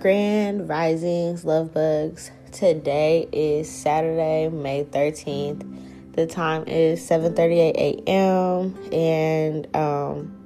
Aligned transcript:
Grand 0.00 0.68
Risings, 0.68 1.44
Love 1.44 1.74
Bugs. 1.74 2.30
Today 2.52 3.28
is 3.32 3.68
Saturday, 3.68 4.48
May 4.48 4.84
13th. 4.84 6.14
The 6.14 6.24
time 6.24 6.62
is 6.68 7.00
7:38 7.00 8.06
a.m. 8.06 8.78
and 8.92 9.76
um 9.76 10.36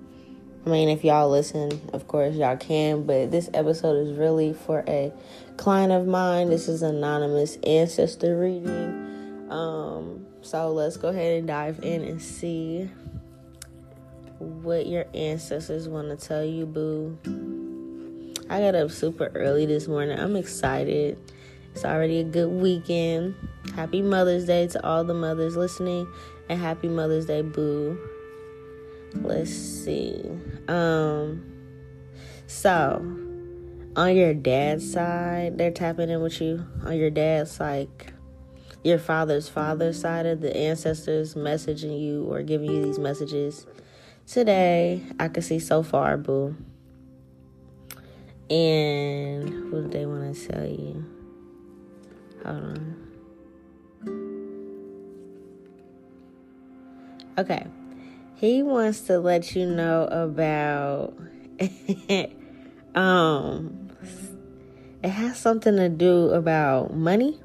I 0.64 0.70
mean 0.70 0.88
if 0.88 1.04
y'all 1.04 1.28
listen, 1.28 1.70
of 1.92 2.08
course 2.08 2.34
y'all 2.34 2.56
can, 2.56 3.02
but 3.02 3.30
this 3.30 3.50
episode 3.52 4.06
is 4.06 4.16
really 4.16 4.54
for 4.54 4.84
a 4.88 5.12
client 5.58 5.92
of 5.92 6.06
mine. 6.06 6.48
This 6.48 6.66
is 6.66 6.80
anonymous 6.80 7.56
ancestor 7.66 8.38
reading. 8.38 9.48
Um 9.50 10.24
so 10.40 10.72
let's 10.72 10.96
go 10.96 11.08
ahead 11.08 11.38
and 11.38 11.46
dive 11.46 11.80
in 11.82 12.02
and 12.04 12.22
see 12.22 12.88
what 14.38 14.86
your 14.86 15.04
ancestors 15.12 15.90
want 15.90 16.08
to 16.08 16.26
tell 16.26 16.42
you, 16.42 16.64
boo. 16.64 17.51
I 18.52 18.60
got 18.60 18.74
up 18.74 18.90
super 18.90 19.30
early 19.34 19.64
this 19.64 19.88
morning. 19.88 20.20
I'm 20.20 20.36
excited. 20.36 21.16
It's 21.74 21.86
already 21.86 22.18
a 22.18 22.24
good 22.24 22.50
weekend. 22.50 23.34
Happy 23.74 24.02
Mother's 24.02 24.44
Day 24.44 24.66
to 24.66 24.86
all 24.86 25.04
the 25.04 25.14
mothers 25.14 25.56
listening, 25.56 26.06
and 26.50 26.60
happy 26.60 26.88
Mother's 26.88 27.24
Day, 27.24 27.40
boo. 27.40 27.98
Let's 29.14 29.50
see. 29.50 30.22
Um, 30.68 31.50
so 32.46 32.96
on 33.96 34.14
your 34.14 34.34
dad's 34.34 34.92
side, 34.92 35.56
they're 35.56 35.70
tapping 35.70 36.10
in 36.10 36.20
with 36.20 36.38
you. 36.42 36.66
On 36.84 36.94
your 36.94 37.08
dad's 37.08 37.58
like 37.58 38.12
your 38.84 38.98
father's 38.98 39.48
father's 39.48 39.98
side 39.98 40.26
of 40.26 40.42
the 40.42 40.54
ancestors 40.54 41.34
messaging 41.34 41.98
you 41.98 42.30
or 42.30 42.42
giving 42.42 42.70
you 42.70 42.84
these 42.84 42.98
messages 42.98 43.66
today. 44.26 45.02
I 45.18 45.28
can 45.28 45.42
see 45.42 45.58
so 45.58 45.82
far, 45.82 46.18
boo. 46.18 46.54
And 48.52 49.72
what 49.72 49.84
do 49.84 49.98
they 49.98 50.04
want 50.04 50.36
to 50.36 50.48
tell 50.48 50.66
you? 50.66 51.06
Hold 52.44 52.56
on. 52.56 52.96
Okay. 57.38 57.66
He 58.34 58.62
wants 58.62 59.00
to 59.02 59.18
let 59.18 59.56
you 59.56 59.64
know 59.64 60.04
about 60.04 61.16
um 62.94 63.88
it 65.02 65.08
has 65.08 65.38
something 65.38 65.76
to 65.76 65.88
do 65.88 66.28
about 66.28 66.92
money. 66.92 67.40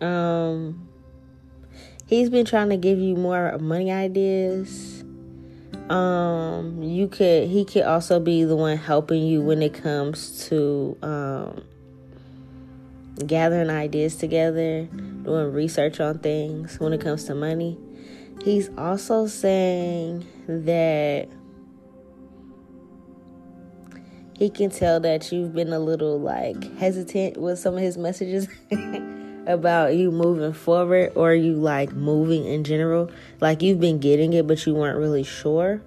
Um 0.00 0.88
he's 2.06 2.30
been 2.30 2.46
trying 2.46 2.70
to 2.70 2.78
give 2.78 2.98
you 2.98 3.14
more 3.14 3.58
money 3.58 3.92
ideas 3.92 4.95
um 5.90 6.82
you 6.82 7.06
could 7.06 7.48
he 7.48 7.64
could 7.64 7.82
also 7.82 8.18
be 8.18 8.44
the 8.44 8.56
one 8.56 8.76
helping 8.76 9.22
you 9.22 9.40
when 9.40 9.62
it 9.62 9.72
comes 9.72 10.48
to 10.48 10.96
um 11.02 11.62
gathering 13.24 13.70
ideas 13.70 14.16
together 14.16 14.88
doing 15.26 15.52
research 15.52 16.00
on 16.00 16.18
things 16.18 16.78
when 16.78 16.92
it 16.92 17.00
comes 17.00 17.24
to 17.24 17.34
money. 17.34 17.78
He's 18.44 18.70
also 18.76 19.26
saying 19.26 20.26
that 20.46 21.28
he 24.36 24.50
can 24.50 24.70
tell 24.70 25.00
that 25.00 25.32
you've 25.32 25.54
been 25.54 25.72
a 25.72 25.78
little 25.78 26.20
like 26.20 26.76
hesitant 26.76 27.38
with 27.38 27.58
some 27.58 27.74
of 27.74 27.80
his 27.80 27.96
messages 27.96 28.48
about 29.46 29.94
you 29.94 30.10
moving 30.10 30.52
forward 30.52 31.12
or 31.14 31.34
you 31.34 31.54
like 31.54 31.92
moving 31.92 32.44
in 32.44 32.64
general. 32.64 33.10
Like 33.40 33.62
you've 33.62 33.80
been 33.80 33.98
getting 33.98 34.32
it, 34.32 34.46
but 34.46 34.64
you 34.66 34.74
weren't 34.74 34.98
really 34.98 35.22
sure. 35.22 35.82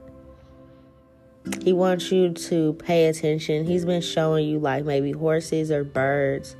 He 1.63 1.73
wants 1.73 2.11
you 2.11 2.33
to 2.33 2.73
pay 2.73 3.07
attention. 3.07 3.65
He's 3.65 3.85
been 3.85 4.01
showing 4.01 4.47
you 4.47 4.59
like 4.59 4.85
maybe 4.85 5.11
horses 5.11 5.71
or 5.71 5.83
birds 5.83 6.55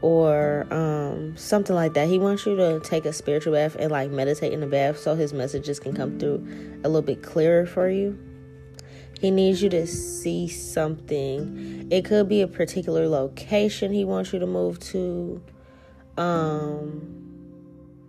or 0.00 0.66
um, 0.70 1.36
something 1.36 1.74
like 1.74 1.94
that. 1.94 2.08
He 2.08 2.18
wants 2.18 2.46
you 2.46 2.56
to 2.56 2.80
take 2.80 3.04
a 3.04 3.12
spiritual 3.12 3.54
bath 3.54 3.76
and 3.78 3.90
like 3.90 4.10
meditate 4.10 4.52
in 4.52 4.60
the 4.60 4.66
bath 4.66 4.98
so 4.98 5.14
his 5.14 5.32
messages 5.32 5.80
can 5.80 5.94
come 5.94 6.18
through 6.18 6.46
a 6.84 6.88
little 6.88 7.02
bit 7.02 7.22
clearer 7.22 7.66
for 7.66 7.88
you. 7.88 8.18
He 9.20 9.30
needs 9.30 9.62
you 9.62 9.70
to 9.70 9.86
see 9.86 10.46
something. 10.48 11.88
It 11.90 12.04
could 12.04 12.28
be 12.28 12.42
a 12.42 12.46
particular 12.46 13.08
location 13.08 13.92
he 13.92 14.04
wants 14.04 14.32
you 14.32 14.38
to 14.38 14.46
move 14.46 14.78
to 14.80 15.40
um, 16.16 17.00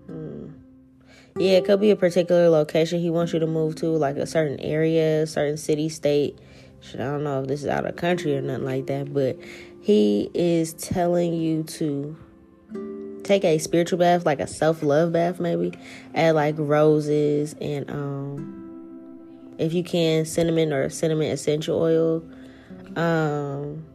hmm. 0.06 0.48
yeah, 1.38 1.58
it 1.58 1.66
could 1.66 1.82
be 1.82 1.92
a 1.92 1.96
particular 1.96 2.50
location 2.50 3.00
he 3.00 3.10
wants 3.10 3.34
you 3.34 3.40
to 3.40 3.48
move 3.48 3.76
to, 3.78 3.88
like 3.88 4.18
a 4.18 4.26
certain 4.28 4.60
area, 4.60 5.28
certain 5.28 5.58
city, 5.58 5.90
state. 5.90 6.40
I 6.94 6.98
don't 6.98 7.24
know 7.24 7.42
if 7.42 7.48
this 7.48 7.64
is 7.64 7.70
out 7.70 7.86
of 7.86 7.96
country 7.96 8.36
or 8.38 8.42
nothing 8.42 8.66
like 8.66 8.88
that, 8.88 9.14
but 9.14 9.38
he 9.82 10.30
is 10.34 10.74
telling 10.74 11.34
you 11.34 11.64
to 11.64 12.16
take 13.24 13.44
a 13.44 13.58
spiritual 13.58 14.00
bath, 14.00 14.26
like 14.26 14.40
a 14.40 14.48
self 14.48 14.82
love 14.82 15.12
bath, 15.12 15.40
maybe. 15.40 15.74
Add 16.16 16.36
like 16.36 16.56
roses 16.58 17.56
and 17.60 17.90
um, 17.90 19.56
if 19.58 19.74
you 19.74 19.84
can, 19.84 20.26
cinnamon 20.26 20.72
or 20.72 20.90
cinnamon 20.90 21.32
essential 21.32 21.82
oil. 21.82 22.24
Um, 22.96 23.86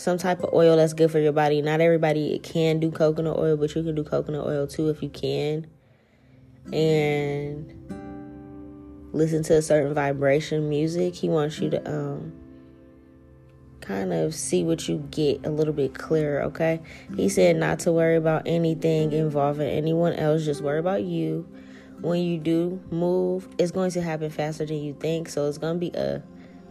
some 0.00 0.16
type 0.16 0.42
of 0.42 0.54
oil 0.54 0.76
that's 0.76 0.94
good 0.94 1.10
for 1.10 1.18
your 1.18 1.32
body. 1.32 1.60
Not 1.60 1.80
everybody 1.80 2.38
can 2.38 2.80
do 2.80 2.90
coconut 2.90 3.36
oil, 3.36 3.56
but 3.56 3.74
you 3.74 3.82
can 3.82 3.94
do 3.94 4.02
coconut 4.02 4.46
oil 4.46 4.66
too 4.66 4.88
if 4.88 5.02
you 5.02 5.10
can. 5.10 5.66
And 6.72 7.74
listen 9.12 9.42
to 9.44 9.56
a 9.56 9.62
certain 9.62 9.92
vibration 9.92 10.68
music. 10.70 11.14
He 11.14 11.28
wants 11.28 11.58
you 11.58 11.68
to 11.70 11.90
um 11.90 12.32
kind 13.82 14.12
of 14.12 14.34
see 14.34 14.62
what 14.64 14.88
you 14.88 15.06
get 15.10 15.44
a 15.44 15.50
little 15.50 15.74
bit 15.74 15.94
clearer, 15.94 16.42
okay? 16.44 16.80
He 17.16 17.28
said 17.28 17.56
not 17.56 17.80
to 17.80 17.92
worry 17.92 18.16
about 18.16 18.42
anything 18.46 19.12
involving 19.12 19.68
anyone 19.68 20.12
else, 20.14 20.44
just 20.44 20.62
worry 20.62 20.78
about 20.78 21.02
you. 21.02 21.46
When 22.00 22.20
you 22.20 22.38
do 22.38 22.80
move, 22.90 23.48
it's 23.58 23.72
going 23.72 23.90
to 23.92 24.02
happen 24.02 24.30
faster 24.30 24.64
than 24.64 24.82
you 24.82 24.94
think, 24.98 25.28
so 25.28 25.46
it's 25.48 25.58
going 25.58 25.74
to 25.74 25.80
be 25.80 25.90
a 25.94 26.22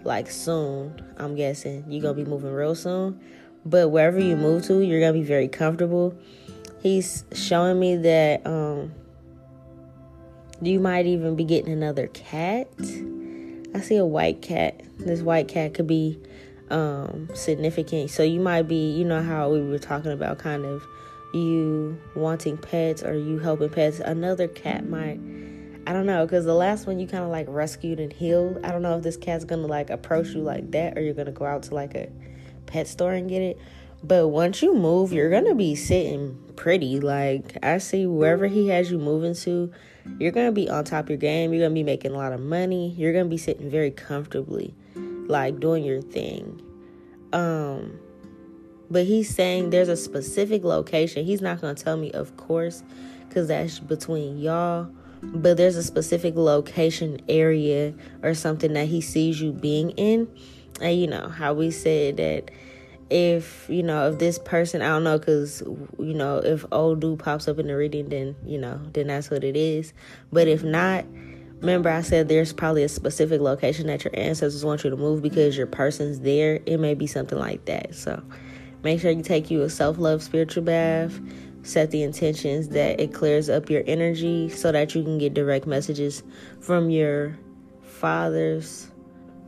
like 0.03 0.29
soon. 0.29 1.01
I'm 1.17 1.35
guessing 1.35 1.85
you're 1.87 2.01
gonna 2.01 2.13
be 2.13 2.25
moving 2.25 2.51
real 2.51 2.75
soon. 2.75 3.19
But 3.65 3.89
wherever 3.89 4.19
you 4.19 4.35
move 4.35 4.63
to, 4.65 4.81
you're 4.81 4.99
gonna 4.99 5.13
be 5.13 5.23
very 5.23 5.47
comfortable. 5.47 6.17
He's 6.81 7.25
showing 7.33 7.79
me 7.79 7.97
that 7.97 8.45
um, 8.47 8.93
you 10.61 10.79
might 10.79 11.05
even 11.05 11.35
be 11.35 11.43
getting 11.43 11.71
another 11.71 12.07
cat. 12.07 12.69
I 13.75 13.81
see 13.81 13.97
a 13.97 14.05
white 14.05 14.41
cat. 14.41 14.81
This 14.97 15.21
white 15.21 15.47
cat 15.47 15.73
could 15.73 15.87
be 15.87 16.19
um, 16.69 17.29
significant. 17.33 18.11
So 18.11 18.23
you 18.23 18.39
might 18.39 18.63
be, 18.63 18.91
you 18.91 19.05
know, 19.05 19.21
how 19.21 19.49
we 19.49 19.61
were 19.61 19.79
talking 19.79 20.11
about 20.11 20.39
kind 20.39 20.65
of 20.65 20.83
you 21.33 21.99
wanting 22.15 22.57
pets 22.57 23.03
or 23.03 23.13
you 23.17 23.39
helping 23.39 23.69
pets. 23.69 23.99
Another 23.99 24.47
cat 24.47 24.87
might 24.87 25.19
I 25.89 25.93
don't 25.93 26.05
know, 26.05 26.23
because 26.23 26.45
the 26.45 26.53
last 26.53 26.85
one 26.85 26.99
you 26.99 27.07
kind 27.07 27.23
of 27.23 27.31
like 27.31 27.47
rescued 27.49 27.99
and 27.99 28.13
healed. 28.13 28.59
I 28.63 28.71
don't 28.71 28.83
know 28.83 28.95
if 28.97 29.01
this 29.01 29.17
cat's 29.17 29.43
gonna 29.43 29.65
like 29.65 29.89
approach 29.89 30.27
you 30.27 30.41
like 30.41 30.69
that 30.69 30.95
or 30.95 31.01
you're 31.01 31.15
gonna 31.15 31.31
go 31.31 31.45
out 31.45 31.63
to 31.63 31.73
like 31.73 31.95
a 31.95 32.11
pet 32.67 32.87
store 32.87 33.13
and 33.13 33.27
get 33.27 33.41
it. 33.41 33.57
But 34.03 34.27
once 34.27 34.61
you 34.61 34.75
move, 34.75 35.11
you're 35.11 35.31
gonna 35.31 35.55
be 35.55 35.73
sitting 35.73 36.37
pretty. 36.55 36.99
Like 36.99 37.57
I 37.63 37.79
see 37.79 38.05
wherever 38.05 38.45
he 38.45 38.67
has 38.67 38.91
you 38.91 38.99
moving 38.99 39.33
to, 39.33 39.71
you're 40.19 40.31
gonna 40.31 40.51
be 40.51 40.69
on 40.69 40.83
top 40.83 41.05
of 41.05 41.09
your 41.09 41.17
game. 41.17 41.53
You're 41.53 41.65
gonna 41.65 41.73
be 41.73 41.81
making 41.81 42.11
a 42.11 42.17
lot 42.17 42.33
of 42.33 42.39
money. 42.39 42.91
You're 42.91 43.11
gonna 43.11 43.25
be 43.25 43.39
sitting 43.39 43.71
very 43.71 43.89
comfortably, 43.89 44.75
like 44.95 45.59
doing 45.59 45.83
your 45.83 46.03
thing. 46.03 46.61
Um, 47.33 47.99
but 48.91 49.05
he's 49.05 49.33
saying 49.33 49.71
there's 49.71 49.89
a 49.89 49.97
specific 49.97 50.63
location. 50.63 51.25
He's 51.25 51.41
not 51.41 51.61
gonna 51.61 51.73
tell 51.73 51.97
me, 51.97 52.11
of 52.11 52.37
course, 52.37 52.83
because 53.27 53.47
that's 53.47 53.79
between 53.79 54.37
y'all 54.37 54.91
but 55.21 55.57
there's 55.57 55.75
a 55.75 55.83
specific 55.83 56.35
location 56.35 57.19
area 57.27 57.93
or 58.23 58.33
something 58.33 58.73
that 58.73 58.87
he 58.87 59.01
sees 59.01 59.41
you 59.41 59.51
being 59.51 59.91
in. 59.91 60.27
And 60.81 60.99
you 60.99 61.07
know 61.07 61.27
how 61.27 61.53
we 61.53 61.71
said 61.71 62.17
that 62.17 62.51
if 63.09 63.65
you 63.69 63.81
know 63.81 64.09
if 64.11 64.19
this 64.19 64.37
person 64.37 64.83
i 64.83 64.87
don't 64.87 65.03
know 65.03 65.17
because 65.17 65.61
you 65.97 66.13
know 66.13 66.37
if 66.37 66.63
old 66.71 66.99
dude 66.99 67.17
pops 67.17 67.47
up 67.47 67.57
in 67.57 67.65
the 67.65 67.75
reading 67.75 68.07
then 68.09 68.35
you 68.45 68.59
know 68.59 68.79
then 68.93 69.07
that's 69.07 69.29
what 69.29 69.43
it 69.43 69.57
is. 69.57 69.93
But 70.31 70.47
if 70.47 70.63
not 70.63 71.05
remember 71.59 71.89
i 71.89 72.01
said 72.01 72.29
there's 72.29 72.53
probably 72.53 72.83
a 72.83 72.89
specific 72.89 73.41
location 73.41 73.87
that 73.87 74.03
your 74.03 74.15
ancestors 74.15 74.63
want 74.63 74.83
you 74.83 74.89
to 74.89 74.95
move 74.95 75.21
because 75.21 75.57
your 75.57 75.67
person's 75.67 76.21
there. 76.21 76.59
It 76.65 76.77
may 76.77 76.93
be 76.93 77.07
something 77.07 77.37
like 77.37 77.65
that. 77.65 77.95
So 77.95 78.21
make 78.83 79.01
sure 79.01 79.11
you 79.11 79.23
take 79.23 79.51
you 79.51 79.63
a 79.63 79.69
self-love 79.69 80.23
spiritual 80.23 80.63
bath 80.63 81.19
set 81.63 81.91
the 81.91 82.03
intentions 82.03 82.69
that 82.69 82.99
it 82.99 83.13
clears 83.13 83.49
up 83.49 83.69
your 83.69 83.83
energy 83.85 84.49
so 84.49 84.71
that 84.71 84.95
you 84.95 85.03
can 85.03 85.17
get 85.17 85.33
direct 85.33 85.67
messages 85.67 86.23
from 86.59 86.89
your 86.89 87.37
father's 87.81 88.91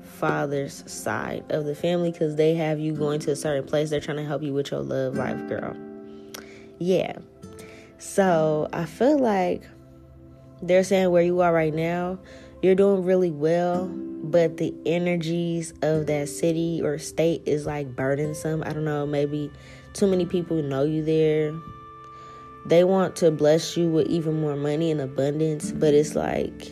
father's 0.04 0.84
side 0.92 1.44
of 1.50 1.66
the 1.66 1.74
family 1.74 2.12
because 2.12 2.36
they 2.36 2.54
have 2.54 2.80
you 2.80 2.94
going 2.94 3.20
to 3.20 3.32
a 3.32 3.36
certain 3.36 3.64
place 3.64 3.90
they're 3.90 4.00
trying 4.00 4.18
to 4.18 4.26
help 4.26 4.44
you 4.44 4.54
with 4.54 4.70
your 4.70 4.82
love 4.82 5.16
life 5.16 5.48
girl 5.48 5.76
yeah 6.78 7.14
so 7.98 8.70
i 8.72 8.86
feel 8.86 9.18
like 9.18 9.64
they're 10.62 10.84
saying 10.84 11.10
where 11.10 11.24
you 11.24 11.42
are 11.42 11.52
right 11.52 11.74
now 11.74 12.20
you're 12.62 12.76
doing 12.76 13.04
really 13.04 13.32
well 13.32 13.88
but 14.24 14.58
the 14.58 14.74
energies 14.86 15.74
of 15.82 16.06
that 16.06 16.30
city 16.30 16.82
or 16.84 16.98
state 17.00 17.42
is 17.46 17.66
like 17.66 17.96
burdensome. 17.96 18.64
I 18.64 18.74
don't 18.74 18.86
know, 18.86 19.06
maybe 19.06 19.52
too 19.94 20.08
many 20.08 20.26
people 20.26 20.62
know 20.62 20.84
you 20.84 21.04
there. 21.04 21.54
They 22.66 22.84
want 22.84 23.16
to 23.18 23.32
bless 23.32 23.76
you 23.76 23.90
with 23.90 24.08
even 24.08 24.40
more 24.40 24.56
money 24.56 24.92
and 24.92 25.02
abundance, 25.02 25.72
but 25.72 25.94
it's 25.94 26.16
like 26.16 26.72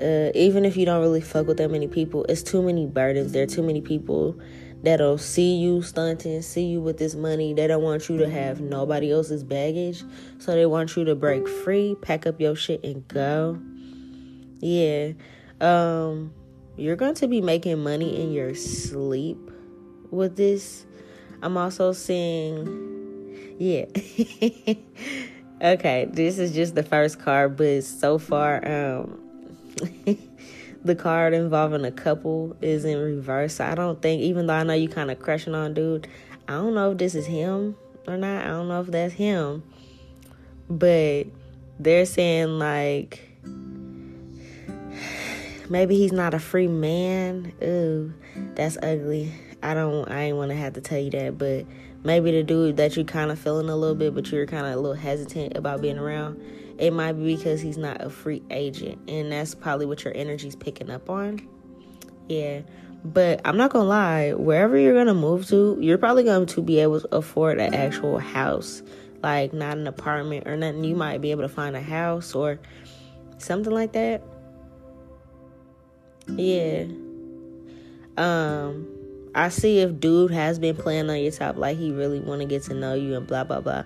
uh, 0.00 0.30
even 0.34 0.64
if 0.64 0.76
you 0.76 0.86
don't 0.86 1.00
really 1.00 1.20
fuck 1.20 1.46
with 1.46 1.58
that 1.58 1.70
many 1.70 1.86
people, 1.86 2.24
it's 2.28 2.42
too 2.42 2.62
many 2.62 2.86
burdens. 2.86 3.32
There 3.32 3.42
are 3.42 3.46
too 3.46 3.62
many 3.62 3.80
people 3.80 4.38
that'll 4.82 5.18
see 5.18 5.56
you 5.56 5.82
stunting, 5.82 6.42
see 6.42 6.64
you 6.64 6.80
with 6.80 6.98
this 6.98 7.14
money. 7.14 7.54
They 7.54 7.66
don't 7.66 7.82
want 7.82 8.08
you 8.08 8.18
to 8.18 8.28
have 8.28 8.60
nobody 8.60 9.12
else's 9.12 9.44
baggage. 9.44 10.02
So 10.38 10.52
they 10.52 10.66
want 10.66 10.96
you 10.96 11.04
to 11.04 11.14
break 11.14 11.46
free, 11.46 11.94
pack 12.00 12.26
up 12.26 12.40
your 12.40 12.56
shit 12.56 12.82
and 12.82 13.06
go. 13.06 13.60
Yeah. 14.60 15.12
Um, 15.60 16.32
you're 16.76 16.96
going 16.96 17.14
to 17.16 17.28
be 17.28 17.40
making 17.40 17.82
money 17.82 18.20
in 18.20 18.32
your 18.32 18.54
sleep 18.54 19.38
with 20.10 20.36
this. 20.36 20.86
I'm 21.42 21.56
also 21.56 21.92
seeing, 21.92 22.91
yeah. 23.58 23.84
okay, 25.62 26.08
this 26.10 26.38
is 26.38 26.52
just 26.52 26.74
the 26.74 26.82
first 26.82 27.18
card, 27.20 27.56
but 27.56 27.84
so 27.84 28.18
far, 28.18 28.56
um, 28.66 29.20
the 30.84 30.94
card 30.94 31.34
involving 31.34 31.84
a 31.84 31.92
couple 31.92 32.56
is 32.60 32.84
in 32.84 32.98
reverse. 32.98 33.56
So 33.56 33.64
I 33.64 33.74
don't 33.74 34.00
think, 34.00 34.22
even 34.22 34.46
though 34.46 34.54
I 34.54 34.62
know 34.62 34.74
you 34.74 34.88
kind 34.88 35.10
of 35.10 35.18
crushing 35.18 35.54
on 35.54 35.74
dude, 35.74 36.08
I 36.48 36.52
don't 36.52 36.74
know 36.74 36.92
if 36.92 36.98
this 36.98 37.14
is 37.14 37.26
him 37.26 37.76
or 38.06 38.16
not. 38.16 38.44
I 38.44 38.48
don't 38.48 38.68
know 38.68 38.80
if 38.80 38.88
that's 38.88 39.14
him, 39.14 39.62
but 40.68 41.26
they're 41.78 42.06
saying 42.06 42.58
like 42.58 43.32
Maybe 45.72 45.96
he's 45.96 46.12
not 46.12 46.34
a 46.34 46.38
free 46.38 46.68
man. 46.68 47.50
Ooh, 47.62 48.12
that's 48.54 48.76
ugly. 48.82 49.32
I 49.62 49.72
don't. 49.72 50.06
I 50.10 50.24
ain't 50.24 50.36
want 50.36 50.50
to 50.50 50.54
have 50.54 50.74
to 50.74 50.82
tell 50.82 50.98
you 50.98 51.10
that, 51.12 51.38
but 51.38 51.64
maybe 52.04 52.32
the 52.32 52.42
dude 52.42 52.76
that 52.76 52.96
you're 52.96 53.04
kind 53.04 53.30
of 53.30 53.38
feeling 53.38 53.68
a 53.68 53.76
little 53.76 53.94
bit, 53.94 54.14
but 54.14 54.30
you're 54.30 54.46
kind 54.46 54.66
of 54.66 54.72
a 54.72 54.76
little 54.76 54.94
hesitant 54.96 55.56
about 55.56 55.80
being 55.80 55.98
around. 55.98 56.40
It 56.78 56.92
might 56.92 57.12
be 57.12 57.36
because 57.36 57.60
he's 57.60 57.78
not 57.78 58.00
a 58.00 58.10
free 58.10 58.42
agent, 58.50 59.08
and 59.08 59.30
that's 59.30 59.54
probably 59.54 59.86
what 59.86 60.04
your 60.04 60.16
energy's 60.16 60.56
picking 60.56 60.90
up 60.90 61.08
on. 61.08 61.46
Yeah, 62.28 62.62
but 63.04 63.40
I'm 63.44 63.56
not 63.56 63.70
gonna 63.70 63.84
lie. 63.84 64.32
Wherever 64.32 64.78
you're 64.78 64.94
gonna 64.94 65.14
move 65.14 65.46
to, 65.48 65.76
you're 65.80 65.98
probably 65.98 66.24
going 66.24 66.46
to 66.46 66.62
be 66.62 66.80
able 66.80 67.00
to 67.00 67.16
afford 67.16 67.60
an 67.60 67.74
actual 67.74 68.18
house, 68.18 68.82
like 69.22 69.52
not 69.52 69.76
an 69.76 69.86
apartment 69.86 70.48
or 70.48 70.56
nothing. 70.56 70.84
You 70.84 70.96
might 70.96 71.20
be 71.20 71.30
able 71.30 71.42
to 71.42 71.48
find 71.48 71.76
a 71.76 71.82
house 71.82 72.34
or 72.34 72.58
something 73.38 73.72
like 73.72 73.92
that 73.92 74.22
yeah. 76.28 76.84
Um, 78.16 78.88
I 79.34 79.48
see 79.48 79.78
if 79.78 79.98
dude 79.98 80.30
has 80.30 80.58
been 80.58 80.76
playing 80.76 81.08
on 81.08 81.18
your 81.18 81.32
top, 81.32 81.56
like 81.56 81.78
he 81.78 81.90
really 81.90 82.20
want 82.20 82.40
to 82.40 82.46
get 82.46 82.64
to 82.64 82.74
know 82.74 82.94
you 82.94 83.16
and 83.16 83.26
blah 83.26 83.44
blah 83.44 83.60
blah, 83.60 83.84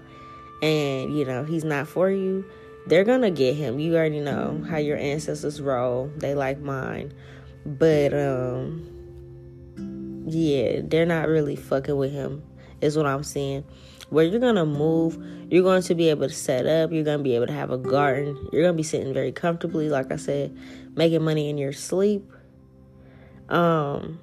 and 0.62 1.16
you 1.16 1.25
know 1.25 1.44
he's 1.44 1.64
not 1.64 1.87
for 1.87 2.10
you. 2.10 2.44
They're 2.87 3.04
gonna 3.04 3.31
get 3.31 3.54
him. 3.54 3.78
You 3.78 3.96
already 3.96 4.20
know 4.20 4.64
how 4.69 4.78
your 4.78 4.96
ancestors 4.96 5.60
roll. 5.60 6.10
They 6.16 6.34
like 6.34 6.58
mine, 6.58 7.12
but 7.64 8.12
um, 8.12 10.26
yeah, 10.26 10.81
they're 10.82 11.06
not 11.06 11.28
really 11.28 11.56
fucking 11.56 11.96
with 11.96 12.12
him. 12.12 12.43
Is 12.81 12.96
what 12.96 13.06
I'm 13.06 13.25
saying. 13.25 13.64
Where 14.10 14.25
you're 14.25 14.40
gonna 14.40 14.66
move, 14.66 15.19
you're 15.50 15.64
going 15.64 15.82
to 15.82 15.94
be 15.94 16.10
able 16.10 16.28
to 16.28 16.34
set 16.34 16.66
up. 16.66 16.93
You're 16.93 17.04
gonna 17.04 17.22
be 17.22 17.34
able 17.34 17.46
to 17.46 17.52
have 17.52 17.70
a 17.70 17.78
garden. 17.78 18.37
You're 18.52 18.62
gonna 18.62 18.76
be 18.76 18.82
sitting 18.82 19.14
very 19.14 19.32
comfortably, 19.32 19.88
like 19.88 20.12
I 20.12 20.16
said, 20.16 20.56
making 20.94 21.22
money 21.22 21.50
in 21.50 21.58
your 21.58 21.72
sleep. 21.72 22.31
Um, 23.48 24.20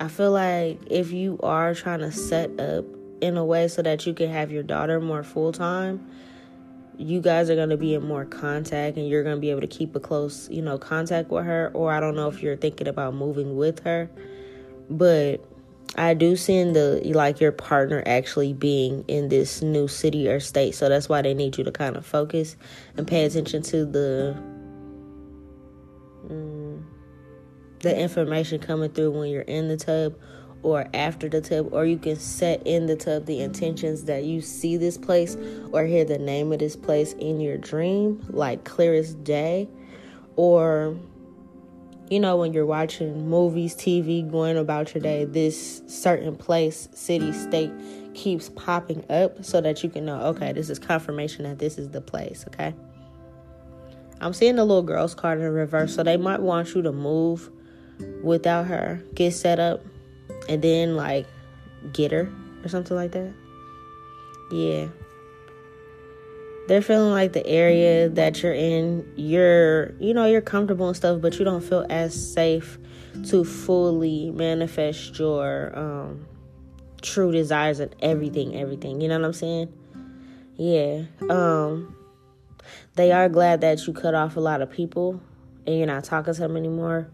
I 0.00 0.08
feel 0.08 0.32
like 0.32 0.80
if 0.86 1.12
you 1.12 1.38
are 1.42 1.74
trying 1.74 1.98
to 1.98 2.10
set 2.10 2.58
up 2.58 2.86
in 3.20 3.36
a 3.36 3.44
way 3.44 3.68
so 3.68 3.82
that 3.82 4.06
you 4.06 4.14
can 4.14 4.30
have 4.30 4.50
your 4.50 4.62
daughter 4.62 4.98
more 4.98 5.22
full 5.22 5.52
time, 5.52 6.06
you 6.96 7.20
guys 7.20 7.50
are 7.50 7.54
going 7.54 7.68
to 7.68 7.76
be 7.76 7.94
in 7.94 8.06
more 8.06 8.24
contact 8.24 8.96
and 8.96 9.06
you're 9.06 9.22
going 9.22 9.36
to 9.36 9.40
be 9.40 9.50
able 9.50 9.60
to 9.60 9.66
keep 9.66 9.94
a 9.94 10.00
close, 10.00 10.48
you 10.50 10.62
know, 10.62 10.78
contact 10.78 11.30
with 11.30 11.44
her. 11.44 11.70
Or 11.74 11.92
I 11.92 12.00
don't 12.00 12.16
know 12.16 12.28
if 12.28 12.42
you're 12.42 12.56
thinking 12.56 12.88
about 12.88 13.14
moving 13.14 13.56
with 13.56 13.80
her, 13.80 14.10
but 14.88 15.44
I 15.96 16.14
do 16.14 16.34
send 16.34 16.76
the 16.76 17.02
like 17.14 17.38
your 17.38 17.52
partner 17.52 18.02
actually 18.06 18.54
being 18.54 19.04
in 19.06 19.28
this 19.28 19.60
new 19.60 19.86
city 19.86 20.28
or 20.28 20.40
state. 20.40 20.74
So 20.74 20.88
that's 20.88 21.10
why 21.10 21.20
they 21.20 21.34
need 21.34 21.58
you 21.58 21.64
to 21.64 21.72
kind 21.72 21.96
of 21.96 22.06
focus 22.06 22.56
and 22.96 23.06
pay 23.06 23.26
attention 23.26 23.62
to 23.64 23.84
the 23.84 24.36
mm, 26.26 26.59
the 27.80 27.98
information 27.98 28.58
coming 28.58 28.90
through 28.90 29.10
when 29.10 29.30
you're 29.30 29.42
in 29.42 29.68
the 29.68 29.76
tub 29.76 30.14
or 30.62 30.86
after 30.92 31.28
the 31.28 31.40
tub 31.40 31.72
or 31.72 31.86
you 31.86 31.96
can 31.96 32.16
set 32.16 32.66
in 32.66 32.86
the 32.86 32.96
tub 32.96 33.24
the 33.26 33.40
intentions 33.40 34.04
that 34.04 34.24
you 34.24 34.40
see 34.40 34.76
this 34.76 34.98
place 34.98 35.36
or 35.72 35.84
hear 35.84 36.04
the 36.04 36.18
name 36.18 36.52
of 36.52 36.58
this 36.58 36.76
place 36.76 37.14
in 37.14 37.40
your 37.40 37.56
dream 37.56 38.22
like 38.28 38.64
clearest 38.64 39.22
day 39.24 39.68
or 40.36 40.96
you 42.10 42.18
know, 42.18 42.36
when 42.36 42.52
you're 42.52 42.66
watching 42.66 43.28
movies, 43.28 43.74
TV, 43.76 44.28
going 44.28 44.58
about 44.58 44.92
your 44.92 45.00
day, 45.00 45.24
this 45.24 45.80
certain 45.86 46.34
place, 46.36 46.88
city, 46.92 47.32
state 47.32 47.70
keeps 48.14 48.48
popping 48.48 49.04
up 49.08 49.44
so 49.44 49.60
that 49.60 49.84
you 49.84 49.88
can 49.88 50.06
know, 50.06 50.20
okay, 50.22 50.52
this 50.52 50.68
is 50.70 50.80
confirmation 50.80 51.44
that 51.44 51.60
this 51.60 51.78
is 51.78 51.90
the 51.90 52.00
place, 52.00 52.44
okay? 52.48 52.74
I'm 54.20 54.32
seeing 54.32 54.56
the 54.56 54.64
little 54.64 54.82
girl's 54.82 55.14
card 55.14 55.38
in 55.38 55.46
reverse, 55.52 55.94
so 55.94 56.02
they 56.02 56.16
might 56.16 56.42
want 56.42 56.74
you 56.74 56.82
to 56.82 56.90
move 56.90 57.48
without 58.22 58.66
her, 58.66 59.02
get 59.14 59.32
set 59.32 59.58
up, 59.58 59.84
and 60.48 60.62
then 60.62 60.96
like 60.96 61.26
get 61.92 62.12
her 62.12 62.32
or 62.62 62.68
something 62.68 62.96
like 62.96 63.12
that. 63.12 63.32
Yeah 64.50 64.88
they're 66.70 66.80
feeling 66.80 67.10
like 67.10 67.32
the 67.32 67.44
area 67.48 68.08
that 68.08 68.44
you're 68.44 68.54
in, 68.54 69.04
you're, 69.16 69.92
you 69.98 70.14
know, 70.14 70.24
you're 70.24 70.40
comfortable 70.40 70.86
and 70.86 70.96
stuff, 70.96 71.20
but 71.20 71.36
you 71.36 71.44
don't 71.44 71.62
feel 71.62 71.84
as 71.90 72.14
safe 72.14 72.78
to 73.26 73.44
fully 73.44 74.30
manifest 74.30 75.18
your 75.18 75.76
um, 75.76 76.24
true 77.02 77.32
desires 77.32 77.80
and 77.80 77.92
everything, 78.00 78.54
everything. 78.54 79.00
You 79.00 79.08
know 79.08 79.18
what 79.18 79.26
I'm 79.26 79.32
saying? 79.32 79.72
Yeah. 80.54 81.02
Um, 81.28 81.96
they 82.94 83.10
are 83.10 83.28
glad 83.28 83.62
that 83.62 83.84
you 83.88 83.92
cut 83.92 84.14
off 84.14 84.36
a 84.36 84.40
lot 84.40 84.62
of 84.62 84.70
people 84.70 85.20
and 85.66 85.76
you're 85.76 85.88
not 85.88 86.04
talking 86.04 86.34
to 86.34 86.40
them 86.40 86.56
anymore. 86.56 87.10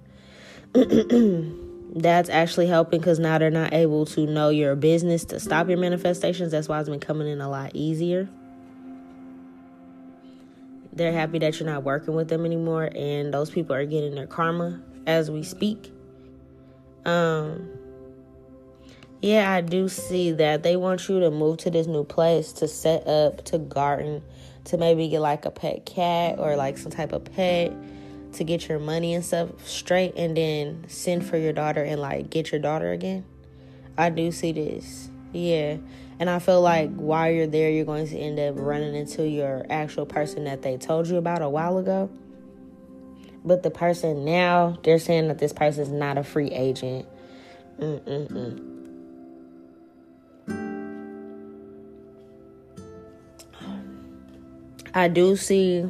That's 1.94 2.28
actually 2.28 2.66
helping 2.66 3.00
because 3.00 3.18
now 3.18 3.38
they're 3.38 3.50
not 3.50 3.72
able 3.72 4.04
to 4.06 4.26
know 4.26 4.50
your 4.50 4.76
business 4.76 5.24
to 5.26 5.40
stop 5.40 5.68
your 5.68 5.78
manifestations. 5.78 6.52
That's 6.52 6.68
why 6.68 6.78
it's 6.80 6.88
been 6.88 7.00
coming 7.00 7.28
in 7.28 7.40
a 7.40 7.48
lot 7.48 7.70
easier. 7.74 8.28
They're 10.92 11.12
happy 11.12 11.38
that 11.38 11.58
you're 11.58 11.68
not 11.68 11.84
working 11.84 12.14
with 12.14 12.28
them 12.28 12.44
anymore 12.44 12.90
and 12.94 13.32
those 13.32 13.50
people 13.50 13.74
are 13.74 13.86
getting 13.86 14.14
their 14.14 14.26
karma 14.26 14.80
as 15.06 15.30
we 15.30 15.42
speak. 15.42 15.92
Um 17.04 17.68
yeah 19.22 19.52
i 19.52 19.60
do 19.60 19.88
see 19.88 20.30
that 20.32 20.62
they 20.62 20.76
want 20.76 21.08
you 21.08 21.20
to 21.20 21.30
move 21.30 21.56
to 21.56 21.70
this 21.70 21.86
new 21.86 22.04
place 22.04 22.52
to 22.52 22.68
set 22.68 23.06
up 23.06 23.44
to 23.44 23.58
garden 23.58 24.22
to 24.64 24.76
maybe 24.76 25.08
get 25.08 25.20
like 25.20 25.44
a 25.44 25.50
pet 25.50 25.86
cat 25.86 26.38
or 26.38 26.56
like 26.56 26.76
some 26.76 26.92
type 26.92 27.12
of 27.12 27.24
pet 27.24 27.72
to 28.36 28.44
get 28.44 28.68
your 28.68 28.78
money 28.78 29.14
and 29.14 29.24
stuff 29.24 29.48
straight 29.66 30.14
and 30.16 30.36
then 30.36 30.84
send 30.88 31.24
for 31.24 31.36
your 31.36 31.52
daughter 31.52 31.82
and 31.82 32.00
like 32.00 32.30
get 32.30 32.52
your 32.52 32.60
daughter 32.60 32.92
again 32.92 33.24
i 33.98 34.08
do 34.08 34.30
see 34.30 34.52
this 34.52 35.10
yeah 35.32 35.76
and 36.18 36.30
I 36.30 36.38
feel 36.38 36.62
like 36.62 36.94
while 36.94 37.30
you're 37.30 37.46
there, 37.46 37.70
you're 37.70 37.84
going 37.84 38.08
to 38.08 38.16
end 38.16 38.38
up 38.38 38.54
running 38.58 38.94
into 38.94 39.28
your 39.28 39.66
actual 39.68 40.06
person 40.06 40.44
that 40.44 40.62
they 40.62 40.78
told 40.78 41.08
you 41.08 41.16
about 41.18 41.42
a 41.42 41.48
while 41.48 41.76
ago. 41.76 42.10
But 43.44 43.62
the 43.62 43.70
person 43.70 44.24
now, 44.24 44.78
they're 44.82 44.98
saying 44.98 45.28
that 45.28 45.38
this 45.38 45.52
person 45.52 45.82
is 45.82 45.90
not 45.90 46.16
a 46.16 46.24
free 46.24 46.50
agent. 46.50 47.06
Mm-mm-mm. 47.78 48.72
I 54.94 55.08
do 55.08 55.36
see 55.36 55.84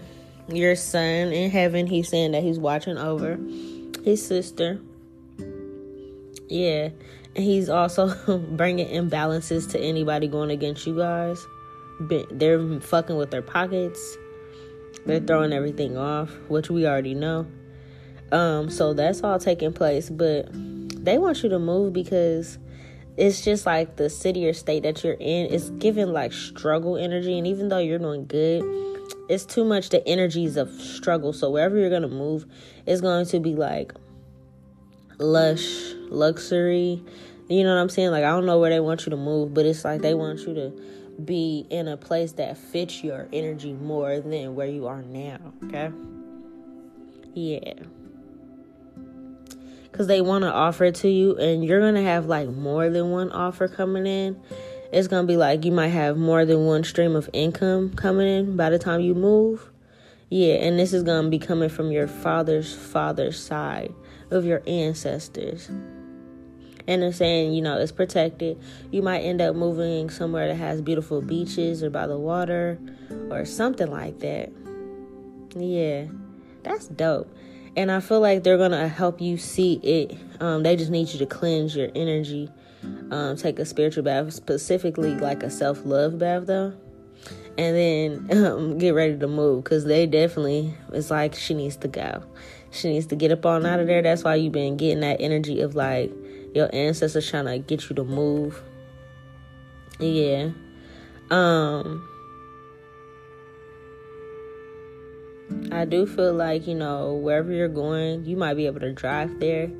your 0.49 0.77
son 0.77 1.33
in 1.33 1.51
heaven. 1.51 1.87
He's 1.87 2.09
saying 2.09 2.33
that 2.33 2.43
he's 2.43 2.59
watching 2.59 2.99
over 2.99 3.39
his 4.05 4.25
sister. 4.25 4.81
Yeah 6.49 6.91
And 7.35 7.45
he's 7.45 7.69
also 7.69 8.15
bringing 8.57 8.89
imbalances 8.89 9.69
to 9.73 9.81
anybody 9.81 10.29
going 10.29 10.51
against 10.51 10.87
you 10.87 10.97
guys. 10.97 11.45
They're 12.31 12.81
fucking 12.81 13.17
with 13.17 13.31
their 13.31 13.43
pockets. 13.43 14.17
They're 15.07 15.21
throwing 15.21 15.53
everything 15.53 15.97
off, 15.97 16.31
which 16.49 16.71
we 16.71 16.87
already 16.87 17.15
know. 17.15 17.47
Um, 18.33 18.71
so 18.71 18.93
that's 18.93 19.23
all 19.23 19.39
taking 19.39 19.73
place, 19.73 20.11
but 20.11 20.49
they 20.53 21.19
want 21.19 21.43
you 21.43 21.49
to 21.51 21.59
move 21.59 21.93
because 21.93 22.59
it's 23.17 23.45
just 23.45 23.67
like 23.67 23.97
the 23.97 24.11
city 24.11 24.47
or 24.49 24.53
state 24.53 24.83
that 24.83 25.05
you're 25.05 25.15
in 25.15 25.47
is 25.47 25.71
giving 25.79 26.13
like 26.13 26.33
struggle 26.33 26.97
energy, 26.97 27.39
and 27.39 27.47
even 27.47 27.69
though 27.69 27.79
you're 27.79 27.99
doing 27.99 28.27
good, 28.27 28.63
it's 29.29 29.45
too 29.45 29.65
much 29.65 29.91
the 29.91 30.07
energies 30.07 30.57
of 30.57 30.71
struggle. 30.81 31.33
So 31.33 31.51
wherever 31.51 31.77
you're 31.77 31.91
gonna 31.91 32.09
move, 32.09 32.47
it's 32.87 33.01
going 33.01 33.27
to 33.27 33.41
be 33.41 33.55
like 33.55 33.93
lush, 35.19 35.95
luxury. 36.09 37.03
You 37.49 37.65
know 37.65 37.75
what 37.75 37.81
I'm 37.81 37.89
saying? 37.89 38.11
Like 38.11 38.25
I 38.25 38.31
don't 38.31 38.47
know 38.47 38.59
where 38.59 38.71
they 38.71 38.81
want 38.81 39.07
you 39.07 39.11
to 39.11 39.17
move, 39.17 39.55
but 39.55 39.67
it's 39.67 39.85
like 39.85 40.03
they 40.03 40.15
want 40.15 40.41
you 40.41 40.55
to 40.55 40.73
be 41.25 41.67
in 41.71 41.89
a 41.89 41.97
place 41.97 42.33
that 42.33 42.59
fits 42.59 43.03
your 43.03 43.29
energy 43.33 43.73
more 43.73 44.21
than 44.21 44.55
where 44.55 44.67
you 44.67 44.87
are 44.87 45.03
now. 45.03 45.39
Okay. 45.65 45.91
Yeah. 47.35 47.75
Because 49.85 50.09
they 50.09 50.21
want 50.21 50.43
to 50.43 50.53
offer 50.53 50.85
it 50.85 50.97
to 50.97 51.09
you, 51.09 51.37
and 51.37 51.65
you're 51.65 51.81
to 51.93 52.03
have 52.03 52.27
like 52.27 52.49
more 52.49 52.91
than 52.91 53.11
one 53.11 53.33
offer 53.33 53.67
coming 53.67 54.07
in 54.07 54.39
it's 54.97 55.09
gonna 55.09 55.27
be 55.27 55.37
like 55.37 55.67
you 55.67 55.73
might 55.73 55.89
have 55.89 56.17
more 56.17 56.47
than 56.47 56.65
one 56.65 56.83
stream 56.83 57.17
of 57.17 57.29
income 57.35 57.93
coming 57.97 58.27
in 58.27 58.57
by 58.57 58.71
the 58.71 58.79
time 58.79 59.03
you 59.03 59.15
move. 59.15 59.71
Yeah, 60.31 60.55
and 60.55 60.79
this 60.79 60.95
is 60.95 61.03
gonna 61.03 61.29
be 61.29 61.39
coming 61.39 61.69
from 61.69 61.93
your 61.93 62.09
father's 62.09 62.75
father's 62.75 63.39
side 63.39 63.93
of 64.31 64.47
your 64.47 64.63
ancestors. 64.67 65.69
And 66.89 67.03
they're 67.03 67.13
saying, 67.13 67.53
you 67.53 67.61
know, 67.61 67.77
it's 67.77 67.93
protected. 67.93 68.59
You 68.91 69.03
might 69.03 69.19
end 69.19 69.43
up 69.43 69.55
moving 69.55 70.09
somewhere 70.09 70.49
that 70.49 70.55
has 70.55 70.81
beautiful 70.81 71.21
beaches 71.21 71.83
or 71.83 71.91
by 71.91 72.07
the 72.07 72.17
water 72.17 72.79
or 73.29 73.45
something 73.45 73.91
like 73.91 74.21
that. 74.21 74.51
Yeah, 75.55 76.07
that's 76.63 76.89
dope. 76.89 77.31
And 77.77 77.93
I 77.93 78.01
feel 78.01 78.21
like 78.21 78.45
they're 78.45 78.57
gonna 78.57 78.89
help 78.89 79.21
you 79.21 79.37
see 79.37 79.75
it. 79.83 80.17
Um, 80.41 80.63
they 80.63 80.75
just 80.75 80.91
need 80.91 81.11
you 81.11 81.19
to 81.19 81.27
cleanse 81.27 81.77
your 81.77 81.91
energy 81.95 82.51
um, 83.11 83.37
take 83.37 83.59
a 83.59 83.65
spiritual 83.65 84.03
bath, 84.03 84.33
specifically 84.33 85.15
like 85.15 85.43
a 85.43 85.51
self 85.51 85.85
love 85.85 86.19
bath 86.19 86.47
though, 86.47 86.73
and 87.57 87.77
then 87.77 88.45
um, 88.45 88.79
get 88.79 88.91
ready 88.91 89.19
to 89.19 89.27
move 89.27 89.65
because 89.65 89.85
they 89.85 90.07
definitely 90.07 90.75
it's 90.93 91.11
like 91.11 91.35
she 91.35 91.55
needs 91.55 91.77
to 91.77 91.89
go. 91.89 92.23
She 92.71 92.89
needs 92.89 93.07
to 93.07 93.17
get 93.17 93.33
up 93.33 93.47
on 93.47 93.65
out 93.65 93.81
of 93.81 93.87
there. 93.87 94.03
That's 94.03 94.25
why 94.25 94.35
you've 94.35 94.53
been 94.53 94.77
getting 94.77 95.01
that 95.01 95.21
energy 95.21 95.61
of 95.61 95.75
like 95.75 96.13
your 96.55 96.69
ancestors 96.75 97.29
trying 97.31 97.47
to 97.47 97.59
get 97.59 97.89
you 97.89 97.97
to 97.97 98.05
move. 98.05 98.63
Yeah. 99.99 100.51
Um. 101.31 102.09
I 105.71 105.85
do 105.85 106.07
feel 106.07 106.35
like, 106.35 106.67
you 106.67 106.75
know, 106.75 107.15
wherever 107.15 107.53
you're 107.53 107.69
going, 107.69 108.25
you 108.25 108.37
might 108.37 108.55
be 108.55 108.67
able 108.67 108.81
to 108.81 108.93
drive 108.93 109.39
there 109.39 109.71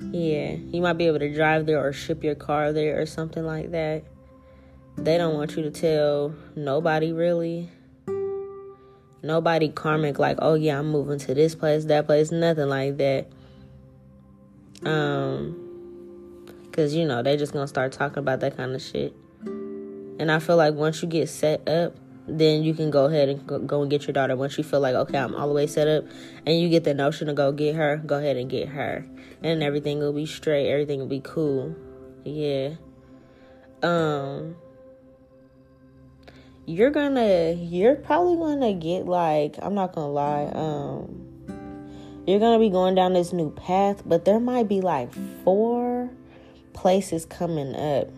yeah, 0.00 0.52
you 0.52 0.80
might 0.80 0.94
be 0.94 1.06
able 1.06 1.18
to 1.18 1.32
drive 1.32 1.66
there 1.66 1.84
or 1.84 1.92
ship 1.92 2.24
your 2.24 2.34
car 2.34 2.72
there 2.72 3.00
or 3.00 3.06
something 3.06 3.44
like 3.44 3.70
that. 3.72 4.04
They 4.96 5.18
don't 5.18 5.34
want 5.34 5.56
you 5.56 5.62
to 5.62 5.70
tell 5.70 6.34
nobody 6.56 7.12
really. 7.12 7.68
Nobody 9.22 9.68
karmic 9.68 10.18
like, 10.18 10.38
oh 10.40 10.54
yeah, 10.54 10.78
I'm 10.78 10.90
moving 10.90 11.18
to 11.20 11.34
this 11.34 11.54
place, 11.54 11.84
that 11.86 12.06
place, 12.06 12.32
nothing 12.32 12.68
like 12.68 12.96
that. 12.96 13.28
Um 14.84 15.66
cuz 16.72 16.94
you 16.94 17.06
know, 17.06 17.22
they 17.22 17.36
just 17.36 17.52
to 17.52 17.66
start 17.66 17.92
talking 17.92 18.18
about 18.18 18.40
that 18.40 18.56
kind 18.56 18.74
of 18.74 18.80
shit. 18.80 19.14
And 19.44 20.30
I 20.30 20.38
feel 20.38 20.56
like 20.56 20.74
once 20.74 21.02
you 21.02 21.08
get 21.08 21.28
set 21.28 21.68
up, 21.68 21.94
then 22.38 22.62
you 22.62 22.74
can 22.74 22.90
go 22.90 23.06
ahead 23.06 23.28
and 23.28 23.68
go, 23.68 23.82
and 23.82 23.90
get 23.90 24.06
your 24.06 24.12
daughter. 24.12 24.36
Once 24.36 24.56
you 24.56 24.64
feel 24.64 24.80
like, 24.80 24.94
okay, 24.94 25.18
I'm 25.18 25.34
all 25.34 25.48
the 25.48 25.54
way 25.54 25.66
set 25.66 25.88
up, 25.88 26.04
and 26.46 26.60
you 26.60 26.68
get 26.68 26.84
the 26.84 26.94
notion 26.94 27.26
to 27.26 27.32
go 27.32 27.52
get 27.52 27.74
her, 27.74 27.96
go 27.98 28.18
ahead 28.18 28.36
and 28.36 28.48
get 28.48 28.68
her. 28.68 29.06
And 29.42 29.62
everything 29.62 29.98
will 29.98 30.12
be 30.12 30.26
straight, 30.26 30.70
everything 30.70 31.00
will 31.00 31.06
be 31.06 31.20
cool. 31.22 31.74
Yeah. 32.24 32.74
Um, 33.82 34.56
you're 36.66 36.90
gonna, 36.90 37.52
you're 37.52 37.96
probably 37.96 38.36
gonna 38.36 38.74
get 38.74 39.06
like, 39.06 39.56
I'm 39.60 39.74
not 39.74 39.94
gonna 39.94 40.12
lie, 40.12 40.50
um, 40.54 41.26
you're 42.26 42.40
gonna 42.40 42.58
be 42.58 42.70
going 42.70 42.94
down 42.94 43.14
this 43.14 43.32
new 43.32 43.50
path, 43.50 44.02
but 44.04 44.24
there 44.24 44.38
might 44.38 44.68
be 44.68 44.80
like 44.80 45.12
four 45.42 46.10
places 46.74 47.24
coming 47.24 47.74
up 47.74 48.08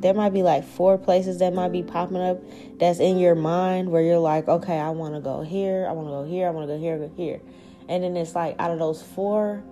there 0.00 0.14
might 0.14 0.32
be 0.32 0.42
like 0.42 0.64
four 0.64 0.96
places 0.96 1.38
that 1.40 1.52
might 1.52 1.72
be 1.72 1.82
popping 1.82 2.18
up 2.18 2.40
that's 2.78 3.00
in 3.00 3.18
your 3.18 3.34
mind 3.34 3.90
where 3.90 4.02
you're 4.02 4.18
like, 4.18 4.46
okay, 4.48 4.78
I 4.78 4.90
want 4.90 5.14
to 5.14 5.20
go 5.20 5.42
here, 5.42 5.86
I 5.88 5.92
want 5.92 6.06
to 6.06 6.12
go 6.12 6.24
here, 6.24 6.46
I 6.46 6.50
want 6.50 6.68
to 6.68 6.74
go 6.74 6.80
here, 6.80 6.98
go 6.98 7.12
here. 7.16 7.40
And 7.88 8.04
then 8.04 8.16
it's 8.16 8.34
like 8.34 8.54
out 8.58 8.70
of 8.70 8.78
those 8.78 9.02
four 9.02 9.64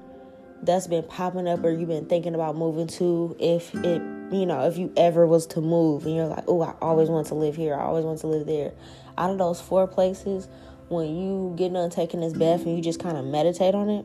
that's 0.62 0.88
been 0.88 1.04
popping 1.04 1.47
up 1.47 1.62
or 1.62 1.71
you've 1.71 1.88
been 1.88 2.06
thinking 2.06 2.35
about 2.35 2.56
moving 2.56 2.88
to, 2.88 3.37
if 3.38 3.73
it, 3.75 4.02
you 4.33 4.47
know, 4.47 4.66
if 4.66 4.76
you 4.78 4.92
ever 4.97 5.26
was 5.26 5.47
to 5.49 5.61
move 5.61 6.06
and 6.06 6.16
you're 6.16 6.26
like, 6.26 6.45
oh, 6.49 6.62
I 6.62 6.75
always 6.80 7.09
want 7.09 7.28
to 7.28 7.35
live 7.35 7.54
here, 7.54 7.75
I 7.75 7.83
always 7.83 8.04
want 8.04 8.18
to 8.21 8.26
live 8.26 8.47
there. 8.47 8.73
Out 9.18 9.30
of 9.30 9.38
those 9.38 9.61
four 9.61 9.87
places, 9.87 10.49
when 10.88 11.16
you 11.16 11.54
get 11.56 11.73
done 11.73 11.90
taking 11.90 12.21
this 12.21 12.33
bath 12.33 12.62
and 12.62 12.76
you 12.76 12.83
just 12.83 13.00
kind 13.00 13.16
of 13.16 13.25
meditate 13.25 13.75
on 13.75 13.88
it, 13.90 14.04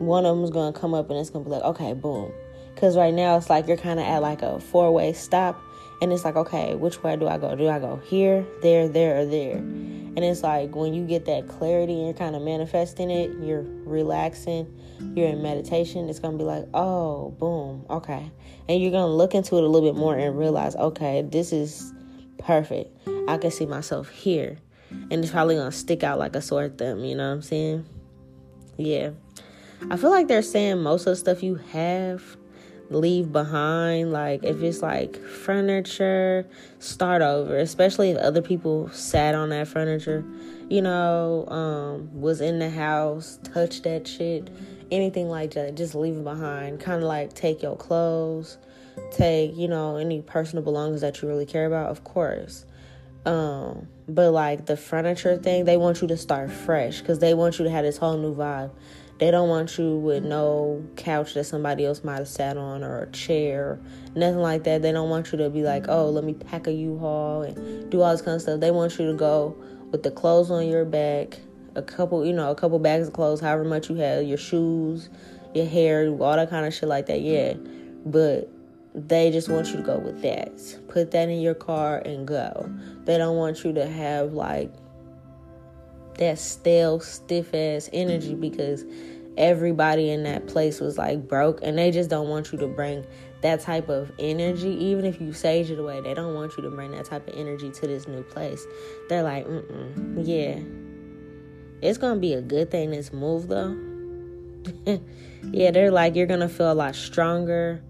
one 0.00 0.26
of 0.26 0.36
them 0.36 0.44
is 0.44 0.50
going 0.50 0.72
to 0.72 0.78
come 0.78 0.92
up 0.92 1.08
and 1.08 1.18
it's 1.18 1.30
going 1.30 1.44
to 1.44 1.48
be 1.48 1.54
like, 1.56 1.64
okay, 1.64 1.94
boom 1.94 2.30
because 2.76 2.94
right 2.94 3.14
now 3.14 3.38
it's 3.38 3.48
like 3.48 3.66
you're 3.66 3.78
kind 3.78 3.98
of 3.98 4.04
at 4.04 4.18
like 4.18 4.42
a 4.42 4.60
four 4.60 4.92
way 4.92 5.14
stop. 5.14 5.58
And 6.02 6.12
it's 6.12 6.26
like, 6.26 6.36
okay, 6.36 6.74
which 6.74 7.02
way 7.02 7.16
do 7.16 7.26
I 7.26 7.38
go? 7.38 7.56
Do 7.56 7.68
I 7.68 7.78
go 7.78 7.96
here, 8.04 8.46
there, 8.60 8.86
there, 8.86 9.20
or 9.22 9.24
there? 9.24 9.56
And 9.56 10.18
it's 10.18 10.42
like 10.42 10.76
when 10.76 10.92
you 10.92 11.06
get 11.06 11.24
that 11.24 11.48
clarity 11.48 11.94
and 11.94 12.04
you're 12.04 12.12
kind 12.12 12.36
of 12.36 12.42
manifesting 12.42 13.10
it, 13.10 13.30
you're 13.40 13.62
relaxing, 13.62 14.78
you're 15.14 15.28
in 15.28 15.42
meditation, 15.42 16.10
it's 16.10 16.18
going 16.18 16.36
to 16.36 16.38
be 16.38 16.44
like, 16.44 16.66
oh, 16.74 17.30
boom, 17.38 17.86
okay. 17.88 18.30
And 18.68 18.82
you're 18.82 18.90
going 18.90 19.06
to 19.06 19.12
look 19.12 19.34
into 19.34 19.56
it 19.56 19.64
a 19.64 19.66
little 19.66 19.90
bit 19.90 19.98
more 19.98 20.14
and 20.14 20.38
realize, 20.38 20.76
okay, 20.76 21.22
this 21.22 21.50
is 21.50 21.94
perfect. 22.38 22.94
I 23.26 23.38
can 23.38 23.50
see 23.50 23.64
myself 23.64 24.10
here. 24.10 24.58
And 24.90 25.14
it's 25.14 25.30
probably 25.30 25.54
going 25.54 25.70
to 25.70 25.76
stick 25.76 26.04
out 26.04 26.18
like 26.18 26.36
a 26.36 26.42
sore 26.42 26.68
thumb, 26.68 27.06
you 27.06 27.14
know 27.14 27.28
what 27.28 27.36
I'm 27.36 27.42
saying? 27.42 27.86
Yeah. 28.76 29.12
I 29.90 29.96
feel 29.96 30.10
like 30.10 30.28
they're 30.28 30.42
saying 30.42 30.82
most 30.82 31.06
of 31.06 31.12
the 31.12 31.16
stuff 31.16 31.42
you 31.42 31.54
have 31.72 32.36
leave 32.90 33.32
behind 33.32 34.12
like 34.12 34.44
if 34.44 34.62
it's 34.62 34.82
like 34.82 35.16
furniture 35.16 36.46
start 36.78 37.22
over 37.22 37.56
especially 37.58 38.10
if 38.10 38.16
other 38.18 38.42
people 38.42 38.88
sat 38.90 39.34
on 39.34 39.48
that 39.50 39.68
furniture. 39.68 40.24
You 40.68 40.82
know 40.82 41.46
um 41.48 42.20
was 42.20 42.40
in 42.40 42.58
the 42.58 42.70
house 42.70 43.38
touch 43.44 43.82
that 43.82 44.06
shit 44.06 44.50
anything 44.90 45.28
like 45.28 45.54
that 45.54 45.76
just 45.76 45.94
leave 45.94 46.16
it 46.16 46.24
behind 46.24 46.80
kind 46.80 47.02
of 47.02 47.08
like 47.08 47.34
take 47.34 47.62
your 47.62 47.76
clothes 47.76 48.58
take 49.10 49.56
you 49.56 49.68
know 49.68 49.96
any 49.96 50.22
personal 50.22 50.64
belongings 50.64 51.00
that 51.00 51.20
you 51.22 51.28
really 51.28 51.46
care 51.46 51.66
about 51.66 51.90
of 51.90 52.04
course. 52.04 52.64
Um 53.24 53.88
but 54.08 54.30
like 54.30 54.66
the 54.66 54.76
furniture 54.76 55.36
thing 55.36 55.64
they 55.64 55.76
want 55.76 56.00
you 56.02 56.08
to 56.08 56.16
start 56.16 56.50
fresh 56.50 57.00
because 57.00 57.18
they 57.18 57.34
want 57.34 57.58
you 57.58 57.64
to 57.64 57.70
have 57.70 57.84
this 57.84 57.96
whole 57.96 58.16
new 58.16 58.34
vibe 58.34 58.70
they 59.18 59.30
don't 59.30 59.48
want 59.48 59.78
you 59.78 59.96
with 59.96 60.24
no 60.24 60.84
couch 60.96 61.34
that 61.34 61.44
somebody 61.44 61.86
else 61.86 62.04
might 62.04 62.18
have 62.18 62.28
sat 62.28 62.56
on 62.56 62.84
or 62.84 63.02
a 63.02 63.10
chair, 63.12 63.80
nothing 64.14 64.40
like 64.40 64.64
that. 64.64 64.82
They 64.82 64.92
don't 64.92 65.08
want 65.08 65.32
you 65.32 65.38
to 65.38 65.48
be 65.48 65.62
like, 65.62 65.86
oh, 65.88 66.10
let 66.10 66.24
me 66.24 66.34
pack 66.34 66.66
a 66.66 66.72
U-Haul 66.72 67.42
and 67.42 67.90
do 67.90 68.02
all 68.02 68.12
this 68.12 68.20
kind 68.20 68.34
of 68.34 68.42
stuff. 68.42 68.60
They 68.60 68.70
want 68.70 68.98
you 68.98 69.10
to 69.10 69.16
go 69.16 69.56
with 69.90 70.02
the 70.02 70.10
clothes 70.10 70.50
on 70.50 70.68
your 70.68 70.84
back, 70.84 71.38
a 71.74 71.82
couple, 71.82 72.26
you 72.26 72.32
know, 72.32 72.50
a 72.50 72.54
couple 72.54 72.78
bags 72.78 73.08
of 73.08 73.14
clothes, 73.14 73.40
however 73.40 73.64
much 73.64 73.88
you 73.88 73.96
have, 73.96 74.24
your 74.24 74.38
shoes, 74.38 75.08
your 75.54 75.66
hair, 75.66 76.08
all 76.08 76.36
that 76.36 76.50
kind 76.50 76.66
of 76.66 76.74
shit 76.74 76.88
like 76.88 77.06
that. 77.06 77.22
Yeah, 77.22 77.54
but 78.04 78.50
they 78.94 79.30
just 79.30 79.48
want 79.48 79.68
you 79.68 79.76
to 79.76 79.82
go 79.82 79.98
with 79.98 80.20
that. 80.22 80.50
Put 80.88 81.10
that 81.12 81.28
in 81.28 81.40
your 81.40 81.54
car 81.54 81.98
and 81.98 82.26
go. 82.26 82.70
They 83.04 83.16
don't 83.16 83.36
want 83.36 83.64
you 83.64 83.72
to 83.74 83.86
have 83.86 84.32
like 84.32 84.72
that 86.18 86.38
stale, 86.38 87.00
stiff 87.00 87.54
ass 87.54 87.88
energy 87.92 88.34
because 88.34 88.84
everybody 89.36 90.10
in 90.10 90.22
that 90.22 90.46
place 90.46 90.80
was 90.80 90.96
like 90.96 91.28
broke 91.28 91.60
and 91.62 91.76
they 91.76 91.90
just 91.90 92.08
don't 92.08 92.28
want 92.28 92.52
you 92.52 92.58
to 92.58 92.66
bring 92.66 93.04
that 93.42 93.60
type 93.60 93.88
of 93.88 94.10
energy. 94.18 94.70
Even 94.70 95.04
if 95.04 95.20
you 95.20 95.32
sage 95.32 95.70
it 95.70 95.78
away 95.78 96.00
they 96.00 96.14
don't 96.14 96.34
want 96.34 96.56
you 96.56 96.62
to 96.62 96.70
bring 96.70 96.90
that 96.92 97.04
type 97.04 97.28
of 97.28 97.34
energy 97.34 97.70
to 97.70 97.86
this 97.86 98.08
new 98.08 98.22
place. 98.22 98.66
They're 99.08 99.22
like 99.22 99.46
mm 99.46 100.26
yeah. 100.26 100.60
It's 101.86 101.98
gonna 101.98 102.20
be 102.20 102.32
a 102.32 102.40
good 102.40 102.70
thing 102.70 102.90
this 102.90 103.12
move 103.12 103.48
though. 103.48 103.76
Yeah 105.52 105.70
they're 105.70 105.92
like 105.92 106.16
you're 106.16 106.26
gonna 106.26 106.48
feel 106.48 106.72
a 106.72 106.74
lot 106.74 106.96
stronger 106.96 107.82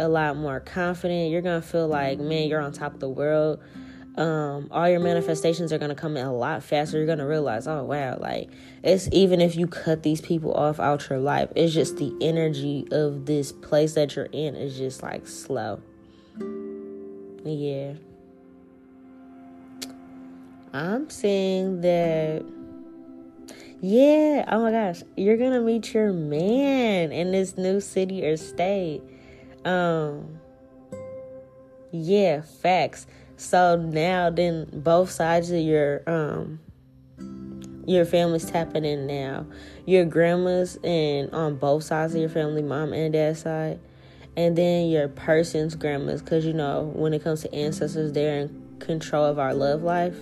a 0.00 0.08
lot 0.08 0.36
more 0.36 0.60
confident. 0.60 1.30
You're 1.30 1.42
gonna 1.42 1.62
feel 1.62 1.86
like 1.86 2.18
man 2.18 2.48
you're 2.48 2.60
on 2.60 2.72
top 2.72 2.94
of 2.94 3.00
the 3.00 3.08
world 3.08 3.60
um, 4.18 4.66
all 4.72 4.88
your 4.88 4.98
manifestations 4.98 5.72
are 5.72 5.78
going 5.78 5.90
to 5.90 5.94
come 5.94 6.16
in 6.16 6.26
a 6.26 6.34
lot 6.34 6.64
faster. 6.64 6.96
You're 6.96 7.06
going 7.06 7.20
to 7.20 7.26
realize, 7.26 7.68
oh, 7.68 7.84
wow, 7.84 8.18
like 8.18 8.50
it's 8.82 9.08
even 9.12 9.40
if 9.40 9.54
you 9.54 9.68
cut 9.68 10.02
these 10.02 10.20
people 10.20 10.52
off 10.52 10.80
out 10.80 11.08
your 11.08 11.20
life, 11.20 11.50
it's 11.54 11.72
just 11.72 11.98
the 11.98 12.12
energy 12.20 12.84
of 12.90 13.26
this 13.26 13.52
place 13.52 13.94
that 13.94 14.16
you're 14.16 14.28
in 14.32 14.56
is 14.56 14.76
just 14.76 15.04
like 15.04 15.28
slow. 15.28 15.80
Yeah. 17.44 17.94
I'm 20.72 21.08
saying 21.08 21.82
that, 21.82 22.44
yeah, 23.80 24.44
oh 24.48 24.62
my 24.62 24.72
gosh, 24.72 25.04
you're 25.16 25.36
to 25.36 25.60
meet 25.60 25.94
your 25.94 26.12
man 26.12 27.12
in 27.12 27.30
this 27.30 27.56
new 27.56 27.80
city 27.80 28.26
or 28.26 28.36
state. 28.36 29.00
Um, 29.64 30.40
yeah, 31.92 32.42
facts 32.42 33.06
So 33.38 33.76
now 33.76 34.30
then 34.30 34.68
both 34.72 35.10
sides 35.10 35.50
of 35.52 35.60
your 35.60 36.02
um 36.08 36.58
your 37.86 38.04
family's 38.04 38.44
tapping 38.44 38.84
in 38.84 39.06
now. 39.06 39.46
Your 39.86 40.04
grandma's 40.04 40.76
and 40.82 41.30
on 41.32 41.56
both 41.56 41.84
sides 41.84 42.14
of 42.14 42.20
your 42.20 42.28
family, 42.28 42.62
mom 42.62 42.92
and 42.92 43.12
dad 43.12 43.38
side. 43.38 43.78
And 44.36 44.58
then 44.58 44.88
your 44.88 45.08
person's 45.08 45.76
grandmas, 45.76 46.20
because 46.20 46.44
you 46.44 46.52
know, 46.52 46.92
when 46.94 47.14
it 47.14 47.22
comes 47.22 47.42
to 47.42 47.54
ancestors, 47.54 48.12
they're 48.12 48.40
in 48.40 48.76
control 48.80 49.24
of 49.24 49.38
our 49.38 49.54
love 49.54 49.82
life. 49.82 50.16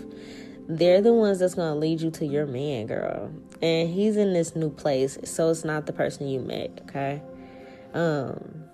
They're 0.68 1.00
the 1.00 1.14
ones 1.14 1.38
that's 1.38 1.54
gonna 1.54 1.74
lead 1.74 2.02
you 2.02 2.10
to 2.12 2.26
your 2.26 2.46
man, 2.46 2.86
girl. 2.86 3.32
And 3.62 3.88
he's 3.88 4.18
in 4.18 4.34
this 4.34 4.54
new 4.54 4.70
place, 4.70 5.18
so 5.24 5.48
it's 5.50 5.64
not 5.64 5.86
the 5.86 5.92
person 5.94 6.28
you 6.28 6.40
met, 6.40 6.82
okay? 6.82 7.22
Um 7.94 8.65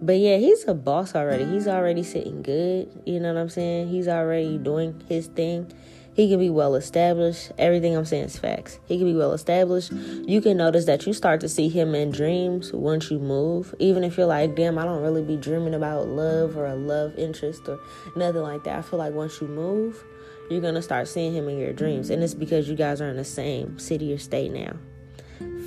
but 0.00 0.18
yeah, 0.18 0.36
he's 0.36 0.66
a 0.68 0.74
boss 0.74 1.14
already. 1.14 1.44
He's 1.44 1.68
already 1.68 2.02
sitting 2.02 2.42
good. 2.42 2.88
You 3.04 3.20
know 3.20 3.32
what 3.32 3.40
I'm 3.40 3.48
saying? 3.48 3.88
He's 3.88 4.08
already 4.08 4.58
doing 4.58 5.02
his 5.08 5.26
thing. 5.28 5.72
He 6.14 6.30
can 6.30 6.38
be 6.38 6.48
well 6.48 6.76
established. 6.76 7.52
Everything 7.58 7.94
I'm 7.94 8.06
saying 8.06 8.24
is 8.24 8.38
facts. 8.38 8.78
He 8.86 8.96
can 8.96 9.06
be 9.06 9.14
well 9.14 9.32
established. 9.32 9.92
You 9.92 10.40
can 10.40 10.56
notice 10.56 10.86
that 10.86 11.06
you 11.06 11.12
start 11.12 11.42
to 11.42 11.48
see 11.48 11.68
him 11.68 11.94
in 11.94 12.10
dreams 12.10 12.72
once 12.72 13.10
you 13.10 13.18
move. 13.18 13.74
Even 13.78 14.02
if 14.02 14.16
you're 14.16 14.26
like, 14.26 14.56
damn, 14.56 14.78
I 14.78 14.84
don't 14.84 15.02
really 15.02 15.22
be 15.22 15.36
dreaming 15.36 15.74
about 15.74 16.08
love 16.08 16.56
or 16.56 16.66
a 16.66 16.74
love 16.74 17.18
interest 17.18 17.68
or 17.68 17.78
nothing 18.16 18.40
like 18.40 18.64
that. 18.64 18.78
I 18.78 18.82
feel 18.82 18.98
like 18.98 19.12
once 19.12 19.42
you 19.42 19.46
move, 19.48 20.02
you're 20.50 20.62
going 20.62 20.74
to 20.74 20.80
start 20.80 21.06
seeing 21.06 21.34
him 21.34 21.50
in 21.50 21.58
your 21.58 21.74
dreams. 21.74 22.08
And 22.08 22.22
it's 22.22 22.32
because 22.32 22.66
you 22.66 22.76
guys 22.76 23.02
are 23.02 23.08
in 23.10 23.16
the 23.16 23.24
same 23.24 23.78
city 23.78 24.10
or 24.10 24.18
state 24.18 24.52
now. 24.52 24.74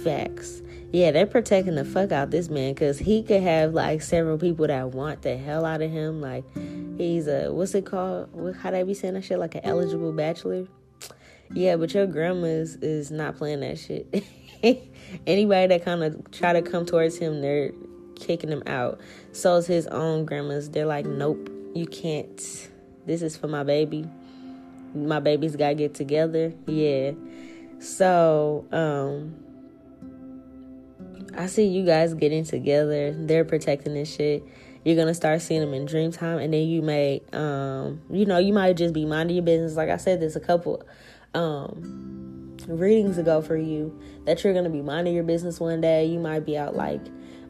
Facts 0.03 0.63
yeah, 0.91 1.11
they're 1.11 1.27
protecting 1.27 1.75
the 1.75 1.85
fuck 1.85 2.11
out 2.11 2.31
this 2.31 2.49
man 2.49 2.73
because 2.73 2.97
he 2.97 3.21
could 3.21 3.43
have 3.43 3.73
like 3.73 4.01
several 4.01 4.37
people 4.37 4.67
that 4.67 4.89
want 4.91 5.21
the 5.21 5.37
hell 5.37 5.65
out 5.65 5.81
of 5.81 5.91
him. 5.91 6.19
Like 6.19 6.43
he's 6.97 7.27
a 7.27 7.51
what's 7.53 7.75
it 7.75 7.85
called? 7.85 8.55
How 8.61 8.71
they 8.71 8.83
be 8.83 8.93
saying 8.93 9.13
that 9.13 9.23
shit? 9.23 9.39
Like 9.39 9.55
an 9.55 9.61
eligible 9.63 10.11
bachelor. 10.11 10.67
Yeah, 11.51 11.77
but 11.77 11.93
your 11.93 12.05
grandma 12.05 12.45
is, 12.47 13.11
not 13.11 13.35
playing 13.35 13.61
that 13.61 13.79
shit. 13.79 14.23
Anybody 15.27 15.67
that 15.67 15.83
kind 15.83 16.03
of 16.03 16.31
try 16.31 16.53
to 16.53 16.61
come 16.61 16.85
towards 16.85 17.17
him, 17.17 17.41
they're 17.41 17.71
kicking 18.15 18.51
him 18.51 18.61
out. 18.67 18.99
So 19.31 19.55
is 19.55 19.65
his 19.65 19.87
own 19.87 20.25
grandmas. 20.25 20.69
They're 20.69 20.85
like, 20.85 21.05
nope, 21.05 21.49
you 21.73 21.87
can't. 21.87 22.37
This 23.05 23.23
is 23.23 23.35
for 23.35 23.47
my 23.47 23.63
baby. 23.63 24.07
My 24.93 25.19
baby's 25.19 25.55
gotta 25.55 25.75
get 25.75 25.95
together. 25.95 26.53
Yeah. 26.67 27.11
So, 27.79 28.67
um, 28.71 29.35
I 31.37 31.47
see 31.47 31.65
you 31.65 31.85
guys 31.85 32.13
getting 32.13 32.43
together. 32.43 33.13
They're 33.13 33.45
protecting 33.45 33.93
this 33.93 34.13
shit. 34.13 34.43
You're 34.83 34.95
gonna 34.95 35.13
start 35.13 35.41
seeing 35.41 35.61
them 35.61 35.73
in 35.73 35.85
dream 35.85 36.11
time, 36.11 36.39
and 36.39 36.53
then 36.53 36.67
you 36.67 36.81
may, 36.81 37.21
um, 37.33 38.01
you 38.09 38.25
know, 38.25 38.37
you 38.37 38.53
might 38.53 38.73
just 38.77 38.93
be 38.93 39.05
minding 39.05 39.35
your 39.35 39.45
business. 39.45 39.75
Like 39.75 39.89
I 39.89 39.97
said, 39.97 40.21
there's 40.21 40.35
a 40.35 40.39
couple 40.39 40.83
um, 41.33 42.57
readings 42.67 43.17
ago 43.17 43.41
for 43.41 43.57
you 43.57 43.99
that 44.25 44.43
you're 44.43 44.53
gonna 44.53 44.69
be 44.69 44.81
minding 44.81 45.13
your 45.13 45.23
business 45.23 45.59
one 45.59 45.81
day. 45.81 46.05
You 46.05 46.19
might 46.19 46.45
be 46.45 46.57
out 46.57 46.75
like 46.75 47.01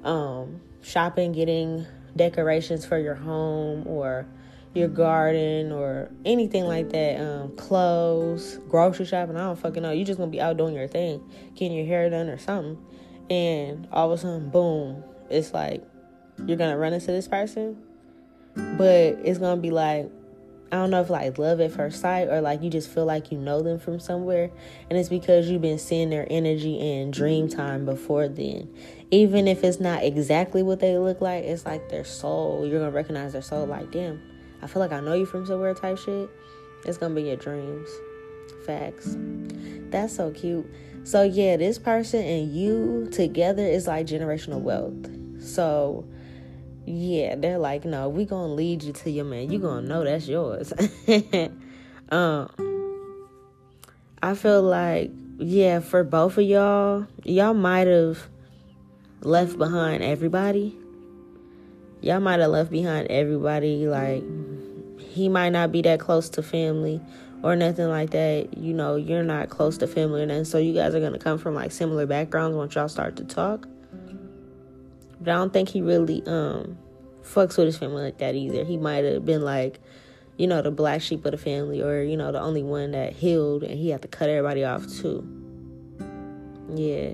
um, 0.04 0.60
shopping, 0.82 1.32
getting 1.32 1.86
decorations 2.16 2.86
for 2.86 2.98
your 2.98 3.16
home 3.16 3.88
or 3.88 4.26
your 4.74 4.88
garden 4.88 5.72
or 5.72 6.10
anything 6.26 6.66
like 6.66 6.90
that. 6.90 7.22
Um, 7.22 7.56
clothes, 7.56 8.58
grocery 8.70 9.06
shopping. 9.06 9.38
I 9.38 9.42
don't 9.42 9.60
fucking 9.60 9.84
know. 9.84 9.92
You 9.92 10.04
just 10.04 10.18
gonna 10.18 10.32
be 10.32 10.42
out 10.42 10.58
doing 10.58 10.74
your 10.74 10.88
thing, 10.88 11.22
getting 11.54 11.78
your 11.78 11.86
hair 11.86 12.10
done 12.10 12.28
or 12.28 12.40
something 12.40 12.78
and 13.30 13.88
all 13.92 14.12
of 14.12 14.20
a 14.20 14.22
sudden, 14.22 14.50
boom, 14.50 15.04
it's 15.30 15.54
like 15.54 15.84
you're 16.46 16.58
gonna 16.58 16.78
run 16.78 16.94
into 16.94 17.08
this 17.08 17.28
person, 17.28 17.78
but 18.56 19.18
it's 19.24 19.40
gonna 19.40 19.62
be 19.62 19.72
like 19.72 20.10
I 20.72 20.76
don't 20.76 20.92
know 20.92 21.02
if 21.02 21.10
like 21.10 21.38
love 21.40 21.62
at 21.62 21.72
first 21.72 22.00
sight 22.00 22.28
or 22.28 22.42
like 22.42 22.62
you 22.62 22.70
just 22.70 22.90
feel 22.90 23.06
like 23.06 23.32
you 23.32 23.40
know 23.40 23.62
them 23.62 23.80
from 23.80 24.00
somewhere, 24.00 24.52
and 24.90 25.00
it's 25.00 25.10
because 25.10 25.50
you've 25.50 25.62
been 25.62 25.80
seeing 25.80 26.10
their 26.10 26.28
energy 26.30 26.80
in 26.80 27.10
dream 27.10 27.50
time 27.50 27.86
before 27.86 28.28
then. 28.28 28.70
Even 29.10 29.48
if 29.48 29.64
it's 29.64 29.80
not 29.80 30.04
exactly 30.04 30.62
what 30.62 30.80
they 30.80 30.96
look 30.98 31.22
like, 31.22 31.44
it's 31.44 31.66
like 31.66 31.90
their 31.90 32.06
soul. 32.06 32.68
You're 32.68 32.80
gonna 32.80 32.92
recognize 32.92 33.34
their 33.34 33.42
soul. 33.42 33.66
Like, 33.66 33.92
damn, 33.92 34.22
I 34.62 34.68
feel 34.68 34.80
like 34.80 34.92
I 34.92 35.00
know 35.00 35.14
you 35.14 35.26
from 35.26 35.46
somewhere. 35.46 35.74
Type 35.74 35.98
shit. 35.98 36.30
It's 36.86 37.00
gonna 37.00 37.16
be 37.16 37.24
your 37.24 37.36
dreams. 37.36 37.90
Facts. 38.66 39.16
That's 39.90 40.16
so 40.16 40.30
cute. 40.30 40.70
So 41.10 41.24
yeah, 41.24 41.58
this 41.58 41.80
person 41.80 42.24
and 42.24 42.54
you 42.54 43.10
together 43.12 43.66
is 43.66 43.88
like 43.88 44.06
generational 44.06 44.62
wealth. 44.62 45.10
So 45.44 46.06
yeah, 46.86 47.34
they're 47.36 47.58
like, 47.58 47.84
no, 47.84 48.10
we 48.10 48.26
gonna 48.26 48.54
lead 48.54 48.84
you 48.84 48.94
to 48.94 49.10
your 49.10 49.26
man. 49.26 49.50
You 49.50 49.58
gonna 49.58 49.88
know 49.88 50.04
that's 50.04 50.28
yours. 50.28 50.72
um, 52.12 52.48
I 54.22 54.36
feel 54.36 54.62
like 54.62 55.10
yeah, 55.40 55.80
for 55.80 56.04
both 56.04 56.38
of 56.38 56.44
y'all, 56.44 57.08
y'all 57.24 57.56
might 57.56 57.88
have 57.88 58.30
left 59.22 59.58
behind 59.58 60.04
everybody. 60.04 60.78
Y'all 62.02 62.20
might 62.20 62.40
have 62.40 62.52
left 62.52 62.70
behind 62.70 63.08
everybody. 63.08 63.88
Like 63.88 64.24
he 65.00 65.28
might 65.28 65.50
not 65.50 65.72
be 65.72 65.82
that 65.82 66.00
close 66.00 66.30
to 66.30 66.44
family 66.44 67.02
or 67.42 67.56
nothing 67.56 67.88
like 67.88 68.10
that, 68.12 68.58
you 68.58 68.74
know, 68.74 68.96
you're 68.96 69.24
not 69.24 69.50
close 69.50 69.78
to 69.78 69.88
family 69.88 70.24
and 70.24 70.48
so 70.48 70.58
you 70.58 70.74
guys 70.74 70.94
are 70.94 71.00
gonna 71.00 71.20
come 71.20 71.38
from 71.38 71.56
like 71.56 71.72
similar 71.72 72.06
backgrounds 72.06 72.56
once 72.56 72.76
y'all 72.76 72.90
start 72.90 73.16
to 73.16 73.24
talk. 73.24 73.68
But 75.22 75.32
I 75.32 75.36
don't 75.36 75.54
think 75.54 75.70
he 75.70 75.82
really 75.82 76.24
um 76.26 76.78
fucks 77.24 77.58
with 77.58 77.68
his 77.68 77.78
family 77.78 78.04
like 78.04 78.18
that 78.18 78.36
either. 78.36 78.66
He 78.66 78.78
might 78.78 79.04
have 79.06 79.26
been 79.26 79.42
like, 79.42 79.80
you 80.38 80.48
know, 80.48 80.62
the 80.62 80.72
black 80.72 81.02
sheep 81.02 81.26
of 81.26 81.32
the 81.32 81.38
family 81.38 81.82
or, 81.82 82.02
you 82.02 82.18
know, 82.18 82.32
the 82.32 82.42
only 82.42 82.64
one 82.64 82.92
that 82.92 83.14
healed 83.14 83.64
and 83.64 83.78
he 83.78 83.90
had 83.90 84.02
to 84.02 84.08
cut 84.08 84.30
everybody 84.30 84.66
off 84.66 84.88
too. 84.88 85.26
Yeah. 86.74 87.12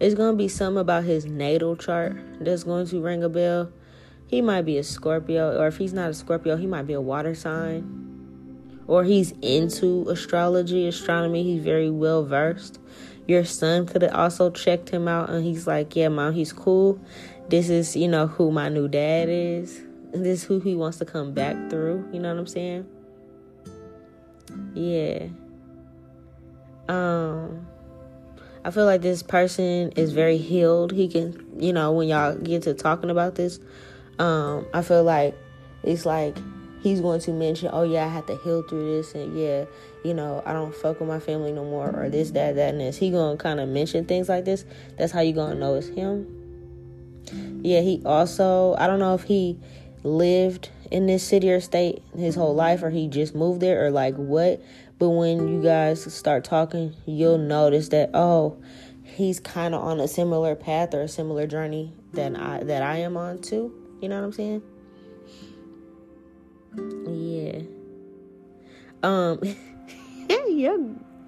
It's 0.00 0.14
gonna 0.14 0.36
be 0.36 0.48
something 0.48 0.80
about 0.80 1.04
his 1.04 1.26
natal 1.26 1.76
chart 1.76 2.16
that's 2.40 2.64
going 2.64 2.86
to 2.86 3.00
ring 3.00 3.22
a 3.22 3.28
bell. 3.28 3.70
He 4.26 4.40
might 4.40 4.62
be 4.62 4.76
a 4.76 4.82
Scorpio, 4.82 5.56
or 5.56 5.68
if 5.68 5.76
he's 5.76 5.92
not 5.92 6.10
a 6.10 6.14
Scorpio, 6.14 6.56
he 6.56 6.66
might 6.66 6.86
be 6.86 6.94
a 6.94 7.00
water 7.00 7.34
sign 7.34 8.05
or 8.86 9.04
he's 9.04 9.32
into 9.42 10.08
astrology, 10.08 10.86
astronomy, 10.86 11.42
he's 11.42 11.62
very 11.62 11.90
well 11.90 12.24
versed. 12.24 12.78
Your 13.26 13.44
son 13.44 13.86
could 13.86 14.02
have 14.02 14.14
also 14.14 14.50
checked 14.50 14.90
him 14.90 15.08
out 15.08 15.30
and 15.30 15.44
he's 15.44 15.66
like, 15.66 15.96
Yeah, 15.96 16.08
mom, 16.08 16.32
he's 16.32 16.52
cool. 16.52 17.00
This 17.48 17.68
is, 17.68 17.96
you 17.96 18.08
know, 18.08 18.26
who 18.26 18.50
my 18.50 18.68
new 18.68 18.88
dad 18.88 19.28
is. 19.28 19.82
This 20.12 20.42
is 20.42 20.44
who 20.44 20.60
he 20.60 20.74
wants 20.74 20.98
to 20.98 21.04
come 21.04 21.32
back 21.32 21.70
through. 21.70 22.08
You 22.12 22.20
know 22.20 22.32
what 22.32 22.40
I'm 22.40 22.46
saying? 22.46 22.86
Yeah. 24.74 25.26
Um 26.88 27.66
I 28.66 28.72
feel 28.72 28.84
like 28.84 29.00
this 29.00 29.22
person 29.22 29.92
is 29.92 30.12
very 30.12 30.38
healed. 30.38 30.90
He 30.90 31.06
can, 31.06 31.46
you 31.56 31.72
know, 31.72 31.92
when 31.92 32.08
y'all 32.08 32.34
get 32.34 32.62
to 32.62 32.74
talking 32.74 33.10
about 33.10 33.36
this, 33.36 33.60
um, 34.18 34.66
I 34.74 34.82
feel 34.82 35.04
like 35.04 35.38
it's 35.84 36.04
like 36.04 36.36
he's 36.86 37.00
going 37.00 37.18
to 37.18 37.32
mention, 37.32 37.68
oh 37.72 37.82
yeah, 37.82 38.04
I 38.04 38.08
had 38.08 38.28
to 38.28 38.36
heal 38.36 38.62
through 38.62 38.96
this, 38.96 39.12
and 39.16 39.36
yeah, 39.36 39.64
you 40.04 40.14
know, 40.14 40.40
I 40.46 40.52
don't 40.52 40.72
fuck 40.72 41.00
with 41.00 41.08
my 41.08 41.18
family 41.18 41.50
no 41.50 41.64
more, 41.64 41.90
or 41.90 42.08
this, 42.08 42.30
that, 42.30 42.54
that, 42.54 42.70
and 42.70 42.80
this. 42.80 42.96
He 42.96 43.10
gonna 43.10 43.36
kind 43.36 43.58
of 43.58 43.68
mention 43.68 44.04
things 44.04 44.28
like 44.28 44.44
this. 44.44 44.64
That's 44.96 45.10
how 45.10 45.20
you 45.20 45.32
gonna 45.32 45.56
know 45.56 45.74
it's 45.74 45.88
him. 45.88 47.60
Yeah, 47.64 47.80
he 47.80 48.02
also, 48.06 48.76
I 48.78 48.86
don't 48.86 49.00
know 49.00 49.16
if 49.16 49.24
he 49.24 49.58
lived 50.04 50.70
in 50.92 51.06
this 51.06 51.24
city 51.24 51.50
or 51.50 51.60
state 51.60 52.04
his 52.16 52.36
whole 52.36 52.54
life, 52.54 52.84
or 52.84 52.90
he 52.90 53.08
just 53.08 53.34
moved 53.34 53.62
there, 53.62 53.84
or 53.84 53.90
like 53.90 54.14
what. 54.14 54.62
But 55.00 55.10
when 55.10 55.48
you 55.48 55.62
guys 55.64 56.14
start 56.14 56.44
talking, 56.44 56.94
you'll 57.04 57.36
notice 57.36 57.88
that 57.88 58.10
oh, 58.14 58.62
he's 59.02 59.40
kind 59.40 59.74
of 59.74 59.82
on 59.82 59.98
a 59.98 60.06
similar 60.06 60.54
path 60.54 60.94
or 60.94 61.02
a 61.02 61.08
similar 61.08 61.48
journey 61.48 61.92
than 62.12 62.36
I 62.36 62.62
that 62.62 62.82
I 62.82 62.98
am 62.98 63.16
on 63.16 63.42
too. 63.42 63.74
You 64.00 64.08
know 64.08 64.20
what 64.20 64.26
I'm 64.26 64.32
saying? 64.32 64.62
Yeah. 66.76 67.62
Um 69.02 69.40
your 70.48 70.78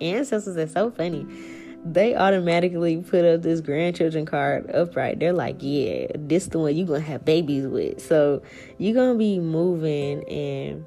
ancestors 0.00 0.56
are 0.56 0.66
so 0.66 0.90
funny. 0.90 1.26
They 1.84 2.16
automatically 2.16 2.98
put 2.98 3.24
up 3.24 3.42
this 3.42 3.60
grandchildren 3.60 4.26
card 4.26 4.70
upright. 4.70 5.20
They're 5.20 5.32
like, 5.32 5.56
yeah, 5.60 6.08
this 6.14 6.46
the 6.46 6.58
one 6.58 6.76
you're 6.76 6.86
gonna 6.86 7.00
have 7.00 7.24
babies 7.24 7.66
with. 7.66 8.00
So 8.00 8.42
you're 8.78 8.94
gonna 8.94 9.18
be 9.18 9.38
moving 9.38 10.28
and 10.28 10.84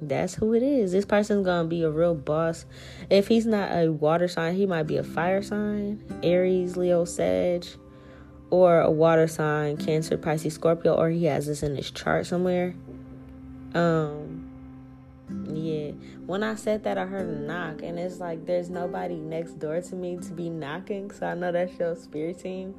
that's 0.00 0.34
who 0.34 0.54
it 0.54 0.62
is. 0.62 0.92
This 0.92 1.06
person's 1.06 1.44
gonna 1.44 1.68
be 1.68 1.82
a 1.82 1.90
real 1.90 2.14
boss. 2.14 2.66
If 3.08 3.28
he's 3.28 3.46
not 3.46 3.70
a 3.72 3.90
water 3.90 4.28
sign, 4.28 4.54
he 4.54 4.66
might 4.66 4.84
be 4.84 4.98
a 4.98 5.02
fire 5.02 5.42
sign, 5.42 6.04
Aries, 6.22 6.76
Leo, 6.76 7.04
Sag, 7.06 7.64
or 8.50 8.80
a 8.80 8.90
water 8.90 9.26
sign, 9.26 9.78
Cancer, 9.78 10.18
Pisces, 10.18 10.54
Scorpio, 10.54 10.94
or 10.94 11.08
he 11.08 11.24
has 11.24 11.46
this 11.46 11.62
in 11.62 11.76
his 11.76 11.90
chart 11.90 12.26
somewhere. 12.26 12.74
Um, 13.76 14.50
yeah. 15.52 15.92
When 16.24 16.42
I 16.42 16.54
said 16.54 16.84
that, 16.84 16.96
I 16.98 17.04
heard 17.04 17.28
a 17.28 17.38
knock, 17.38 17.82
and 17.82 17.98
it's 17.98 18.20
like 18.20 18.46
there's 18.46 18.70
nobody 18.70 19.16
next 19.16 19.58
door 19.58 19.80
to 19.80 19.94
me 19.94 20.16
to 20.18 20.32
be 20.32 20.48
knocking, 20.48 21.10
so 21.10 21.26
I 21.26 21.34
know 21.34 21.52
that's 21.52 21.78
your 21.78 21.94
spirit 21.96 22.38
team. 22.38 22.74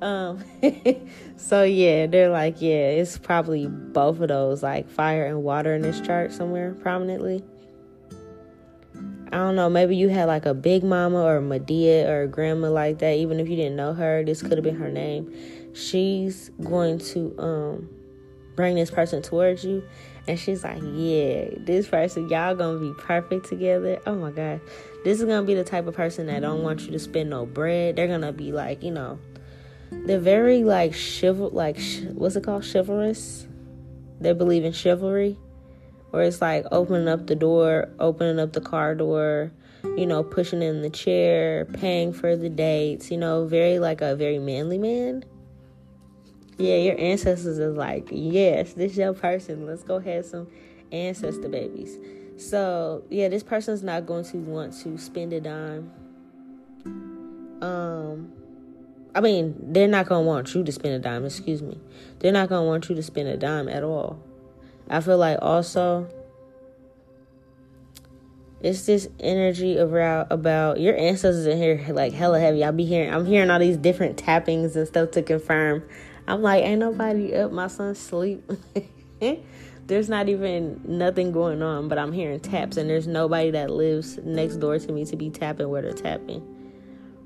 um, 0.00 0.42
so 1.36 1.64
yeah, 1.64 2.06
they're 2.06 2.30
like, 2.30 2.62
yeah, 2.62 2.88
it's 2.90 3.18
probably 3.18 3.66
both 3.66 4.20
of 4.20 4.28
those, 4.28 4.62
like 4.62 4.88
fire 4.88 5.26
and 5.26 5.42
water 5.42 5.74
in 5.74 5.82
this 5.82 6.00
chart 6.00 6.32
somewhere 6.32 6.72
prominently. 6.74 7.44
I 9.30 9.36
don't 9.36 9.56
know, 9.56 9.68
maybe 9.68 9.94
you 9.94 10.08
had 10.08 10.24
like 10.24 10.46
a 10.46 10.54
big 10.54 10.82
mama 10.82 11.22
or 11.22 11.40
Madea 11.40 12.08
or 12.08 12.22
a 12.22 12.28
grandma 12.28 12.70
like 12.70 13.00
that, 13.00 13.16
even 13.16 13.38
if 13.40 13.48
you 13.48 13.56
didn't 13.56 13.76
know 13.76 13.92
her, 13.92 14.24
this 14.24 14.40
could 14.40 14.52
have 14.52 14.62
been 14.62 14.76
her 14.76 14.90
name. 14.90 15.74
She's 15.74 16.50
going 16.62 16.98
to 16.98 17.34
um 17.38 17.90
bring 18.56 18.74
this 18.74 18.90
person 18.90 19.22
towards 19.22 19.64
you 19.64 19.84
and 20.28 20.38
she's 20.38 20.62
like, 20.62 20.82
Yeah, 20.82 21.46
this 21.56 21.88
person, 21.88 22.28
y'all 22.28 22.54
gonna 22.54 22.78
be 22.78 22.92
perfect 22.98 23.46
together. 23.46 23.98
Oh 24.06 24.14
my 24.14 24.30
god. 24.30 24.60
This 25.04 25.18
is 25.18 25.24
gonna 25.24 25.46
be 25.46 25.54
the 25.54 25.64
type 25.64 25.86
of 25.86 25.94
person 25.94 26.26
that 26.26 26.40
don't 26.40 26.62
want 26.62 26.82
you 26.82 26.92
to 26.92 26.98
spend 26.98 27.30
no 27.30 27.46
bread. 27.46 27.96
They're 27.96 28.06
gonna 28.06 28.32
be 28.32 28.52
like, 28.52 28.82
you 28.82 28.90
know, 28.90 29.18
they're 29.90 30.18
very 30.20 30.64
like 30.64 30.92
chival 30.92 31.52
like 31.52 31.78
sh- 31.78 32.02
what's 32.12 32.36
it 32.36 32.44
called? 32.44 32.64
Chivalrous. 32.70 33.46
They 34.20 34.34
believe 34.34 34.64
in 34.64 34.72
chivalry. 34.72 35.38
Where 36.10 36.22
it's 36.22 36.40
like 36.40 36.66
opening 36.70 37.08
up 37.08 37.26
the 37.26 37.34
door, 37.34 37.88
opening 37.98 38.38
up 38.38 38.52
the 38.52 38.60
car 38.60 38.94
door, 38.94 39.52
you 39.84 40.06
know, 40.06 40.22
pushing 40.22 40.62
in 40.62 40.80
the 40.80 40.88
chair, 40.88 41.66
paying 41.66 42.12
for 42.12 42.34
the 42.34 42.48
dates, 42.48 43.10
you 43.10 43.18
know, 43.18 43.46
very 43.46 43.78
like 43.78 44.00
a 44.00 44.16
very 44.16 44.38
manly 44.38 44.78
man 44.78 45.24
yeah, 46.58 46.76
your 46.76 46.98
ancestors 46.98 47.58
is 47.58 47.76
like, 47.76 48.08
yes, 48.10 48.72
this 48.72 48.96
your 48.96 49.14
person. 49.14 49.66
Let's 49.66 49.84
go 49.84 50.00
have 50.00 50.26
some 50.26 50.48
ancestor 50.90 51.48
babies. 51.48 51.96
So 52.36 53.04
yeah, 53.10 53.28
this 53.28 53.42
person's 53.42 53.82
not 53.82 54.06
going 54.06 54.24
to 54.26 54.38
want 54.38 54.74
to 54.82 54.98
spend 54.98 55.32
a 55.32 55.40
dime. 55.40 55.90
Um, 57.62 58.32
I 59.14 59.20
mean, 59.20 59.56
they're 59.60 59.88
not 59.88 60.06
gonna 60.06 60.26
want 60.26 60.54
you 60.54 60.64
to 60.64 60.72
spend 60.72 60.94
a 60.94 60.98
dime. 60.98 61.24
Excuse 61.24 61.62
me, 61.62 61.80
they're 62.18 62.32
not 62.32 62.48
gonna 62.48 62.66
want 62.66 62.88
you 62.88 62.94
to 62.96 63.02
spend 63.02 63.28
a 63.28 63.36
dime 63.36 63.68
at 63.68 63.84
all. 63.84 64.18
I 64.90 65.00
feel 65.00 65.18
like 65.18 65.38
also 65.42 66.08
it's 68.60 68.86
this 68.86 69.08
energy 69.20 69.76
about 69.76 70.32
about 70.32 70.80
your 70.80 70.96
ancestors 70.96 71.46
in 71.46 71.56
here 71.58 71.84
like 71.90 72.12
hella 72.12 72.40
heavy. 72.40 72.64
I'll 72.64 72.72
be 72.72 72.84
hearing 72.84 73.12
I'm 73.12 73.26
hearing 73.26 73.50
all 73.50 73.58
these 73.58 73.76
different 73.76 74.16
tappings 74.16 74.76
and 74.76 74.86
stuff 74.86 75.12
to 75.12 75.22
confirm 75.22 75.84
I'm 76.28 76.42
like, 76.42 76.62
ain't 76.62 76.80
nobody 76.80 77.34
up. 77.34 77.52
My 77.52 77.68
son's 77.68 77.98
sleep. 77.98 78.48
there's 79.86 80.10
not 80.10 80.28
even 80.28 80.78
nothing 80.84 81.32
going 81.32 81.62
on, 81.62 81.88
but 81.88 81.96
I'm 81.96 82.12
hearing 82.12 82.38
taps, 82.38 82.76
and 82.76 82.88
there's 82.88 83.06
nobody 83.06 83.50
that 83.52 83.70
lives 83.70 84.18
next 84.18 84.56
door 84.56 84.78
to 84.78 84.92
me 84.92 85.06
to 85.06 85.16
be 85.16 85.30
tapping 85.30 85.70
where 85.70 85.80
they're 85.80 85.92
tapping. 85.92 86.46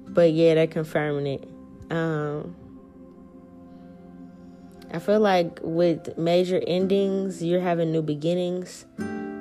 But 0.06 0.32
yeah, 0.32 0.54
they're 0.54 0.68
confirming 0.68 1.26
it. 1.26 1.48
Um, 1.90 2.54
I 4.94 5.00
feel 5.00 5.18
like 5.18 5.58
with 5.62 6.16
major 6.16 6.62
endings, 6.64 7.42
you're 7.42 7.60
having 7.60 7.90
new 7.90 8.02
beginnings. 8.02 8.86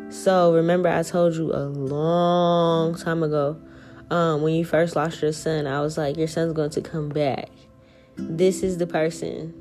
So 0.10 0.56
remember, 0.56 0.90
I 0.90 1.04
told 1.04 1.36
you 1.36 1.54
a 1.54 1.66
long 1.66 2.96
time 2.96 3.22
ago 3.22 3.62
um, 4.10 4.42
when 4.42 4.56
you 4.56 4.66
first 4.66 4.96
lost 4.96 5.22
your 5.22 5.34
son, 5.34 5.68
I 5.68 5.82
was 5.82 6.00
like, 6.00 6.18
your 6.18 6.28
son's 6.28 6.54
going 6.54 6.72
to 6.72 6.82
come 6.82 7.10
back 7.10 7.50
this 8.18 8.64
is 8.64 8.78
the 8.78 8.88
person 8.88 9.54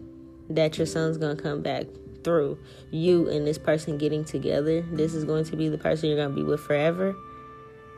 that 0.51 0.77
your 0.79 0.87
son's 0.87 1.17
going 1.17 1.37
to 1.37 1.43
come 1.43 1.63
back 1.63 1.87
through. 2.25 2.59
You 2.91 3.29
and 3.29 3.47
this 3.47 3.59
person 3.59 3.99
getting 3.99 4.25
together. 4.25 4.83
This 4.93 5.15
is 5.15 5.25
going 5.25 5.45
to 5.47 5.57
be 5.57 5.69
the 5.69 5.79
person 5.79 6.09
you're 6.09 6.19
going 6.19 6.31
to 6.31 6.35
be 6.35 6.43
with 6.43 6.61
forever. 6.61 7.15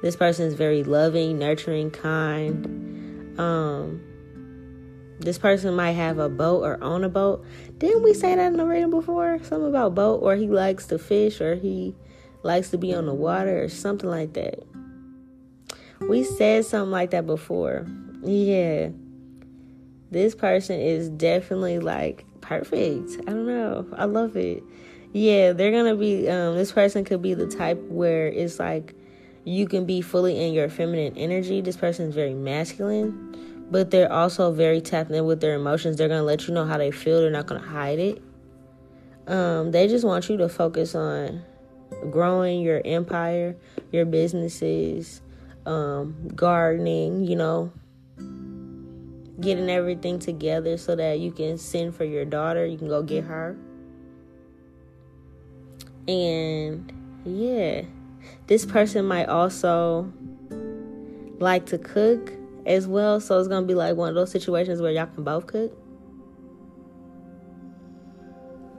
This 0.02 0.16
person 0.16 0.46
is 0.46 0.54
very 0.54 0.82
loving, 0.82 1.38
nurturing, 1.38 1.90
kind. 1.90 3.38
Um, 3.38 4.02
this 5.20 5.38
person 5.38 5.74
might 5.74 5.92
have 5.92 6.18
a 6.18 6.28
boat 6.28 6.64
or 6.64 6.82
own 6.82 7.04
a 7.04 7.08
boat. 7.08 7.44
Didn't 7.78 8.02
we 8.02 8.12
say 8.12 8.34
that 8.34 8.52
in 8.52 8.56
the 8.58 8.66
reading 8.66 8.90
before? 8.90 9.38
Something 9.42 9.68
about 9.68 9.94
boat, 9.94 10.20
or 10.22 10.34
he 10.34 10.48
likes 10.48 10.86
to 10.86 10.98
fish, 10.98 11.40
or 11.40 11.54
he 11.54 11.94
likes 12.42 12.70
to 12.70 12.78
be 12.78 12.92
on 12.92 13.06
the 13.06 13.14
water, 13.14 13.62
or 13.62 13.68
something 13.68 14.10
like 14.10 14.32
that. 14.32 14.64
We 16.00 16.24
said 16.24 16.64
something 16.64 16.90
like 16.90 17.12
that 17.12 17.26
before. 17.26 17.86
Yeah 18.24 18.88
this 20.12 20.34
person 20.34 20.78
is 20.78 21.08
definitely 21.08 21.78
like 21.78 22.26
perfect. 22.42 23.16
I 23.22 23.30
don't 23.30 23.46
know. 23.46 23.86
I 23.94 24.04
love 24.04 24.36
it. 24.36 24.62
Yeah, 25.12 25.52
they're 25.52 25.72
gonna 25.72 25.96
be. 25.96 26.28
Um, 26.28 26.54
this 26.54 26.72
person 26.72 27.04
could 27.04 27.22
be 27.22 27.34
the 27.34 27.46
type 27.46 27.82
where 27.88 28.28
it's 28.28 28.58
like 28.58 28.94
you 29.44 29.66
can 29.66 29.84
be 29.84 30.00
fully 30.00 30.38
in 30.38 30.52
your 30.52 30.68
feminine 30.68 31.16
energy. 31.16 31.60
This 31.60 31.76
person 31.76 32.08
is 32.08 32.14
very 32.14 32.34
masculine, 32.34 33.66
but 33.70 33.90
they're 33.90 34.12
also 34.12 34.52
very 34.52 34.80
tapped 34.80 35.10
in 35.10 35.24
with 35.24 35.40
their 35.40 35.54
emotions. 35.54 35.96
They're 35.96 36.08
gonna 36.08 36.22
let 36.22 36.46
you 36.46 36.54
know 36.54 36.66
how 36.66 36.78
they 36.78 36.90
feel. 36.90 37.20
They're 37.20 37.30
not 37.30 37.46
gonna 37.46 37.66
hide 37.66 37.98
it. 37.98 38.22
Um, 39.26 39.70
they 39.70 39.88
just 39.88 40.04
want 40.04 40.28
you 40.28 40.36
to 40.38 40.48
focus 40.48 40.94
on 40.94 41.42
growing 42.10 42.60
your 42.60 42.82
empire, 42.84 43.56
your 43.92 44.04
businesses, 44.04 45.22
um, 45.66 46.28
gardening. 46.34 47.24
You 47.24 47.36
know, 47.36 47.72
getting 49.42 49.68
everything 49.68 50.18
together 50.18 50.76
so 50.78 50.96
that 50.96 51.18
you 51.18 51.30
can 51.30 51.58
send 51.58 51.94
for 51.94 52.04
your 52.04 52.24
daughter. 52.24 52.64
You 52.64 52.78
can 52.78 52.88
go 52.88 53.02
get 53.02 53.24
her. 53.24 53.56
And 56.08 56.92
yeah, 57.24 57.82
this 58.46 58.64
person 58.64 59.04
might 59.04 59.28
also 59.28 60.12
like 61.38 61.66
to 61.66 61.78
cook 61.78 62.32
as 62.66 62.86
well. 62.86 63.20
So 63.20 63.38
it's 63.38 63.48
going 63.48 63.64
to 63.64 63.68
be 63.68 63.74
like 63.74 63.96
one 63.96 64.08
of 64.08 64.14
those 64.14 64.30
situations 64.30 64.80
where 64.80 64.92
y'all 64.92 65.06
can 65.06 65.24
both 65.24 65.46
cook. 65.46 65.76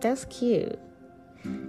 That's 0.02 0.26
cute. 0.26 0.80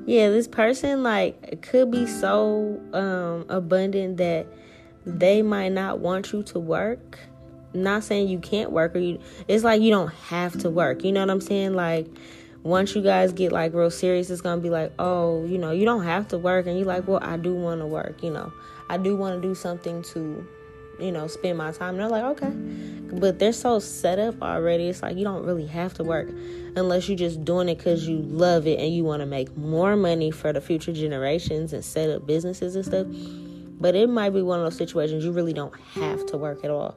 Yeah, 0.06 0.28
this 0.30 0.48
person 0.48 1.02
like 1.02 1.62
could 1.62 1.90
be 1.90 2.06
so 2.06 2.80
um 2.92 3.46
abundant 3.48 4.16
that 4.18 4.46
they 5.06 5.42
might 5.42 5.70
not 5.70 5.98
want 5.98 6.32
you 6.32 6.42
to 6.44 6.58
work 6.58 7.18
not 7.74 8.04
saying 8.04 8.28
you 8.28 8.38
can't 8.38 8.70
work 8.70 8.94
or 8.94 9.00
you 9.00 9.18
it's 9.48 9.64
like 9.64 9.82
you 9.82 9.90
don't 9.90 10.12
have 10.14 10.58
to 10.60 10.70
work. 10.70 11.04
You 11.04 11.12
know 11.12 11.20
what 11.20 11.30
i'm 11.30 11.40
saying? 11.40 11.74
Like 11.74 12.06
once 12.62 12.94
you 12.94 13.02
guys 13.02 13.32
get 13.32 13.52
like 13.52 13.74
real 13.74 13.90
serious 13.90 14.30
it's 14.30 14.40
gonna 14.40 14.60
be 14.60 14.70
like 14.70 14.90
oh 14.98 15.44
you 15.44 15.58
know 15.58 15.70
you 15.70 15.84
don't 15.84 16.04
have 16.04 16.26
to 16.28 16.38
work 16.38 16.66
and 16.66 16.78
you're 16.78 16.86
like 16.86 17.06
well 17.06 17.18
i 17.20 17.36
do 17.36 17.54
want 17.54 17.78
to 17.82 17.86
work 17.86 18.22
you 18.22 18.30
know. 18.30 18.50
I 18.88 18.96
do 18.98 19.16
want 19.16 19.40
to 19.40 19.48
do 19.48 19.54
something 19.54 20.02
to 20.14 20.46
you 21.00 21.10
know 21.10 21.26
spend 21.26 21.58
my 21.58 21.72
time. 21.72 21.94
And 21.94 22.00
they're 22.00 22.08
like 22.08 22.42
okay. 22.42 22.50
But 23.18 23.38
they're 23.38 23.52
so 23.52 23.78
set 23.78 24.18
up 24.18 24.42
already 24.42 24.88
it's 24.88 25.02
like 25.02 25.16
you 25.16 25.24
don't 25.24 25.44
really 25.44 25.66
have 25.66 25.94
to 25.94 26.04
work 26.04 26.28
unless 26.76 27.08
you're 27.08 27.18
just 27.18 27.44
doing 27.44 27.68
it 27.68 27.78
because 27.78 28.08
you 28.08 28.18
love 28.18 28.66
it 28.66 28.78
and 28.78 28.92
you 28.92 29.04
want 29.04 29.20
to 29.20 29.26
make 29.26 29.56
more 29.56 29.96
money 29.96 30.30
for 30.30 30.52
the 30.52 30.60
future 30.60 30.92
generations 30.92 31.72
and 31.72 31.84
set 31.84 32.10
up 32.10 32.26
businesses 32.26 32.76
and 32.76 32.84
stuff. 32.84 33.06
But 33.80 33.94
it 33.94 34.08
might 34.08 34.30
be 34.30 34.42
one 34.42 34.60
of 34.60 34.64
those 34.64 34.76
situations 34.76 35.24
you 35.24 35.32
really 35.32 35.52
don't 35.52 35.78
have 35.94 36.24
to 36.26 36.36
work 36.36 36.64
at 36.64 36.70
all 36.70 36.96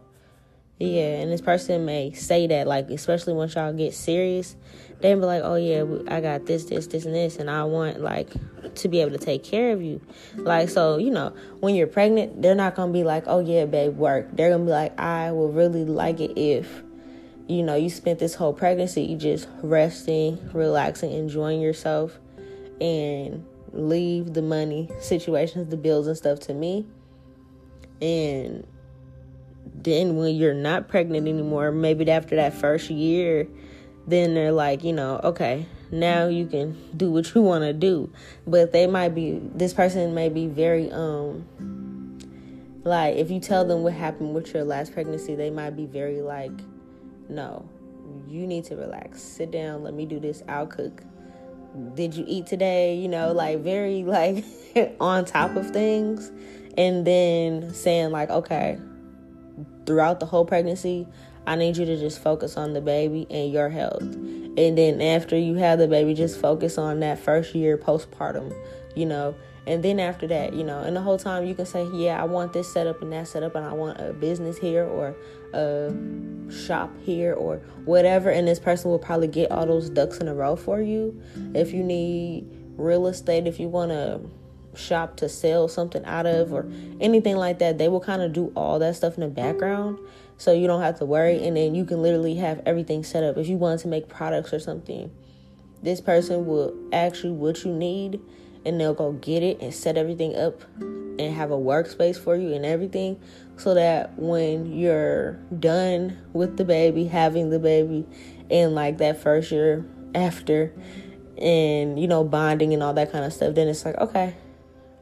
yeah, 0.79 1.17
mm. 1.17 1.23
and 1.23 1.31
this 1.31 1.41
person 1.41 1.85
may 1.85 2.11
say 2.11 2.47
that, 2.47 2.67
like, 2.67 2.89
especially 2.89 3.33
once 3.33 3.55
y'all 3.55 3.73
get 3.73 3.93
serious, 3.93 4.55
they 4.99 5.13
be 5.13 5.21
like, 5.21 5.41
oh, 5.43 5.55
yeah, 5.55 5.83
I 6.07 6.21
got 6.21 6.45
this, 6.45 6.65
this, 6.65 6.87
this, 6.87 7.05
and 7.05 7.15
this, 7.15 7.37
and 7.37 7.49
I 7.49 7.63
want, 7.63 7.99
like, 8.01 8.31
to 8.75 8.87
be 8.87 9.01
able 9.01 9.11
to 9.11 9.17
take 9.17 9.43
care 9.43 9.71
of 9.71 9.81
you. 9.81 10.01
Like, 10.35 10.69
so, 10.69 10.97
you 10.97 11.11
know, 11.11 11.35
when 11.59 11.75
you're 11.75 11.87
pregnant, 11.87 12.41
they're 12.41 12.55
not 12.55 12.75
going 12.75 12.89
to 12.89 12.93
be 12.93 13.03
like, 13.03 13.23
oh, 13.27 13.39
yeah, 13.39 13.65
babe, 13.65 13.95
work. 13.95 14.27
They're 14.35 14.49
going 14.49 14.61
to 14.61 14.65
be 14.65 14.71
like, 14.71 14.99
I 14.99 15.31
will 15.31 15.51
really 15.51 15.85
like 15.85 16.19
it 16.19 16.37
if, 16.37 16.83
you 17.47 17.63
know, 17.63 17.75
you 17.75 17.89
spent 17.89 18.19
this 18.19 18.35
whole 18.35 18.53
pregnancy 18.53 19.15
just 19.15 19.47
resting, 19.61 20.39
relaxing, 20.53 21.11
enjoying 21.11 21.61
yourself, 21.61 22.19
and 22.81 23.45
leave 23.71 24.33
the 24.33 24.41
money 24.41 24.89
situations, 24.99 25.69
the 25.69 25.77
bills, 25.77 26.07
and 26.07 26.17
stuff 26.17 26.39
to 26.41 26.53
me. 26.53 26.85
And 28.01 28.65
then 29.83 30.15
when 30.15 30.35
you're 30.35 30.53
not 30.53 30.87
pregnant 30.87 31.27
anymore, 31.27 31.71
maybe 31.71 32.09
after 32.09 32.35
that 32.35 32.53
first 32.53 32.89
year, 32.89 33.47
then 34.07 34.33
they're 34.33 34.51
like, 34.51 34.83
you 34.83 34.93
know, 34.93 35.19
okay, 35.23 35.65
now 35.91 36.27
you 36.27 36.45
can 36.47 36.77
do 36.95 37.11
what 37.11 37.33
you 37.35 37.41
want 37.41 37.63
to 37.63 37.73
do. 37.73 38.11
But 38.45 38.71
they 38.71 38.87
might 38.87 39.09
be 39.09 39.39
this 39.53 39.73
person 39.73 40.13
may 40.13 40.29
be 40.29 40.47
very 40.47 40.91
um 40.91 41.45
like 42.83 43.17
if 43.17 43.29
you 43.29 43.39
tell 43.39 43.65
them 43.65 43.83
what 43.83 43.93
happened 43.93 44.33
with 44.33 44.53
your 44.53 44.63
last 44.63 44.93
pregnancy, 44.93 45.35
they 45.35 45.49
might 45.49 45.71
be 45.71 45.85
very 45.85 46.21
like, 46.21 46.51
no, 47.29 47.67
you 48.27 48.47
need 48.47 48.63
to 48.65 48.75
relax. 48.75 49.21
Sit 49.21 49.51
down, 49.51 49.83
let 49.83 49.93
me 49.93 50.05
do 50.05 50.19
this. 50.19 50.41
I'll 50.47 50.67
cook. 50.67 51.03
Did 51.93 52.15
you 52.15 52.23
eat 52.27 52.47
today? 52.47 52.95
You 52.95 53.09
know, 53.09 53.33
like 53.33 53.59
very 53.59 54.03
like 54.05 54.43
on 54.99 55.25
top 55.25 55.55
of 55.55 55.69
things 55.69 56.31
and 56.77 57.05
then 57.05 57.73
saying 57.73 58.11
like, 58.11 58.29
okay, 58.29 58.79
throughout 59.85 60.19
the 60.19 60.25
whole 60.25 60.45
pregnancy, 60.45 61.07
I 61.45 61.55
need 61.55 61.77
you 61.77 61.85
to 61.85 61.97
just 61.97 62.19
focus 62.19 62.57
on 62.57 62.73
the 62.73 62.81
baby 62.81 63.25
and 63.29 63.51
your 63.51 63.69
health. 63.69 64.01
And 64.01 64.77
then 64.77 65.01
after 65.01 65.37
you 65.37 65.55
have 65.55 65.79
the 65.79 65.87
baby, 65.87 66.13
just 66.13 66.39
focus 66.39 66.77
on 66.77 66.99
that 66.99 67.19
first 67.19 67.55
year 67.55 67.77
postpartum, 67.77 68.53
you 68.95 69.05
know, 69.05 69.35
And 69.67 69.83
then 69.83 69.99
after 69.99 70.25
that, 70.27 70.53
you 70.53 70.63
know, 70.63 70.79
and 70.79 70.95
the 70.95 71.01
whole 71.01 71.17
time 71.17 71.45
you 71.45 71.53
can 71.53 71.65
say, 71.65 71.85
yeah, 71.93 72.21
I 72.21 72.23
want 72.23 72.53
this 72.53 72.71
setup 72.71 73.01
and 73.01 73.11
that 73.11 73.27
setup, 73.27 73.53
and 73.53 73.65
I 73.65 73.73
want 73.73 73.99
a 73.99 74.13
business 74.13 74.57
here 74.57 74.85
or 74.85 75.13
a 75.53 75.93
shop 76.49 76.89
here 77.03 77.33
or 77.33 77.57
whatever. 77.83 78.29
And 78.29 78.47
this 78.47 78.59
person 78.59 78.89
will 78.89 78.97
probably 78.97 79.27
get 79.27 79.51
all 79.51 79.65
those 79.65 79.89
ducks 79.89 80.19
in 80.19 80.29
a 80.29 80.33
row 80.33 80.55
for 80.55 80.81
you. 80.81 81.21
If 81.53 81.73
you 81.73 81.83
need 81.83 82.47
real 82.77 83.07
estate, 83.07 83.45
if 83.45 83.59
you 83.59 83.67
want 83.67 83.91
to 83.91 84.21
shop 84.77 85.17
to 85.17 85.29
sell 85.29 85.67
something 85.67 86.03
out 86.05 86.25
of 86.25 86.53
or 86.53 86.65
anything 87.01 87.35
like 87.35 87.59
that, 87.59 87.77
they 87.77 87.87
will 87.87 87.99
kind 87.99 88.21
of 88.21 88.33
do 88.33 88.51
all 88.55 88.79
that 88.79 88.95
stuff 88.95 89.15
in 89.15 89.21
the 89.21 89.27
background 89.27 89.99
so 90.37 90.53
you 90.53 90.67
don't 90.67 90.81
have 90.81 90.97
to 90.99 91.05
worry. 91.05 91.45
And 91.45 91.57
then 91.57 91.75
you 91.75 91.85
can 91.85 92.01
literally 92.01 92.35
have 92.35 92.61
everything 92.65 93.03
set 93.03 93.23
up. 93.23 93.37
If 93.37 93.47
you 93.47 93.57
want 93.57 93.81
to 93.81 93.87
make 93.87 94.07
products 94.07 94.53
or 94.53 94.59
something, 94.59 95.11
this 95.81 96.01
person 96.01 96.45
will 96.45 96.75
ask 96.91 97.23
you 97.23 97.33
what 97.33 97.63
you 97.63 97.73
need 97.73 98.21
and 98.65 98.79
they'll 98.79 98.93
go 98.93 99.13
get 99.13 99.43
it 99.43 99.61
and 99.61 99.73
set 99.73 99.97
everything 99.97 100.35
up 100.35 100.61
and 100.79 101.33
have 101.33 101.51
a 101.51 101.57
workspace 101.57 102.17
for 102.17 102.35
you 102.35 102.53
and 102.53 102.65
everything 102.65 103.19
so 103.55 103.73
that 103.73 104.17
when 104.17 104.77
you're 104.77 105.33
done 105.59 106.17
with 106.33 106.57
the 106.57 106.65
baby, 106.65 107.05
having 107.05 107.49
the 107.49 107.59
baby, 107.59 108.05
and 108.51 108.75
like 108.75 108.97
that 108.99 109.21
first 109.21 109.51
year 109.51 109.85
after, 110.13 110.71
and 111.37 111.99
you 111.99 112.07
know, 112.07 112.23
bonding 112.23 112.73
and 112.73 112.83
all 112.83 112.93
that 112.93 113.11
kind 113.11 113.25
of 113.25 113.33
stuff, 113.33 113.55
then 113.55 113.67
it's 113.67 113.85
like, 113.85 113.97
okay, 113.97 114.35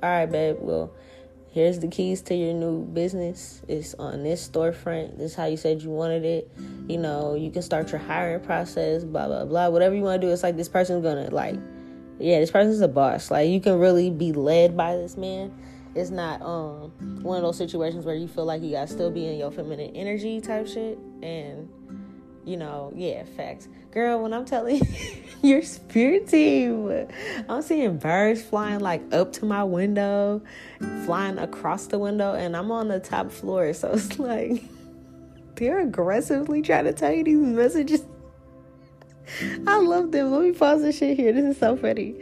all 0.04 0.10
right, 0.10 0.26
babe, 0.26 0.58
well, 0.60 0.92
here's 1.52 1.80
the 1.80 1.88
keys 1.88 2.22
to 2.24 2.36
your 2.36 2.54
new 2.54 2.86
business. 2.86 3.62
It's 3.68 3.94
on 3.96 4.24
this 4.24 4.48
storefront. 4.48 5.18
This 5.18 5.32
is 5.32 5.36
how 5.36 5.46
you 5.46 5.58
said 5.58 5.82
you 5.82 5.90
wanted 5.90 6.26
it. 6.26 6.52
You 6.88 6.98
know, 6.98 7.36
you 7.36 7.52
can 7.52 7.62
start 7.62 7.92
your 7.92 8.00
hiring 8.00 8.42
process, 8.42 9.04
blah, 9.04 9.28
blah, 9.28 9.46
blah. 9.46 9.70
Whatever 9.70 9.96
you 9.96 10.02
want 10.02 10.22
to 10.22 10.28
do, 10.28 10.32
it's 10.32 10.44
like 10.44 10.58
this 10.58 10.70
person's 10.70 11.04
gonna 11.04 11.30
like 11.32 11.56
yeah, 12.20 12.40
this 12.40 12.52
person's 12.52 12.82
a 12.82 12.88
boss. 12.88 13.30
Like 13.30 13.50
you 13.50 13.60
can 13.60 13.80
really 13.80 14.10
be 14.10 14.32
led 14.32 14.78
by 14.78 14.96
this 14.96 15.18
man. 15.18 15.54
It's 15.96 16.10
not 16.10 16.42
um 16.42 16.92
one 17.22 17.38
of 17.38 17.44
those 17.44 17.58
situations 17.58 18.06
where 18.06 18.16
you 18.16 18.28
feel 18.28 18.46
like 18.46 18.62
you 18.62 18.72
gotta 18.72 18.88
still 18.88 19.12
be 19.12 19.28
in 19.28 19.38
your 19.38 19.52
feminine 19.52 19.96
energy 19.96 20.42
type 20.42 20.68
shit. 20.68 20.98
And 21.22 21.70
you 22.46 22.58
know, 22.58 22.94
yeah, 22.96 23.24
facts. 23.36 23.68
Girl, 23.96 24.22
when 24.22 24.34
I'm 24.34 24.44
telling 24.44 24.76
you, 24.76 24.86
your 25.42 25.62
spirit 25.62 26.28
team, 26.28 27.08
I'm 27.48 27.62
seeing 27.62 27.98
birds 27.98 28.42
flying 28.44 28.82
like 28.82 29.02
up 29.14 29.32
to 29.34 29.46
my 29.46 29.64
window, 29.64 30.42
flying 31.06 31.38
across 31.38 31.88
the 31.88 31.98
window, 31.98 32.34
and 32.34 32.58
I'm 32.58 32.72
on 32.72 32.90
the 32.90 33.00
top 33.00 33.32
floor. 33.32 33.74
So 33.74 33.94
it's 33.94 34.20
like 34.20 34.62
they're 35.56 35.80
aggressively 35.80 36.62
trying 36.62 36.84
to 36.84 36.94
tell 36.94 37.14
you 37.14 37.24
these 37.24 37.38
messages 37.38 38.02
I 39.68 39.80
love 39.80 40.12
them. 40.12 40.32
Let 40.32 40.42
me 40.42 40.52
pause 40.52 40.82
this 40.82 40.98
shit 40.98 41.18
here. 41.18 41.32
This 41.32 41.56
is 41.56 41.58
so 41.58 41.78
funny. 41.78 42.16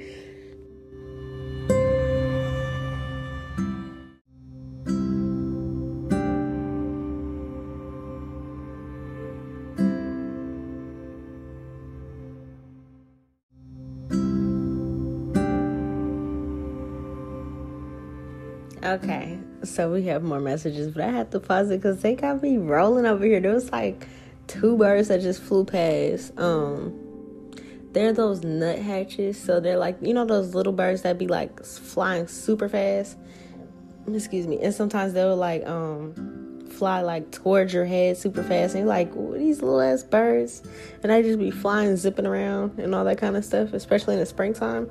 Okay, 18.93 19.39
so 19.63 19.91
we 19.91 20.03
have 20.03 20.21
more 20.21 20.39
messages, 20.39 20.93
but 20.93 21.03
I 21.03 21.09
had 21.09 21.31
to 21.31 21.39
pause 21.39 21.71
it 21.71 21.77
because 21.77 22.01
they 22.01 22.13
got 22.13 22.43
me 22.43 22.57
rolling 22.57 23.07
over 23.07 23.25
here. 23.25 23.39
There 23.39 23.51
was 23.51 23.71
like 23.71 24.07
two 24.45 24.77
birds 24.77 25.07
that 25.07 25.21
just 25.21 25.41
flew 25.41 25.65
past. 25.65 26.31
Um, 26.37 26.99
they're 27.91 28.13
those 28.13 28.43
nuthatches. 28.43 29.41
So 29.41 29.59
they're 29.59 29.79
like, 29.79 29.97
you 29.99 30.13
know, 30.13 30.25
those 30.25 30.53
little 30.53 30.73
birds 30.73 31.01
that 31.01 31.17
be 31.17 31.25
like 31.25 31.63
flying 31.63 32.27
super 32.27 32.69
fast. 32.69 33.17
Excuse 34.07 34.45
me. 34.45 34.59
And 34.61 34.71
sometimes 34.71 35.13
they'll 35.13 35.35
like 35.35 35.65
um 35.65 36.67
fly 36.69 37.01
like 37.01 37.31
towards 37.31 37.73
your 37.73 37.85
head 37.85 38.15
super 38.15 38.43
fast. 38.43 38.75
And 38.75 38.81
you're 38.81 38.89
like, 38.89 39.11
these 39.39 39.63
little 39.63 39.81
ass 39.81 40.03
birds. 40.03 40.61
And 41.01 41.11
they 41.11 41.23
just 41.23 41.39
be 41.39 41.49
flying, 41.49 41.95
zipping 41.95 42.27
around 42.27 42.77
and 42.77 42.93
all 42.93 43.05
that 43.05 43.17
kind 43.17 43.35
of 43.37 43.43
stuff, 43.43 43.73
especially 43.73 44.13
in 44.13 44.19
the 44.19 44.27
springtime. 44.27 44.87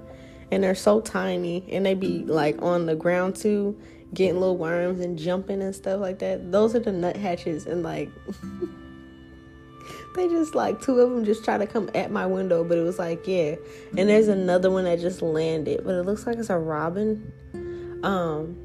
And 0.53 0.63
they're 0.63 0.75
so 0.75 1.01
tiny 1.01 1.65
and 1.73 1.85
they 1.85 1.95
be 1.95 2.21
like 2.21 2.63
on 2.63 2.87
the 2.87 2.95
ground 2.95 3.35
too, 3.35 3.77
getting 4.15 4.39
little 4.39 4.57
worms 4.57 5.01
and 5.01 5.19
jumping 5.19 5.63
and 5.63 5.75
stuff 5.75 6.01
like 6.01 6.21
that. 6.21 6.53
Those 6.53 6.77
are 6.77 6.81
the 6.81 6.93
nuthatches 6.93 7.67
and 7.67 7.83
like 7.83 8.11
they 10.15 10.29
just 10.29 10.55
like 10.55 10.81
two 10.81 11.01
of 11.01 11.11
them 11.11 11.25
just 11.25 11.45
try 11.45 11.59
to 11.59 11.67
come 11.67 11.91
at 11.95 12.11
my 12.11 12.27
window, 12.27 12.63
but 12.65 12.79
it 12.79 12.83
was 12.83 12.99
like, 12.99 13.27
yeah. 13.27 13.57
And 13.97 14.09
there's 14.09 14.29
another 14.29 14.71
one 14.71 14.85
that 14.85 15.01
just 15.01 15.23
landed, 15.23 15.83
but 15.85 15.95
it 15.95 16.03
looks 16.03 16.27
like 16.27 16.37
it's 16.37 16.51
a 16.51 16.59
robin. 16.59 17.33
Um, 18.03 18.57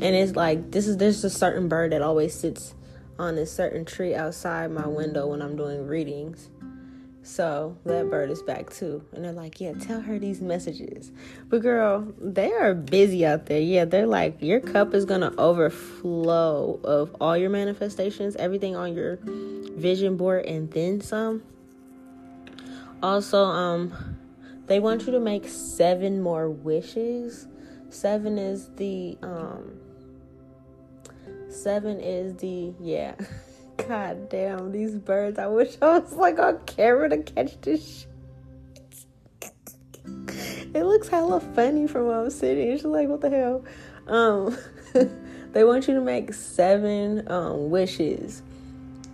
and 0.00 0.14
it's 0.14 0.36
like 0.36 0.70
this 0.70 0.86
is 0.86 0.96
there's 0.96 1.24
a 1.24 1.30
certain 1.30 1.68
bird 1.68 1.92
that 1.92 2.02
always 2.02 2.34
sits 2.34 2.74
on 3.18 3.38
a 3.38 3.46
certain 3.46 3.84
tree 3.84 4.14
outside 4.14 4.70
my 4.70 4.86
window 4.86 5.28
when 5.28 5.42
I'm 5.42 5.56
doing 5.56 5.86
readings. 5.86 6.50
So 7.24 7.74
that 7.86 8.10
bird 8.10 8.30
is 8.30 8.42
back 8.42 8.68
too. 8.68 9.02
And 9.14 9.24
they're 9.24 9.32
like, 9.32 9.58
yeah, 9.58 9.72
tell 9.72 10.02
her 10.02 10.18
these 10.18 10.42
messages. 10.42 11.10
But 11.48 11.62
girl, 11.62 12.12
they 12.20 12.52
are 12.52 12.74
busy 12.74 13.24
out 13.24 13.46
there. 13.46 13.60
Yeah, 13.60 13.86
they're 13.86 14.06
like, 14.06 14.42
your 14.42 14.60
cup 14.60 14.92
is 14.92 15.06
going 15.06 15.22
to 15.22 15.34
overflow 15.40 16.78
of 16.84 17.16
all 17.22 17.34
your 17.34 17.48
manifestations, 17.48 18.36
everything 18.36 18.76
on 18.76 18.94
your 18.94 19.18
vision 19.22 20.18
board, 20.18 20.44
and 20.44 20.70
then 20.70 21.00
some. 21.00 21.42
Also, 23.02 23.42
um, 23.42 24.18
they 24.66 24.78
want 24.78 25.06
you 25.06 25.12
to 25.12 25.20
make 25.20 25.48
seven 25.48 26.20
more 26.20 26.50
wishes. 26.50 27.48
Seven 27.88 28.36
is 28.36 28.68
the, 28.76 29.16
um, 29.22 29.80
seven 31.48 32.00
is 32.00 32.36
the, 32.36 32.74
yeah. 32.78 33.14
God 33.76 34.28
damn, 34.28 34.72
these 34.72 34.94
birds. 34.94 35.38
I 35.38 35.46
wish 35.46 35.76
I 35.82 35.98
was 35.98 36.14
like 36.14 36.38
on 36.38 36.60
camera 36.66 37.08
to 37.10 37.18
catch 37.18 37.60
this 37.60 38.06
shit. 39.42 39.52
it 40.74 40.84
looks 40.84 41.08
hella 41.08 41.40
funny 41.40 41.86
from 41.86 42.06
where 42.06 42.20
I'm 42.20 42.30
sitting. 42.30 42.72
It's 42.72 42.84
like, 42.84 43.08
what 43.08 43.20
the 43.20 43.30
hell? 43.30 43.64
Um, 44.06 44.56
they 45.52 45.64
want 45.64 45.88
you 45.88 45.94
to 45.94 46.00
make 46.00 46.32
seven 46.34 47.30
um, 47.30 47.70
wishes 47.70 48.42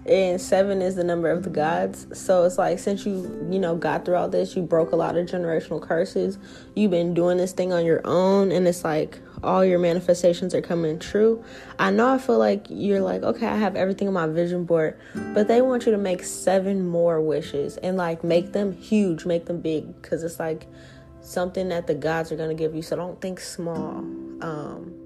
and 0.07 0.41
seven 0.41 0.81
is 0.81 0.97
the 0.97 1.05
number 1.05 1.31
of 1.31 1.43
the 1.43 1.51
gods. 1.51 2.07
So 2.19 2.45
it's 2.45 2.59
like 2.59 2.79
since 2.79 3.05
you 3.05 3.49
you 3.51 3.59
know 3.59 3.77
got 3.77 4.05
through 4.05 4.17
all 4.17 4.29
this 4.29 4.57
you 4.57 4.63
broke 4.63 4.93
a 4.93 4.97
lot 4.97 5.17
of 5.17 5.27
generational 5.27 5.81
curses. 5.81 6.39
You've 6.75 6.91
been 6.91 7.15
doing 7.15 7.37
this 7.39 7.53
thing 7.53 7.73
on 7.73 7.85
your 7.85 8.01
own 8.05 8.51
and 8.53 8.67
it's 8.67 8.85
like 8.85 9.21
all 9.43 9.65
your 9.65 9.79
manifestations 9.79 10.55
are 10.55 10.63
coming 10.63 10.99
true. 10.99 11.45
I 11.79 11.91
know 11.91 12.13
i 12.13 12.19
feel 12.19 12.39
like 12.39 12.67
you're 12.69 13.01
like 13.01 13.23
okay 13.23 13.47
i 13.47 13.57
have 13.57 13.75
everything 13.75 14.07
on 14.07 14.15
my 14.15 14.27
vision 14.27 14.65
board 14.65 14.99
but 15.33 15.49
they 15.49 15.63
want 15.63 15.87
you 15.87 15.93
to 15.93 15.99
make 15.99 16.23
seven 16.23 16.87
more 16.87 17.21
wishes 17.23 17.79
and 17.79 17.97
like 17.97 18.23
make 18.23 18.53
them 18.53 18.73
huge 18.73 19.25
make 19.25 19.47
them 19.47 19.61
big 19.61 20.01
because 20.03 20.23
it's 20.23 20.39
like 20.39 20.67
something 21.23 21.69
that 21.69 21.87
the 21.87 21.95
gods 21.95 22.33
are 22.33 22.37
going 22.37 22.49
to 22.49 22.55
give 22.55 22.75
you. 22.75 22.83
So 22.83 22.97
don't 22.97 23.21
think 23.21 23.41
small. 23.41 23.99
Um 24.43 25.00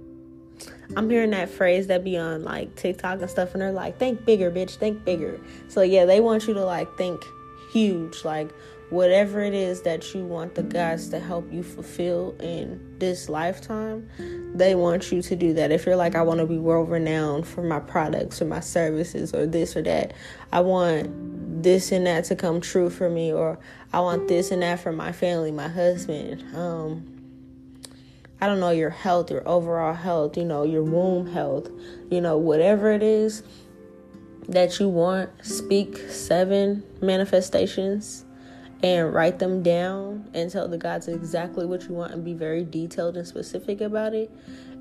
I'm 0.97 1.09
hearing 1.09 1.31
that 1.31 1.49
phrase 1.49 1.87
that 1.88 2.05
be 2.05 2.16
on 2.16 2.44
like 2.44 2.75
TikTok 2.77 3.20
and 3.20 3.31
stuff, 3.31 3.53
and 3.53 3.62
they're 3.62 3.73
like, 3.73 3.99
think 3.99 4.25
bigger, 4.25 4.51
bitch, 4.51 4.77
think 4.77 5.05
bigger. 5.05 5.40
So, 5.68 5.83
yeah, 5.83 6.05
they 6.05 6.20
want 6.20 6.47
you 6.47 6.55
to 6.55 6.64
like 6.64 6.97
think 6.97 7.23
huge, 7.70 8.25
like 8.25 8.51
whatever 8.90 9.40
it 9.40 9.55
is 9.55 9.83
that 9.83 10.14
you 10.14 10.25
want 10.25 10.55
the 10.55 10.62
guys 10.62 11.09
to 11.09 11.18
help 11.18 11.51
you 11.53 11.62
fulfill 11.62 12.37
in 12.40 12.81
this 12.99 13.29
lifetime, 13.29 14.09
they 14.55 14.75
want 14.75 15.11
you 15.11 15.20
to 15.23 15.35
do 15.35 15.53
that. 15.55 15.73
If 15.73 15.87
you're 15.87 15.97
like, 15.97 16.14
I 16.14 16.23
want 16.23 16.40
to 16.40 16.47
be 16.47 16.59
world 16.59 16.90
renowned 16.90 17.47
for 17.47 17.62
my 17.62 17.81
products 17.81 18.40
or 18.40 18.44
my 18.44 18.61
services 18.61 19.35
or 19.35 19.47
this 19.47 19.77
or 19.77 19.83
that, 19.83 20.12
I 20.53 20.61
want 20.61 21.62
this 21.62 21.92
and 21.92 22.07
that 22.07 22.25
to 22.25 22.37
come 22.37 22.61
true 22.61 22.90
for 22.90 23.09
me, 23.09 23.33
or 23.33 23.59
I 23.92 24.01
want 24.01 24.29
this 24.29 24.51
and 24.51 24.62
that 24.62 24.81
for 24.81 24.92
my 24.92 25.12
family, 25.12 25.51
my 25.51 25.68
husband. 25.68 26.44
Um, 26.55 27.13
I 28.44 28.46
don't 28.46 28.61
know, 28.61 28.72
your 28.72 28.90
health, 28.90 29.30
your 29.30 29.42
overall 29.48 29.94
health, 29.94 30.37
you 30.37 30.44
know, 30.44 30.64
your 30.64 30.83
womb 30.83 31.26
health, 31.26 31.70
you 32.11 32.20
know, 32.20 32.37
whatever 32.37 32.92
it 32.92 33.02
is 33.02 33.42
that 34.50 34.78
you 34.78 34.87
want, 34.87 35.30
speak 35.42 35.96
seven 36.11 36.85
manifestations 37.00 38.26
and 38.83 39.14
write 39.14 39.38
them 39.38 39.62
down 39.62 40.28
and 40.35 40.50
tell 40.50 40.68
the 40.68 40.76
gods 40.76 41.09
exactly 41.09 41.64
what 41.64 41.85
you 41.85 41.94
want 41.94 42.12
and 42.12 42.22
be 42.22 42.35
very 42.35 42.64
detailed 42.64 43.16
and 43.16 43.26
specific 43.26 43.80
about 43.80 44.12
it. 44.12 44.30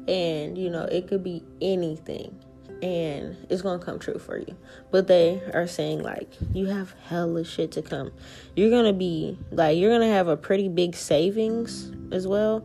And, 0.10 0.58
you 0.58 0.70
know, 0.70 0.84
it 0.84 1.08
could 1.08 1.24
be 1.24 1.42
anything 1.62 2.38
and 2.82 3.38
it's 3.50 3.62
gonna 3.62 3.82
come 3.82 3.98
true 3.98 4.20
for 4.20 4.40
you. 4.40 4.58
But 4.92 5.08
they 5.08 5.42
are 5.54 5.68
saying 5.68 6.04
like 6.04 6.28
you 6.54 6.66
have 6.66 6.94
hella 7.08 7.46
shit 7.46 7.72
to 7.72 7.82
come. 7.82 8.12
You're 8.58 8.72
gonna 8.72 8.92
be 8.92 9.38
like 9.52 9.78
you're 9.78 9.94
gonna 9.94 10.12
have 10.12 10.28
a 10.28 10.36
pretty 10.36 10.68
big 10.68 10.96
savings 10.98 11.94
as 12.12 12.28
well 12.28 12.62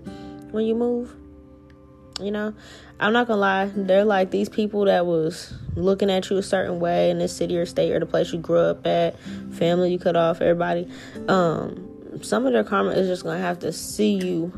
when 0.50 0.64
you 0.64 0.74
move. 0.74 1.14
You 2.20 2.32
know, 2.32 2.52
I'm 2.98 3.12
not 3.12 3.28
gonna 3.28 3.40
lie, 3.40 3.66
they're 3.66 4.04
like 4.04 4.32
these 4.32 4.48
people 4.48 4.86
that 4.86 5.06
was 5.06 5.54
looking 5.76 6.10
at 6.10 6.28
you 6.28 6.36
a 6.36 6.42
certain 6.42 6.80
way 6.80 7.10
in 7.10 7.18
this 7.18 7.36
city 7.36 7.56
or 7.56 7.64
state 7.64 7.92
or 7.92 8.00
the 8.00 8.06
place 8.06 8.32
you 8.32 8.40
grew 8.40 8.58
up 8.58 8.84
at, 8.86 9.16
family 9.52 9.92
you 9.92 10.00
cut 10.00 10.16
off, 10.16 10.40
everybody. 10.40 10.88
Um, 11.28 12.20
some 12.22 12.44
of 12.44 12.52
their 12.52 12.64
karma 12.64 12.90
is 12.90 13.06
just 13.06 13.22
gonna 13.22 13.38
have 13.38 13.60
to 13.60 13.72
see 13.72 14.14
you 14.14 14.52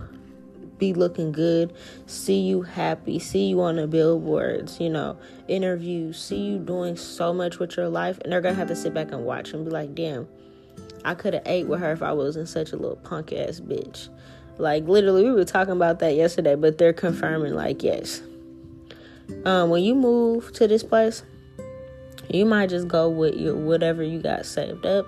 be 0.79 0.95
looking 0.95 1.33
good, 1.33 1.75
see 2.07 2.41
you 2.41 2.63
happy, 2.63 3.19
see 3.19 3.49
you 3.49 3.61
on 3.61 3.77
the 3.77 3.87
billboards, 3.87 4.81
you 4.81 4.89
know, 4.89 5.19
interviews, 5.47 6.19
see 6.21 6.39
you 6.39 6.59
doing 6.59 6.97
so 6.97 7.35
much 7.35 7.59
with 7.59 7.77
your 7.77 7.89
life, 7.89 8.19
and 8.23 8.33
they're 8.33 8.41
gonna 8.41 8.55
have 8.55 8.69
to 8.69 8.77
sit 8.77 8.95
back 8.95 9.13
and 9.13 9.25
watch 9.25 9.53
and 9.53 9.67
be 9.67 9.71
like, 9.71 9.95
damn, 9.95 10.27
I 11.05 11.15
could 11.15 11.35
have 11.35 11.43
ate 11.47 11.67
with 11.67 11.81
her 11.81 11.93
if 11.93 12.03
I 12.03 12.13
wasn't 12.13 12.49
such 12.49 12.73
a 12.73 12.77
little 12.77 12.97
punk 12.97 13.33
ass 13.33 13.61
bitch. 13.61 14.09
Like 14.61 14.87
literally, 14.87 15.25
we 15.25 15.33
were 15.33 15.45
talking 15.45 15.73
about 15.73 15.99
that 16.01 16.15
yesterday, 16.15 16.55
but 16.55 16.79
they're 16.79 16.93
confirming 16.93 17.55
like 17.55 17.83
yes. 17.83 18.23
Um, 19.45 19.71
when 19.71 19.83
you 19.83 19.95
move 19.95 20.53
to 20.55 20.69
this 20.69 20.83
place, 20.83 21.23
you 22.29 22.45
might 22.45 22.69
just 22.69 22.89
go 22.89 23.09
with 23.09 23.35
your 23.35 23.57
whatever 23.57 24.03
you 24.03 24.21
got 24.21 24.45
saved 24.45 24.85
up, 24.85 25.07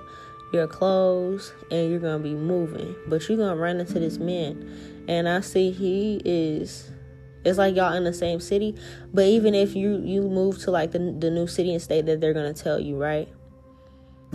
your 0.53 0.67
clothes, 0.67 1.53
and 1.71 1.91
you're 1.91 2.01
gonna 2.01 2.23
be 2.23 2.35
moving. 2.35 2.95
But 3.07 3.29
you're 3.29 3.39
gonna 3.39 3.57
run 3.57 3.81
into 3.81 3.99
this 3.99 4.19
man, 4.19 5.05
and 5.09 5.29
I 5.29 5.41
see 5.41 5.71
he 5.71 6.21
is. 6.25 6.91
It's 7.45 7.59
like 7.59 7.75
y'all 7.75 7.93
in 7.95 8.05
the 8.05 8.13
same 8.13 8.41
city, 8.41 8.77
but 9.13 9.25
even 9.25 9.55
if 9.55 9.75
you 9.75 10.01
you 10.05 10.23
move 10.23 10.59
to 10.61 10.71
like 10.71 10.93
the 10.93 10.99
the 10.99 11.31
new 11.31 11.47
city 11.47 11.73
and 11.73 11.83
state 11.83 12.07
that 12.07 12.21
they're 12.21 12.35
gonna 12.35 12.55
tell 12.55 12.79
you 12.79 12.97
right 12.97 13.29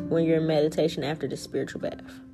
when 0.10 0.26
you're 0.26 0.38
in 0.38 0.48
meditation 0.48 1.04
after 1.04 1.28
the 1.28 1.38
spiritual 1.38 1.82
bath. 1.82 2.27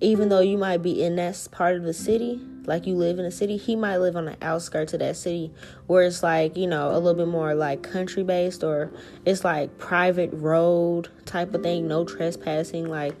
Even 0.00 0.28
though 0.28 0.40
you 0.40 0.58
might 0.58 0.82
be 0.82 1.02
in 1.02 1.16
that 1.16 1.48
part 1.50 1.76
of 1.76 1.84
the 1.84 1.94
city, 1.94 2.40
like 2.66 2.86
you 2.86 2.94
live 2.94 3.18
in 3.18 3.24
a 3.24 3.30
city, 3.30 3.56
he 3.56 3.76
might 3.76 3.98
live 3.98 4.16
on 4.16 4.24
the 4.24 4.36
outskirts 4.42 4.92
of 4.92 5.00
that 5.00 5.16
city 5.16 5.52
where 5.86 6.02
it's 6.02 6.22
like, 6.22 6.56
you 6.56 6.66
know, 6.66 6.90
a 6.90 6.98
little 6.98 7.14
bit 7.14 7.28
more 7.28 7.54
like 7.54 7.82
country 7.82 8.22
based 8.22 8.64
or 8.64 8.92
it's 9.24 9.44
like 9.44 9.78
private 9.78 10.30
road 10.32 11.08
type 11.26 11.54
of 11.54 11.62
thing, 11.62 11.86
no 11.86 12.04
trespassing, 12.04 12.88
like 12.88 13.14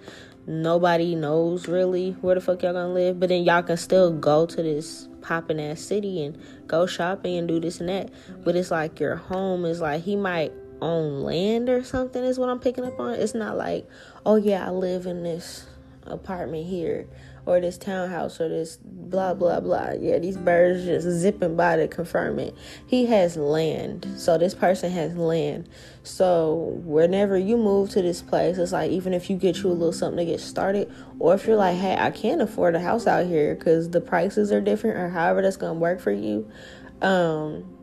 nobody 0.46 1.14
knows 1.14 1.68
really 1.68 2.12
where 2.20 2.34
the 2.34 2.40
fuck 2.40 2.62
y'all 2.62 2.72
gonna 2.72 2.92
live. 2.92 3.20
But 3.20 3.28
then 3.28 3.44
y'all 3.44 3.62
can 3.62 3.76
still 3.76 4.12
go 4.12 4.46
to 4.46 4.62
this 4.62 5.08
popping 5.20 5.60
ass 5.60 5.80
city 5.80 6.22
and 6.22 6.38
go 6.66 6.86
shopping 6.86 7.36
and 7.36 7.48
do 7.48 7.60
this 7.60 7.80
and 7.80 7.88
that. 7.88 8.10
But 8.44 8.56
it's 8.56 8.70
like 8.70 9.00
your 9.00 9.16
home 9.16 9.64
is 9.64 9.80
like 9.80 10.02
he 10.02 10.16
might 10.16 10.52
own 10.80 11.22
land 11.22 11.68
or 11.68 11.82
something 11.82 12.22
is 12.22 12.38
what 12.38 12.48
I'm 12.48 12.58
picking 12.58 12.84
up 12.84 12.98
on. 12.98 13.14
It's 13.14 13.34
not 13.34 13.56
like, 13.56 13.88
oh 14.26 14.36
yeah, 14.36 14.66
I 14.66 14.70
live 14.70 15.06
in 15.06 15.22
this 15.22 15.66
apartment 16.06 16.66
here 16.66 17.06
or 17.46 17.60
this 17.60 17.76
townhouse 17.76 18.40
or 18.40 18.48
this 18.48 18.78
blah 18.82 19.34
blah 19.34 19.60
blah. 19.60 19.92
Yeah, 20.00 20.18
these 20.18 20.36
birds 20.36 20.84
just 20.84 21.06
zipping 21.06 21.56
by 21.56 21.76
to 21.76 21.88
confirm 21.88 22.38
it. 22.38 22.54
He 22.86 23.06
has 23.06 23.36
land. 23.36 24.06
So 24.16 24.38
this 24.38 24.54
person 24.54 24.90
has 24.92 25.16
land. 25.16 25.68
So 26.02 26.80
whenever 26.84 27.38
you 27.38 27.56
move 27.56 27.90
to 27.90 28.02
this 28.02 28.22
place, 28.22 28.58
it's 28.58 28.72
like 28.72 28.90
even 28.90 29.12
if 29.12 29.28
you 29.28 29.36
get 29.36 29.62
you 29.62 29.70
a 29.70 29.72
little 29.72 29.92
something 29.92 30.24
to 30.24 30.32
get 30.32 30.40
started, 30.40 30.90
or 31.18 31.34
if 31.34 31.46
you're 31.46 31.56
like, 31.56 31.76
hey, 31.76 31.96
I 31.98 32.10
can't 32.10 32.40
afford 32.40 32.74
a 32.74 32.80
house 32.80 33.06
out 33.06 33.26
here 33.26 33.54
because 33.54 33.90
the 33.90 34.00
prices 34.00 34.52
are 34.52 34.60
different, 34.60 34.96
or 34.96 35.08
however 35.08 35.42
that's 35.42 35.56
gonna 35.56 35.74
work 35.74 36.00
for 36.00 36.12
you. 36.12 36.50
Um, 37.02 37.73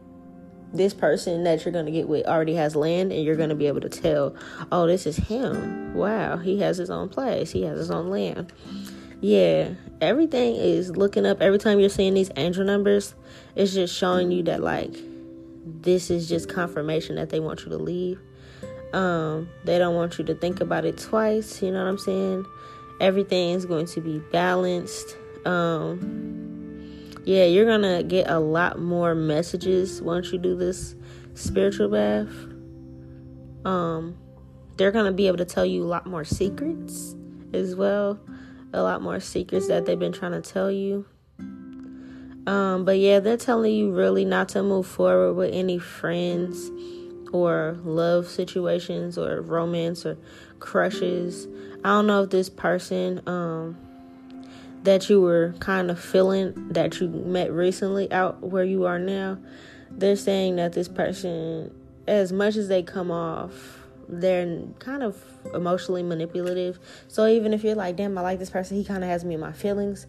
this 0.73 0.93
person 0.93 1.43
that 1.43 1.63
you're 1.65 1.71
going 1.71 1.85
to 1.85 1.91
get 1.91 2.07
with 2.07 2.25
already 2.25 2.55
has 2.55 2.75
land 2.75 3.11
and 3.11 3.23
you're 3.23 3.35
going 3.35 3.49
to 3.49 3.55
be 3.55 3.67
able 3.67 3.81
to 3.81 3.89
tell 3.89 4.35
oh 4.71 4.87
this 4.87 5.05
is 5.05 5.17
him. 5.17 5.93
Wow 5.93 6.37
he 6.37 6.59
has 6.59 6.77
his 6.77 6.89
own 6.89 7.09
place. 7.09 7.51
He 7.51 7.63
has 7.63 7.77
his 7.77 7.91
own 7.91 8.09
land. 8.09 8.53
Yeah 9.19 9.69
everything 9.99 10.55
is 10.55 10.95
looking 10.95 11.25
up. 11.25 11.41
Every 11.41 11.59
time 11.59 11.79
you're 11.79 11.89
seeing 11.89 12.13
these 12.13 12.31
angel 12.35 12.63
numbers 12.63 13.15
it's 13.55 13.73
just 13.73 13.95
showing 13.95 14.31
you 14.31 14.43
that 14.43 14.61
like 14.61 14.95
this 15.65 16.09
is 16.09 16.27
just 16.27 16.49
confirmation 16.49 17.15
that 17.15 17.29
they 17.29 17.39
want 17.39 17.61
you 17.61 17.69
to 17.69 17.77
leave. 17.77 18.19
Um 18.93 19.49
they 19.65 19.77
don't 19.77 19.95
want 19.95 20.17
you 20.19 20.25
to 20.25 20.35
think 20.35 20.61
about 20.61 20.85
it 20.85 20.97
twice 20.97 21.61
you 21.61 21.71
know 21.71 21.83
what 21.83 21.89
i'm 21.89 21.97
saying? 21.97 22.45
Everything 22.99 23.55
is 23.55 23.65
going 23.65 23.87
to 23.87 24.01
be 24.01 24.19
balanced. 24.31 25.17
Um 25.45 26.50
yeah, 27.23 27.45
you're 27.45 27.65
gonna 27.65 28.03
get 28.03 28.29
a 28.29 28.39
lot 28.39 28.79
more 28.79 29.13
messages 29.13 30.01
once 30.01 30.31
you 30.31 30.39
do 30.39 30.55
this 30.55 30.95
spiritual 31.33 31.89
bath. 31.89 32.29
Um, 33.65 34.17
they're 34.77 34.91
gonna 34.91 35.11
be 35.11 35.27
able 35.27 35.37
to 35.37 35.45
tell 35.45 35.65
you 35.65 35.83
a 35.83 35.85
lot 35.85 36.07
more 36.07 36.23
secrets 36.23 37.15
as 37.53 37.75
well, 37.75 38.19
a 38.73 38.81
lot 38.81 39.01
more 39.01 39.19
secrets 39.19 39.67
that 39.67 39.85
they've 39.85 39.99
been 39.99 40.13
trying 40.13 40.31
to 40.31 40.41
tell 40.41 40.71
you. 40.71 41.05
Um, 42.47 42.85
but 42.85 42.97
yeah, 42.97 43.19
they're 43.19 43.37
telling 43.37 43.75
you 43.75 43.91
really 43.91 44.25
not 44.25 44.49
to 44.49 44.63
move 44.63 44.87
forward 44.87 45.33
with 45.33 45.53
any 45.53 45.77
friends 45.77 46.71
or 47.31 47.77
love 47.83 48.27
situations 48.27 49.17
or 49.17 49.41
romance 49.41 50.05
or 50.05 50.17
crushes. 50.59 51.47
I 51.83 51.89
don't 51.89 52.07
know 52.07 52.23
if 52.23 52.29
this 52.31 52.49
person 52.49 53.21
um 53.27 53.77
that 54.83 55.09
you 55.09 55.21
were 55.21 55.53
kind 55.59 55.91
of 55.91 55.99
feeling 55.99 56.69
that 56.69 56.99
you 56.99 57.07
met 57.07 57.51
recently 57.51 58.11
out 58.11 58.41
where 58.41 58.63
you 58.63 58.85
are 58.85 58.99
now, 58.99 59.37
they're 59.91 60.15
saying 60.15 60.55
that 60.55 60.73
this 60.73 60.87
person, 60.87 61.73
as 62.07 62.31
much 62.31 62.55
as 62.55 62.67
they 62.67 62.81
come 62.81 63.11
off, 63.11 63.79
they're 64.07 64.63
kind 64.79 65.03
of 65.03 65.21
emotionally 65.53 66.03
manipulative. 66.03 66.79
So 67.07 67.27
even 67.27 67.53
if 67.53 67.63
you're 67.63 67.75
like, 67.75 67.95
damn, 67.95 68.17
I 68.17 68.21
like 68.21 68.39
this 68.39 68.49
person, 68.49 68.77
he 68.77 68.83
kind 68.83 69.03
of 69.03 69.09
has 69.09 69.23
me 69.23 69.35
in 69.35 69.39
my 69.39 69.53
feelings, 69.53 70.07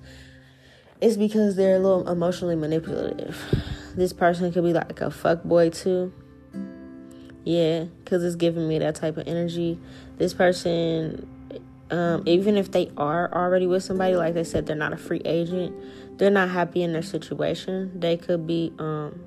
it's 1.01 1.17
because 1.17 1.57
they're 1.57 1.77
a 1.77 1.81
little 1.81 2.09
emotionally 2.09 2.57
manipulative. 2.57 3.39
This 3.97 4.13
person 4.13 4.53
could 4.53 4.65
be 4.65 4.73
like 4.73 5.01
a 5.01 5.11
fuck 5.11 5.43
boy 5.43 5.71
too. 5.71 6.13
Yeah, 7.45 7.85
because 8.05 8.23
it's 8.23 8.37
giving 8.37 8.69
me 8.69 8.79
that 8.79 8.95
type 8.95 9.17
of 9.17 9.27
energy. 9.27 9.79
This 10.17 10.33
person 10.33 11.29
um, 11.93 12.23
even 12.25 12.57
if 12.57 12.73
they 12.73 12.91
are 12.97 13.33
already 13.33 13.67
with 13.67 13.85
somebody, 13.85 14.17
like 14.17 14.33
they 14.33 14.45
said, 14.45 14.65
they're 14.67 14.75
not 14.75 14.95
a 14.95 14.97
free 14.97 15.21
agent. 15.27 15.77
They're 16.19 16.31
not 16.31 16.49
happy 16.49 16.83
in 16.83 16.95
their 16.95 17.03
situation. 17.03 18.01
They 18.01 18.17
could 18.17 18.47
be 18.47 18.73
um, 18.79 19.21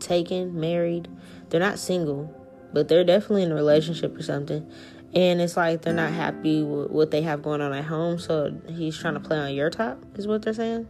taken, 0.00 0.58
married. 0.58 1.08
They're 1.48 1.60
not 1.60 1.78
single, 1.78 2.34
but 2.72 2.88
they're 2.88 3.04
definitely 3.04 3.44
in 3.44 3.52
a 3.52 3.54
relationship 3.54 4.16
or 4.16 4.22
something. 4.24 4.68
And 5.14 5.40
it's 5.40 5.56
like 5.56 5.82
they're 5.82 5.94
not 5.94 6.12
happy 6.12 6.64
with 6.64 6.90
what 6.90 7.12
they 7.12 7.22
have 7.22 7.44
going 7.44 7.60
on 7.60 7.72
at 7.72 7.84
home. 7.84 8.18
So 8.18 8.60
he's 8.68 8.98
trying 8.98 9.14
to 9.14 9.20
play 9.20 9.38
on 9.38 9.54
your 9.54 9.70
top, 9.70 10.04
is 10.16 10.26
what 10.26 10.42
they're 10.42 10.52
saying. 10.52 10.88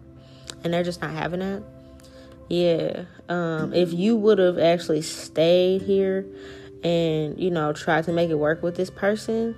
And 0.62 0.72
they're 0.72 0.82
just 0.82 1.02
not 1.02 1.10
having 1.10 1.40
that. 1.40 1.62
Yeah. 2.48 3.04
Um, 3.28 3.74
if 3.74 3.92
you 3.92 4.16
would 4.16 4.38
have 4.38 4.58
actually 4.58 5.02
stayed 5.02 5.82
here 5.82 6.26
and, 6.82 7.38
you 7.38 7.50
know, 7.50 7.74
tried 7.74 8.04
to 8.04 8.12
make 8.12 8.30
it 8.30 8.36
work 8.38 8.62
with 8.62 8.76
this 8.76 8.88
person, 8.88 9.54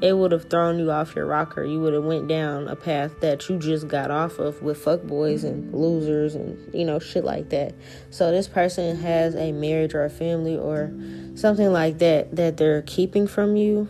it 0.00 0.12
would 0.12 0.32
have 0.32 0.50
thrown 0.50 0.78
you 0.78 0.90
off 0.90 1.14
your 1.16 1.26
rocker. 1.26 1.64
You 1.64 1.80
would 1.80 1.94
have 1.94 2.04
went 2.04 2.28
down 2.28 2.68
a 2.68 2.76
path 2.76 3.20
that 3.20 3.48
you 3.48 3.58
just 3.58 3.88
got 3.88 4.10
off 4.10 4.38
of 4.38 4.62
with 4.62 4.82
fuckboys 4.82 5.44
and 5.44 5.72
losers 5.72 6.34
and 6.34 6.74
you 6.74 6.84
know 6.84 6.98
shit 6.98 7.24
like 7.24 7.48
that. 7.50 7.74
So 8.10 8.30
this 8.30 8.46
person 8.46 8.96
has 8.96 9.34
a 9.34 9.52
marriage 9.52 9.94
or 9.94 10.04
a 10.04 10.10
family 10.10 10.56
or 10.56 10.92
something 11.34 11.72
like 11.72 11.98
that 11.98 12.36
that 12.36 12.56
they're 12.56 12.82
keeping 12.82 13.26
from 13.26 13.56
you. 13.56 13.88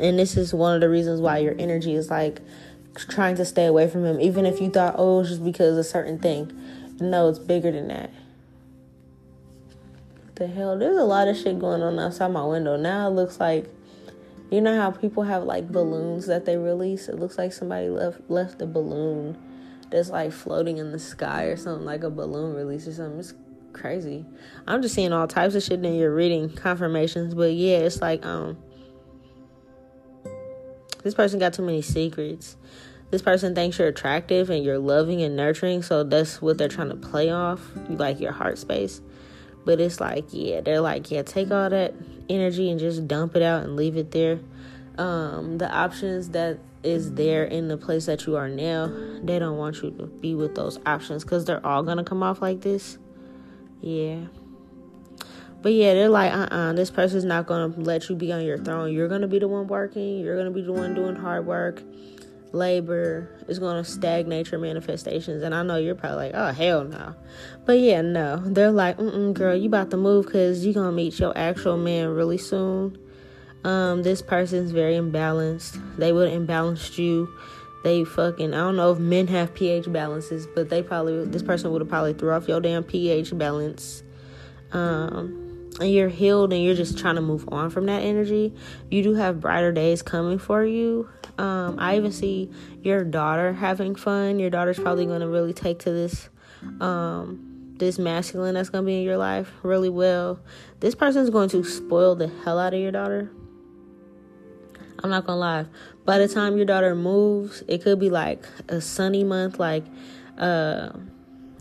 And 0.00 0.18
this 0.18 0.36
is 0.36 0.52
one 0.52 0.74
of 0.74 0.80
the 0.80 0.88
reasons 0.88 1.20
why 1.20 1.38
your 1.38 1.54
energy 1.58 1.94
is 1.94 2.10
like 2.10 2.40
trying 2.94 3.36
to 3.36 3.44
stay 3.44 3.66
away 3.66 3.88
from 3.88 4.04
him 4.04 4.20
even 4.20 4.44
if 4.44 4.60
you 4.60 4.68
thought 4.68 4.96
oh 4.98 5.20
it's 5.20 5.28
just 5.28 5.44
because 5.44 5.72
of 5.72 5.78
a 5.78 5.84
certain 5.84 6.18
thing. 6.18 6.52
No, 7.00 7.28
it's 7.28 7.38
bigger 7.38 7.70
than 7.70 7.88
that. 7.88 8.10
The 10.34 10.46
hell? 10.46 10.78
There's 10.78 10.98
a 10.98 11.04
lot 11.04 11.26
of 11.26 11.36
shit 11.36 11.58
going 11.58 11.82
on 11.82 11.98
outside 11.98 12.28
my 12.28 12.44
window. 12.44 12.76
Now 12.76 13.08
it 13.08 13.12
looks 13.12 13.40
like 13.40 13.68
you 14.50 14.60
know 14.60 14.80
how 14.80 14.90
people 14.90 15.22
have 15.24 15.44
like 15.44 15.68
balloons 15.68 16.26
that 16.26 16.44
they 16.44 16.56
release? 16.56 17.08
It 17.08 17.18
looks 17.18 17.36
like 17.38 17.52
somebody 17.52 17.88
left 17.88 18.20
left 18.28 18.62
a 18.62 18.66
balloon 18.66 19.36
that's 19.90 20.10
like 20.10 20.32
floating 20.32 20.78
in 20.78 20.92
the 20.92 20.98
sky 20.98 21.44
or 21.44 21.56
something, 21.56 21.84
like 21.84 22.02
a 22.02 22.10
balloon 22.10 22.54
release 22.54 22.86
or 22.86 22.92
something. 22.92 23.18
It's 23.18 23.34
crazy. 23.72 24.24
I'm 24.66 24.82
just 24.82 24.94
seeing 24.94 25.12
all 25.12 25.28
types 25.28 25.54
of 25.54 25.62
shit 25.62 25.84
in 25.84 25.94
your 25.94 26.14
reading 26.14 26.50
confirmations, 26.50 27.34
but 27.34 27.52
yeah, 27.52 27.78
it's 27.78 28.00
like 28.00 28.24
um 28.24 28.56
this 31.02 31.14
person 31.14 31.38
got 31.38 31.52
too 31.52 31.62
many 31.62 31.82
secrets. 31.82 32.56
This 33.10 33.22
person 33.22 33.54
thinks 33.54 33.78
you're 33.78 33.88
attractive 33.88 34.50
and 34.50 34.62
you're 34.64 34.78
loving 34.78 35.22
and 35.22 35.36
nurturing, 35.36 35.82
so 35.82 36.04
that's 36.04 36.42
what 36.42 36.58
they're 36.58 36.68
trying 36.68 36.90
to 36.90 36.96
play 36.96 37.30
off. 37.30 37.60
You 37.88 37.96
like 37.96 38.20
your 38.20 38.32
heart 38.32 38.58
space. 38.58 39.00
But 39.64 39.80
it's 39.80 40.00
like, 40.00 40.26
yeah, 40.30 40.60
they're 40.60 40.80
like, 40.80 41.10
yeah, 41.10 41.22
take 41.22 41.50
all 41.50 41.70
that 41.70 41.94
energy 42.28 42.70
and 42.70 42.78
just 42.78 43.06
dump 43.08 43.36
it 43.36 43.42
out 43.42 43.64
and 43.64 43.76
leave 43.76 43.96
it 43.96 44.10
there. 44.10 44.40
Um, 44.96 45.58
the 45.58 45.70
options 45.70 46.30
that 46.30 46.58
is 46.82 47.14
there 47.14 47.44
in 47.44 47.68
the 47.68 47.76
place 47.76 48.06
that 48.06 48.26
you 48.26 48.36
are 48.36 48.48
now, 48.48 48.92
they 49.22 49.38
don't 49.38 49.56
want 49.56 49.82
you 49.82 49.90
to 49.90 50.06
be 50.06 50.34
with 50.34 50.54
those 50.54 50.78
options 50.86 51.24
because 51.24 51.44
they're 51.44 51.64
all 51.64 51.82
gonna 51.82 52.04
come 52.04 52.22
off 52.22 52.40
like 52.42 52.60
this. 52.60 52.98
Yeah. 53.80 54.26
But 55.60 55.72
yeah, 55.72 55.94
they're 55.94 56.08
like, 56.08 56.32
uh 56.32 56.48
uh-uh, 56.50 56.56
uh 56.56 56.72
this 56.72 56.90
person's 56.90 57.24
not 57.24 57.46
gonna 57.46 57.74
let 57.76 58.08
you 58.08 58.16
be 58.16 58.32
on 58.32 58.44
your 58.44 58.58
throne. 58.58 58.92
You're 58.92 59.08
gonna 59.08 59.28
be 59.28 59.38
the 59.38 59.48
one 59.48 59.66
working, 59.66 60.20
you're 60.20 60.36
gonna 60.36 60.50
be 60.50 60.62
the 60.62 60.72
one 60.72 60.94
doing 60.94 61.16
hard 61.16 61.46
work 61.46 61.82
labor 62.52 63.28
is 63.48 63.58
going 63.58 63.82
to 63.82 63.90
stagnate 63.90 64.50
your 64.50 64.60
manifestations. 64.60 65.42
And 65.42 65.54
I 65.54 65.62
know 65.62 65.76
you're 65.76 65.94
probably 65.94 66.26
like, 66.26 66.32
oh, 66.34 66.52
hell 66.52 66.84
no. 66.84 67.14
But 67.66 67.78
yeah, 67.78 68.02
no. 68.02 68.36
They're 68.44 68.70
like, 68.72 68.96
mm 68.98 69.34
girl, 69.34 69.54
you 69.54 69.68
about 69.68 69.90
to 69.90 69.96
move 69.96 70.26
because 70.26 70.64
you're 70.64 70.74
going 70.74 70.86
to 70.88 70.92
meet 70.92 71.18
your 71.18 71.36
actual 71.36 71.76
man 71.76 72.08
really 72.08 72.38
soon. 72.38 72.98
Um, 73.64 74.02
this 74.02 74.22
person's 74.22 74.70
very 74.70 74.94
imbalanced. 74.94 75.80
They 75.96 76.12
would 76.12 76.32
imbalance 76.32 76.98
you. 76.98 77.28
they 77.84 78.04
fucking 78.04 78.54
I 78.54 78.58
don't 78.58 78.76
know 78.76 78.92
if 78.92 78.98
men 78.98 79.26
have 79.28 79.54
pH 79.54 79.92
balances, 79.92 80.46
but 80.46 80.68
they 80.68 80.82
probably 80.82 81.24
this 81.26 81.42
person 81.42 81.70
would 81.72 81.80
have 81.80 81.88
probably 81.88 82.12
threw 82.14 82.32
off 82.32 82.48
your 82.48 82.60
damn 82.60 82.84
pH 82.84 83.36
balance. 83.36 84.02
Um 84.72 85.47
and 85.80 85.90
you're 85.92 86.08
healed 86.08 86.52
and 86.52 86.62
you're 86.62 86.74
just 86.74 86.98
trying 86.98 87.14
to 87.14 87.20
move 87.20 87.48
on 87.52 87.70
from 87.70 87.86
that 87.86 88.02
energy. 88.02 88.52
You 88.90 89.02
do 89.02 89.14
have 89.14 89.40
brighter 89.40 89.72
days 89.72 90.02
coming 90.02 90.38
for 90.38 90.64
you. 90.64 91.08
Um, 91.38 91.76
I 91.78 91.96
even 91.96 92.12
see 92.12 92.50
your 92.82 93.04
daughter 93.04 93.52
having 93.52 93.94
fun. 93.94 94.38
Your 94.38 94.50
daughter's 94.50 94.78
probably 94.78 95.06
going 95.06 95.20
to 95.20 95.28
really 95.28 95.52
take 95.52 95.78
to 95.80 95.90
this 95.90 96.28
um, 96.80 97.74
this 97.76 97.96
masculine 97.98 98.54
that's 98.54 98.70
going 98.70 98.82
to 98.82 98.86
be 98.86 98.96
in 98.96 99.04
your 99.04 99.18
life 99.18 99.52
really 99.62 99.88
well. 99.88 100.40
This 100.80 100.96
person's 100.96 101.30
going 101.30 101.48
to 101.50 101.62
spoil 101.62 102.16
the 102.16 102.28
hell 102.44 102.58
out 102.58 102.74
of 102.74 102.80
your 102.80 102.90
daughter. 102.90 103.30
I'm 105.02 105.10
not 105.10 105.26
gonna 105.26 105.38
lie. 105.38 105.66
By 106.04 106.18
the 106.18 106.26
time 106.26 106.56
your 106.56 106.66
daughter 106.66 106.94
moves, 106.94 107.62
it 107.68 107.82
could 107.82 108.00
be 108.00 108.10
like 108.10 108.44
a 108.68 108.80
sunny 108.80 109.22
month, 109.22 109.60
like 109.60 109.84
uh, 110.36 110.90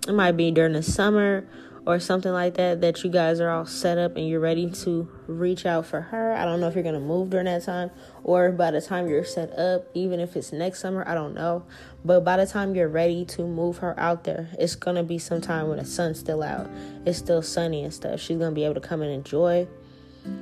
it 0.07 0.13
might 0.13 0.31
be 0.31 0.49
during 0.49 0.73
the 0.73 0.81
summer 0.81 1.47
or 1.87 2.01
something 2.01 2.33
like 2.33 2.55
that 2.55 2.81
that 2.81 3.01
you 3.01 3.09
guys 3.09 3.39
are 3.39 3.49
all 3.49 3.65
set 3.65 3.97
up 3.97 4.17
and 4.17 4.27
you're 4.27 4.41
ready 4.41 4.69
to 4.69 5.07
reach 5.25 5.65
out 5.65 5.85
for 5.85 6.01
her. 6.01 6.33
I 6.33 6.43
don't 6.43 6.59
know 6.59 6.67
if 6.67 6.75
you're 6.75 6.83
going 6.83 6.95
to 6.95 6.99
move 6.99 7.29
during 7.29 7.45
that 7.45 7.63
time 7.63 7.91
or 8.25 8.51
by 8.51 8.71
the 8.71 8.81
time 8.81 9.07
you're 9.07 9.23
set 9.23 9.57
up, 9.57 9.87
even 9.93 10.19
if 10.19 10.35
it's 10.35 10.51
next 10.51 10.81
summer, 10.81 11.07
I 11.07 11.13
don't 11.13 11.33
know. 11.33 11.63
But 12.03 12.25
by 12.25 12.35
the 12.35 12.45
time 12.45 12.75
you're 12.75 12.89
ready 12.89 13.23
to 13.27 13.43
move 13.43 13.77
her 13.77 13.97
out 13.97 14.25
there, 14.25 14.49
it's 14.59 14.75
going 14.75 14.97
to 14.97 15.03
be 15.03 15.17
sometime 15.17 15.69
when 15.69 15.77
the 15.77 15.85
sun's 15.85 16.19
still 16.19 16.43
out. 16.43 16.69
It's 17.05 17.19
still 17.19 17.41
sunny 17.41 17.85
and 17.85 17.93
stuff. 17.93 18.19
She's 18.19 18.37
going 18.37 18.51
to 18.51 18.55
be 18.55 18.65
able 18.65 18.75
to 18.75 18.81
come 18.81 19.01
and 19.01 19.09
enjoy. 19.09 19.65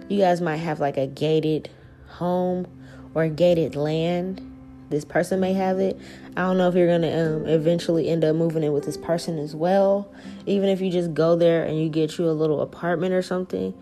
You 0.10 0.18
guys 0.18 0.42
might 0.42 0.58
have 0.58 0.80
like 0.80 0.98
a 0.98 1.06
gated 1.06 1.70
home 2.08 2.66
or 3.14 3.28
gated 3.28 3.76
land 3.76 4.42
this 4.90 5.06
person 5.06 5.40
may 5.40 5.54
have 5.54 5.80
it. 5.80 6.00
I 6.38 6.42
don't 6.42 6.58
know 6.58 6.70
if 6.70 6.76
you're 6.76 6.88
gonna 6.88 7.38
um, 7.38 7.48
eventually 7.48 8.08
end 8.10 8.24
up 8.24 8.36
moving 8.36 8.64
in 8.64 8.74
with 8.74 8.86
this 8.86 8.98
person 8.98 9.40
as 9.40 9.56
well. 9.56 10.12
Even 10.46 10.70
if 10.70 10.82
you 10.82 10.92
just 10.92 11.14
go 11.14 11.36
there 11.36 11.64
and 11.64 11.80
you 11.80 11.90
get 11.90 12.18
you 12.18 12.30
a 12.30 12.32
little 12.32 12.62
apartment 12.62 13.14
or 13.14 13.22
something, 13.22 13.74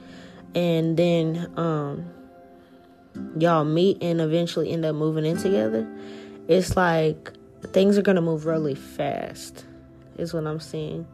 and 0.56 0.97
then 0.97 1.51
um, 1.58 2.06
y'all 3.38 3.66
meet 3.66 4.01
and 4.01 4.22
eventually 4.22 4.72
end 4.72 4.86
up 4.86 4.95
moving 4.95 5.26
in 5.26 5.38
together. 5.38 5.88
It's 6.47 6.76
like 6.76 7.32
things 7.68 7.97
are 7.97 8.01
gonna 8.01 8.22
move 8.22 8.45
really 8.45 8.76
fast. 8.76 9.66
Is 10.18 10.34
what 10.34 10.45
I'm 10.45 10.60
seeing. 10.60 11.08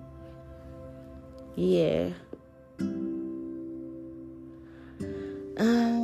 Yeah. 1.56 2.10
Uh, 5.58 5.99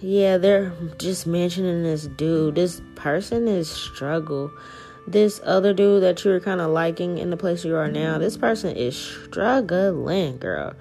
yeah, 0.00 0.38
they're 0.38 0.72
just 0.98 1.26
mentioning 1.26 1.82
this 1.82 2.06
dude. 2.06 2.56
This 2.56 2.82
person 2.94 3.48
is 3.48 3.70
struggle. 3.70 4.50
This 5.06 5.40
other 5.44 5.72
dude 5.72 6.02
that 6.02 6.24
you 6.24 6.32
were 6.32 6.40
kind 6.40 6.60
of 6.60 6.70
liking 6.70 7.18
in 7.18 7.30
the 7.30 7.36
place 7.36 7.64
you 7.64 7.76
are 7.76 7.90
now, 7.90 8.18
this 8.18 8.36
person 8.36 8.76
is 8.76 8.96
struggling, 8.96 10.38
girl. 10.38 10.74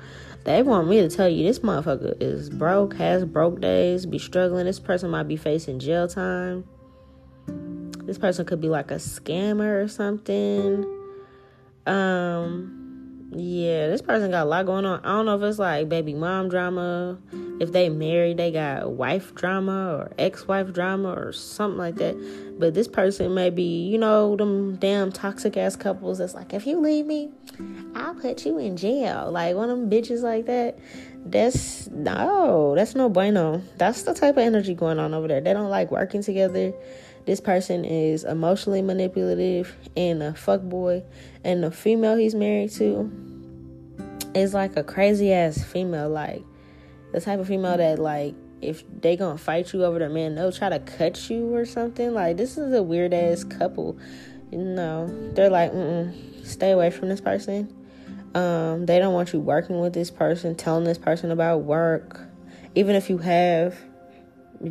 They 0.46 0.62
want 0.62 0.88
me 0.88 1.02
to 1.02 1.10
tell 1.10 1.28
you 1.30 1.44
this 1.44 1.60
motherfucker 1.60 2.18
is 2.22 2.50
broke, 2.50 2.96
has 2.96 3.26
broke 3.26 3.62
days, 3.62 4.06
be 4.06 4.20
struggling. 4.20 4.66
This 4.66 4.80
person 4.80 5.10
might 5.10 5.28
be 5.28 5.38
facing 5.38 5.80
jail 5.80 6.08
time. 6.08 6.68
This 8.06 8.18
person 8.20 8.46
could 8.46 8.62
be 8.62 8.70
like 8.70 8.92
a 8.92 8.96
scammer 8.96 9.84
or 9.84 9.88
something. 9.88 10.86
Um, 11.88 12.85
yeah, 13.32 13.88
this 13.88 14.02
person 14.02 14.32
got 14.32 14.46
a 14.46 14.50
lot 14.50 14.66
going 14.66 14.86
on. 14.86 15.00
I 15.04 15.10
don't 15.10 15.26
know 15.26 15.36
if 15.36 15.44
it's 15.44 15.60
like 15.60 15.90
baby 15.90 16.14
mom 16.14 16.50
drama, 16.50 17.18
if 17.60 17.72
they 17.72 17.90
married, 17.90 18.38
they 18.38 18.52
got 18.52 18.92
wife 18.92 19.34
drama 19.34 19.96
or 19.96 20.12
ex-wife 20.18 20.74
drama 20.74 21.14
or 21.14 21.32
something 21.34 21.78
like 21.78 21.96
that. 21.96 22.16
But 22.60 22.74
this 22.74 22.88
person 22.88 23.34
may 23.34 23.50
be, 23.50 23.88
you 23.88 23.98
know, 23.98 24.36
them 24.36 24.76
damn 24.76 25.12
toxic 25.12 25.58
ass 25.58 25.76
couples 25.76 26.20
that's 26.20 26.34
like, 26.34 26.54
if 26.54 26.68
you 26.68 26.80
leave 26.80 27.06
me, 27.06 27.32
I'll 27.96 28.16
put 28.16 28.46
you 28.46 28.58
in 28.58 28.78
jail. 28.78 29.32
Like 29.32 29.56
one 29.56 29.70
of 29.70 29.80
them 29.80 29.90
bitches 29.90 30.22
like 30.22 30.46
that. 30.46 30.78
That's 31.26 31.88
no, 31.88 32.76
that's 32.76 32.94
no 32.94 33.10
bueno. 33.10 33.62
That's 33.78 34.04
the 34.04 34.14
type 34.14 34.38
of 34.38 34.44
energy 34.44 34.76
going 34.76 35.00
on 35.00 35.14
over 35.14 35.28
there. 35.28 35.42
They 35.42 35.54
don't 35.54 35.70
like 35.70 35.92
working 35.92 36.22
together 36.22 36.74
this 37.26 37.42
person 37.42 37.86
is 37.86 38.24
emotionally 38.24 38.82
manipulative 38.82 39.76
and 39.98 40.22
a 40.22 40.34
fuck 40.34 40.62
boy. 40.62 41.04
And 41.44 41.64
the 41.64 41.72
female 41.72 42.16
he's 42.16 42.36
married 42.36 42.72
to 42.74 43.12
is 44.34 44.54
like 44.54 44.78
a 44.78 44.84
crazy 44.84 45.34
ass 45.34 45.64
female. 45.64 46.10
Like 46.10 46.44
the 47.12 47.22
type 47.22 47.40
of 47.40 47.48
female 47.48 47.78
that 47.78 48.00
like 48.00 48.36
if 48.62 48.84
they 49.02 49.16
gonna 49.16 49.38
fight 49.38 49.74
you 49.74 49.84
over 49.84 50.00
their 50.00 50.10
man 50.10 50.36
they'll 50.36 50.52
try 50.52 50.70
to 50.70 50.80
cut 50.80 51.30
you 51.30 51.54
or 51.54 51.66
something. 51.66 52.14
Like 52.14 52.38
this 52.38 52.58
is 52.58 52.74
a 52.74 52.84
weird 52.84 53.14
ass 53.14 53.44
couple. 53.44 53.98
You 54.52 54.60
know 54.60 55.08
they're 55.34 55.50
like 55.50 55.72
mm 55.74 56.46
stay 56.46 56.70
away 56.72 56.92
from 56.92 57.10
this 57.10 57.22
person. 57.22 57.74
Um 58.36 58.86
they 58.86 59.00
don't 59.00 59.14
want 59.14 59.34
you 59.34 59.40
working 59.40 59.80
with 59.80 59.94
this 59.94 60.12
person 60.12 60.54
telling 60.56 60.84
this 60.84 61.00
person 61.00 61.32
about 61.32 61.64
work 61.64 62.22
even 62.76 62.96
if 62.96 63.10
you 63.10 63.18
have 63.18 63.76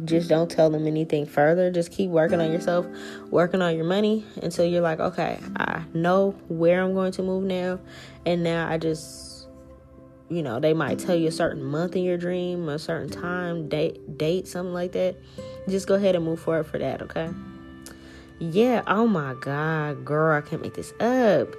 just 0.04 0.28
don't 0.28 0.50
tell 0.50 0.70
them 0.70 0.86
anything 0.86 1.26
further. 1.26 1.70
Just 1.70 1.90
keep 1.92 2.10
working 2.10 2.40
on 2.40 2.52
yourself, 2.52 2.86
working 3.30 3.62
on 3.62 3.76
your 3.76 3.84
money 3.84 4.24
until 4.42 4.64
you're 4.64 4.80
like, 4.80 5.00
okay, 5.00 5.38
I 5.56 5.82
know 5.92 6.32
where 6.48 6.82
I'm 6.82 6.94
going 6.94 7.12
to 7.12 7.22
move 7.22 7.44
now. 7.44 7.78
And 8.26 8.42
now 8.42 8.68
I 8.68 8.78
just, 8.78 9.46
you 10.28 10.42
know, 10.42 10.60
they 10.60 10.74
might 10.74 10.98
tell 10.98 11.14
you 11.14 11.28
a 11.28 11.32
certain 11.32 11.62
month 11.62 11.96
in 11.96 12.02
your 12.02 12.16
dream, 12.16 12.68
a 12.68 12.78
certain 12.78 13.10
time, 13.10 13.68
date, 13.68 14.18
date, 14.18 14.48
something 14.48 14.74
like 14.74 14.92
that. 14.92 15.16
Just 15.68 15.86
go 15.86 15.94
ahead 15.94 16.14
and 16.16 16.24
move 16.24 16.40
forward 16.40 16.66
for 16.66 16.78
that, 16.78 17.02
okay? 17.02 17.30
Yeah, 18.38 18.82
oh 18.86 19.06
my 19.06 19.34
God, 19.40 20.04
girl, 20.04 20.36
I 20.36 20.40
can't 20.40 20.62
make 20.62 20.74
this 20.74 20.92
up. 21.00 21.54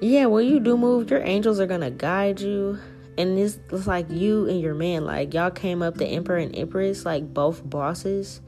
Yeah, 0.00 0.26
when 0.26 0.46
you 0.46 0.60
do 0.60 0.76
move, 0.76 1.10
your 1.10 1.22
angels 1.22 1.58
are 1.58 1.66
gonna 1.66 1.90
guide 1.90 2.40
you 2.40 2.78
and 3.18 3.38
it's, 3.38 3.58
like 3.86 4.10
you 4.10 4.48
and 4.48 4.60
your 4.60 4.74
man 4.74 5.04
like 5.04 5.32
y'all 5.32 5.50
came 5.50 5.82
up 5.82 5.96
the 5.96 6.06
emperor 6.06 6.36
and 6.36 6.54
empress 6.56 7.04
like 7.04 7.32
both 7.32 7.68
bosses. 7.68 8.40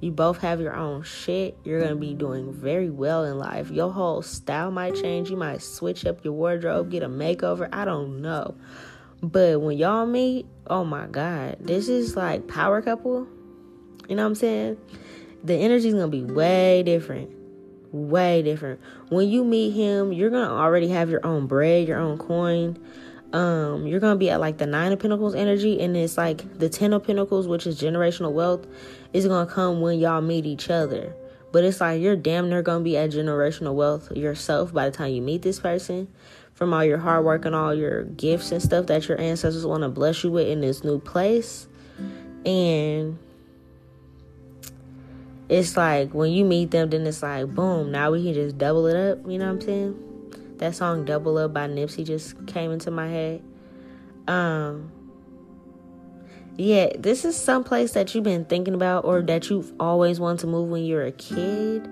You 0.00 0.10
both 0.10 0.38
have 0.38 0.60
your 0.60 0.74
own 0.74 1.02
shit. 1.02 1.56
You're 1.64 1.80
gonna 1.80 1.96
be 1.96 2.12
doing 2.12 2.52
very 2.52 2.90
well 2.90 3.24
in 3.24 3.38
life. 3.38 3.70
Your 3.70 3.90
whole 3.90 4.20
style 4.20 4.70
might 4.70 4.94
change. 4.96 5.30
You 5.30 5.36
might 5.36 5.62
switch 5.62 6.04
up 6.04 6.22
your 6.24 6.34
wardrobe 6.34 6.90
get 6.90 7.02
a 7.02 7.08
makeover. 7.08 7.68
I 7.72 7.86
don't 7.86 8.20
know. 8.20 8.54
But 9.22 9.62
when 9.62 9.78
y'all 9.78 10.06
meet 10.06 10.46
oh 10.66 10.84
my 10.84 11.06
god 11.06 11.56
this 11.60 11.88
is 11.88 12.16
like 12.16 12.46
power 12.48 12.82
couple. 12.82 13.26
You 14.08 14.16
know 14.16 14.24
what 14.24 14.28
i'm 14.28 14.34
saying? 14.34 14.76
The 15.42 15.54
energy's 15.54 15.94
gonna 15.94 16.08
be 16.08 16.24
way 16.24 16.82
different. 16.82 17.30
Way 17.92 18.42
different. 18.42 18.80
When 19.08 19.28
you 19.28 19.44
meet 19.44 19.70
him 19.70 20.12
you're 20.12 20.30
gonna 20.30 20.52
already 20.52 20.88
have 20.88 21.08
your 21.08 21.24
own 21.24 21.46
bread 21.46 21.88
your 21.88 21.98
own 21.98 22.18
coin 22.18 22.78
um 23.34 23.86
you're 23.86 24.00
gonna 24.00 24.16
be 24.16 24.30
at 24.30 24.40
like 24.40 24.58
the 24.58 24.66
nine 24.66 24.92
of 24.92 25.00
pentacles 25.00 25.34
energy 25.34 25.80
and 25.80 25.96
it's 25.96 26.16
like 26.16 26.58
the 26.58 26.68
ten 26.68 26.92
of 26.92 27.04
pentacles 27.04 27.48
which 27.48 27.66
is 27.66 27.80
generational 27.80 28.32
wealth 28.32 28.66
is 29.12 29.26
gonna 29.26 29.50
come 29.50 29.80
when 29.80 29.98
y'all 29.98 30.20
meet 30.20 30.46
each 30.46 30.70
other. 30.70 31.14
But 31.52 31.64
it's 31.64 31.80
like 31.80 32.00
you're 32.00 32.16
damn 32.16 32.48
near 32.48 32.62
gonna 32.62 32.84
be 32.84 32.96
at 32.96 33.10
generational 33.10 33.74
wealth 33.74 34.10
yourself 34.12 34.72
by 34.72 34.88
the 34.88 34.96
time 34.96 35.12
you 35.12 35.20
meet 35.20 35.42
this 35.42 35.60
person. 35.60 36.08
From 36.54 36.72
all 36.72 36.84
your 36.84 36.98
hard 36.98 37.24
work 37.24 37.44
and 37.44 37.54
all 37.54 37.74
your 37.74 38.04
gifts 38.04 38.52
and 38.52 38.62
stuff 38.62 38.86
that 38.86 39.08
your 39.08 39.20
ancestors 39.20 39.66
want 39.66 39.82
to 39.82 39.88
bless 39.88 40.22
you 40.22 40.30
with 40.30 40.46
in 40.46 40.60
this 40.60 40.84
new 40.84 41.00
place. 41.00 41.66
And 42.46 43.18
it's 45.48 45.76
like 45.76 46.14
when 46.14 46.30
you 46.30 46.44
meet 46.44 46.70
them 46.70 46.90
then 46.90 47.06
it's 47.06 47.22
like 47.22 47.46
boom 47.48 47.90
now 47.90 48.10
we 48.10 48.22
can 48.22 48.32
just 48.32 48.56
double 48.56 48.86
it 48.86 48.96
up 48.96 49.18
you 49.28 49.38
know 49.38 49.46
what 49.46 49.52
i'm 49.52 49.60
saying 49.60 50.13
that 50.64 50.74
song 50.74 51.04
Double 51.04 51.36
Up 51.36 51.52
by 51.52 51.68
Nipsey 51.68 52.06
just 52.06 52.46
came 52.46 52.70
into 52.70 52.90
my 52.90 53.08
head. 53.08 53.42
Um 54.26 54.90
yeah, 56.56 56.90
this 56.98 57.24
is 57.24 57.36
some 57.36 57.64
place 57.64 57.92
that 57.92 58.14
you've 58.14 58.24
been 58.24 58.44
thinking 58.44 58.74
about 58.74 59.04
or 59.04 59.20
that 59.22 59.50
you've 59.50 59.72
always 59.80 60.20
wanted 60.20 60.40
to 60.40 60.46
move 60.46 60.68
when 60.68 60.84
you 60.84 60.94
were 60.94 61.04
a 61.04 61.12
kid 61.12 61.88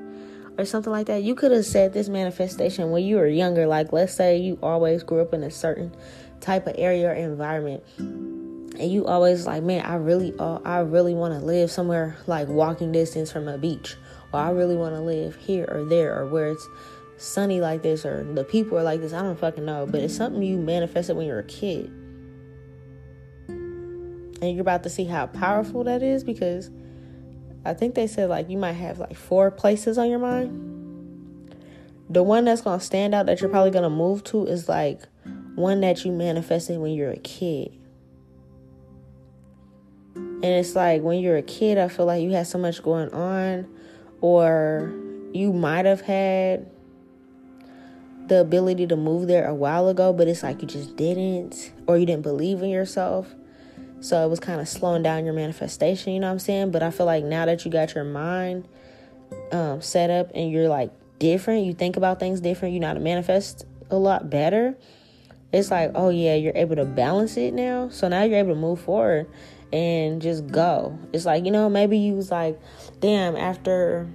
or 0.57 0.65
something 0.65 0.93
like 0.93 1.07
that. 1.09 1.23
You 1.23 1.35
could 1.35 1.51
have 1.51 1.67
said 1.67 1.93
this 1.93 2.09
manifestation 2.09 2.91
when 2.93 3.03
you 3.03 3.17
were 3.17 3.27
younger. 3.27 3.67
Like, 3.67 3.93
let's 3.93 4.15
say 4.15 4.39
you 4.39 4.59
always 4.63 5.03
grew 5.03 5.21
up 5.21 5.35
in 5.35 5.43
a 5.43 5.51
certain 5.51 5.95
type 6.41 6.67
of 6.67 6.77
area 6.79 7.09
or 7.09 7.13
environment, 7.13 7.83
and 7.99 8.91
you 8.91 9.05
always 9.07 9.47
like, 9.47 9.63
man, 9.65 9.85
I 9.85 9.97
really, 9.97 10.33
uh, 10.39 10.61
I 10.65 10.79
really 10.79 11.15
want 11.15 11.35
to 11.35 11.45
live 11.45 11.71
somewhere 11.71 12.17
like 12.27 12.49
walking 12.49 12.93
distance 12.93 13.33
from 13.33 13.49
a 13.49 13.59
beach, 13.59 13.97
or 14.33 14.41
I 14.41 14.51
really 14.51 14.77
want 14.77 14.95
to 14.95 15.01
live 15.01 15.35
here 15.37 15.67
or 15.69 15.85
there, 15.85 16.17
or 16.17 16.27
where 16.27 16.49
it's 16.51 16.69
sunny 17.23 17.61
like 17.61 17.83
this 17.83 18.05
or 18.05 18.25
the 18.25 18.45
people 18.45 18.79
are 18.79 18.83
like 18.83 19.01
this. 19.01 19.13
I 19.13 19.23
don't 19.23 19.39
fucking 19.39 19.65
know. 19.65 19.87
But 19.87 20.01
it's 20.01 20.17
something 20.17 20.43
you 20.43 20.59
manifested 20.59 21.17
when 21.17 21.27
you're 21.27 21.39
a 21.39 21.45
kid. 21.45 21.87
And 23.49 24.43
you're 24.43 24.61
about 24.61 24.83
to 24.83 24.91
see 24.91 25.05
how 25.05 25.27
powerful 25.27 25.85
that 25.85 26.03
is 26.03 26.25
because 26.25 26.71
I 27.65 27.75
think 27.75 27.95
they 27.95 28.09
said 28.09 28.29
like 28.29 28.51
you 28.51 28.59
might 28.59 28.73
have 28.73 28.99
like 28.99 29.15
four 29.15 29.51
places 29.51 29.99
on 29.99 30.11
your 30.11 30.19
mind. 30.19 30.71
The 32.11 32.23
one 32.23 32.45
that's 32.45 32.61
gonna 32.61 32.81
stand 32.81 33.15
out 33.15 33.27
that 33.27 33.41
you're 33.41 33.51
probably 33.51 33.71
gonna 33.71 33.89
move 33.89 34.25
to 34.25 34.45
is 34.47 34.69
like 34.69 35.03
one 35.55 35.81
that 35.83 36.05
you 36.05 36.13
manifested 36.13 36.79
when 36.79 36.93
you're 36.93 37.13
a 37.13 37.19
kid. 37.19 37.73
And 40.15 40.45
it's 40.45 40.75
like 40.75 41.03
when 41.03 41.21
you're 41.21 41.37
a 41.37 41.43
kid, 41.43 41.79
I 41.79 41.87
feel 41.87 42.07
like 42.07 42.21
you 42.23 42.33
had 42.33 42.49
so 42.49 42.59
much 42.59 42.83
going 42.83 43.11
on, 43.11 43.69
or 44.21 44.93
you 45.33 45.53
might 45.53 45.87
have 45.87 46.01
had 46.01 46.69
the 48.27 48.41
ability 48.41 48.87
to 48.87 48.97
move 48.97 49.27
there 49.27 49.47
a 49.47 49.55
while 49.55 49.89
ago, 49.89 50.13
but 50.13 50.29
it's 50.29 50.43
like 50.43 50.63
you 50.63 50.69
just 50.69 50.97
didn't, 50.97 51.73
or 51.87 51.99
you 51.99 52.07
didn't 52.07 52.23
believe 52.23 52.63
in 52.63 52.71
yourself. 52.71 53.35
So 54.01 54.25
it 54.25 54.29
was 54.29 54.41
kind 54.41 54.61
of 54.61 54.69
slowing 54.69 55.03
down 55.03 55.25
your 55.25 55.35
manifestation, 55.35 56.13
you 56.13 56.21
know 56.21 56.27
what 56.27 56.33
I'm 56.33 56.39
saying? 56.41 56.71
But 56.73 56.83
I 56.83 56.91
feel 56.91 57.07
like 57.07 57.25
now 57.25 57.47
that 57.47 57.65
you 57.65 57.71
got 57.71 57.95
your 57.95 58.05
mind 58.05 58.67
um, 59.53 59.81
set 59.81 60.11
up 60.11 60.31
and 60.35 60.51
you're 60.51 60.69
like 60.69 60.91
different, 61.19 61.67
you 61.67 61.73
think 61.73 61.97
about 61.97 62.19
things 62.19 62.41
different, 62.41 62.75
you 62.75 62.81
know 62.81 62.89
how 62.89 62.95
to 62.95 63.01
manifest 63.01 63.65
a 63.91 63.97
lot 63.97 64.29
better. 64.29 64.77
It's 65.53 65.71
like, 65.71 65.93
oh 65.95 66.09
yeah, 66.09 66.35
you're 66.35 66.57
able 66.57 66.77
to 66.77 66.85
balance 66.85 67.37
it 67.37 67.55
now. 67.55 67.91
So 67.91 68.09
now 68.09 68.23
you're 68.25 68.39
able 68.39 68.55
to 68.55 68.61
move 68.61 68.81
forward 68.81 69.31
and 69.73 70.21
just 70.21 70.47
go. 70.49 70.99
It's 71.13 71.25
like, 71.25 71.45
you 71.45 71.51
know, 71.51 71.69
maybe 71.69 71.99
you 71.99 72.15
was 72.15 72.31
like, 72.31 72.61
damn, 73.01 73.37
after 73.37 74.09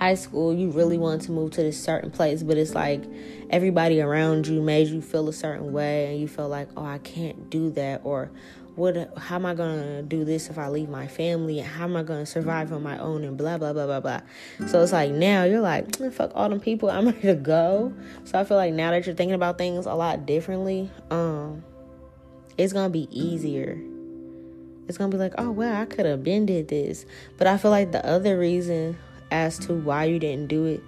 high 0.00 0.14
school, 0.14 0.54
you 0.54 0.70
really 0.70 0.96
wanted 0.96 1.20
to 1.20 1.32
move 1.32 1.50
to 1.52 1.62
this 1.62 1.82
certain 1.82 2.10
place, 2.10 2.42
but 2.42 2.56
it's 2.56 2.74
like 2.74 3.04
everybody 3.50 4.00
around 4.00 4.46
you 4.46 4.62
made 4.62 4.88
you 4.88 5.02
feel 5.02 5.28
a 5.28 5.32
certain 5.32 5.72
way 5.72 6.10
and 6.10 6.18
you 6.18 6.26
feel 6.26 6.48
like, 6.48 6.68
oh, 6.74 6.84
I 6.84 6.98
can't 6.98 7.50
do 7.50 7.70
that 7.72 8.00
or 8.02 8.30
what 8.76 9.12
how 9.18 9.34
am 9.34 9.44
I 9.44 9.54
gonna 9.54 10.02
do 10.02 10.24
this 10.24 10.48
if 10.48 10.56
I 10.56 10.68
leave 10.68 10.88
my 10.88 11.06
family? 11.06 11.58
How 11.58 11.84
am 11.84 11.96
I 11.96 12.02
gonna 12.02 12.24
survive 12.24 12.72
on 12.72 12.82
my 12.82 12.98
own 12.98 13.24
and 13.24 13.36
blah 13.36 13.58
blah 13.58 13.74
blah 13.74 13.84
blah 13.84 14.00
blah. 14.00 14.20
So 14.68 14.82
it's 14.82 14.92
like 14.92 15.10
now 15.10 15.44
you're 15.44 15.60
like, 15.60 15.94
fuck 16.12 16.32
all 16.34 16.48
them 16.48 16.60
people, 16.60 16.90
I'm 16.90 17.06
ready 17.06 17.20
to 17.20 17.34
go. 17.34 17.92
So 18.24 18.40
I 18.40 18.44
feel 18.44 18.56
like 18.56 18.72
now 18.72 18.92
that 18.92 19.04
you're 19.04 19.14
thinking 19.14 19.34
about 19.34 19.58
things 19.58 19.84
a 19.84 19.92
lot 19.92 20.24
differently, 20.24 20.90
um, 21.10 21.62
it's 22.56 22.72
gonna 22.72 22.88
be 22.88 23.06
easier. 23.10 23.78
It's 24.88 24.96
gonna 24.96 25.12
be 25.12 25.18
like, 25.18 25.34
oh 25.36 25.50
well, 25.50 25.78
I 25.78 25.84
could 25.84 26.06
have 26.06 26.24
been 26.24 26.46
did 26.46 26.68
this. 26.68 27.04
But 27.36 27.48
I 27.48 27.58
feel 27.58 27.70
like 27.70 27.92
the 27.92 28.06
other 28.06 28.38
reason 28.38 28.96
as 29.30 29.58
to 29.60 29.74
why 29.74 30.04
you 30.04 30.18
didn't 30.18 30.48
do 30.48 30.64
it 30.64 30.82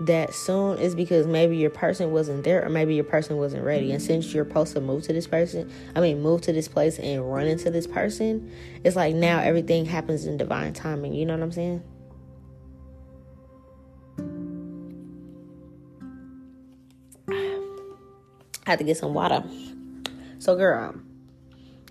that 0.00 0.34
soon 0.34 0.78
is 0.78 0.94
because 0.94 1.26
maybe 1.26 1.56
your 1.56 1.70
person 1.70 2.10
wasn't 2.12 2.44
there 2.44 2.64
or 2.64 2.68
maybe 2.68 2.94
your 2.94 3.04
person 3.04 3.38
wasn't 3.38 3.64
ready. 3.64 3.92
And 3.92 4.02
since 4.02 4.32
you're 4.34 4.44
supposed 4.44 4.74
to 4.74 4.80
move 4.80 5.02
to 5.04 5.12
this 5.12 5.26
person, 5.26 5.70
I 5.94 6.00
mean, 6.00 6.20
move 6.20 6.42
to 6.42 6.52
this 6.52 6.68
place 6.68 6.98
and 6.98 7.32
run 7.32 7.46
into 7.46 7.70
this 7.70 7.86
person, 7.86 8.52
it's 8.84 8.96
like 8.96 9.14
now 9.14 9.40
everything 9.40 9.86
happens 9.86 10.26
in 10.26 10.36
divine 10.36 10.74
timing. 10.74 11.14
You 11.14 11.24
know 11.24 11.34
what 11.34 11.42
I'm 11.42 11.52
saying? 11.52 11.82
I 18.66 18.70
have 18.70 18.78
to 18.80 18.84
get 18.84 18.96
some 18.96 19.14
water. 19.14 19.44
So, 20.38 20.56
girl, 20.56 20.94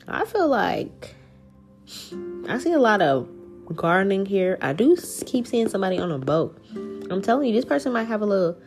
I 0.07 0.25
feel 0.25 0.47
like 0.47 1.15
I 2.47 2.59
see 2.59 2.73
a 2.73 2.79
lot 2.79 3.01
of 3.01 3.27
gardening 3.73 4.25
here. 4.25 4.57
I 4.61 4.73
do 4.73 4.97
keep 5.25 5.47
seeing 5.47 5.69
somebody 5.69 5.97
on 5.97 6.11
a 6.11 6.19
boat. 6.19 6.57
I'm 7.09 7.21
telling 7.21 7.47
you, 7.47 7.53
this 7.53 7.65
person 7.65 7.93
might 7.93 8.05
have 8.05 8.21
a 8.21 8.25
little, 8.25 8.57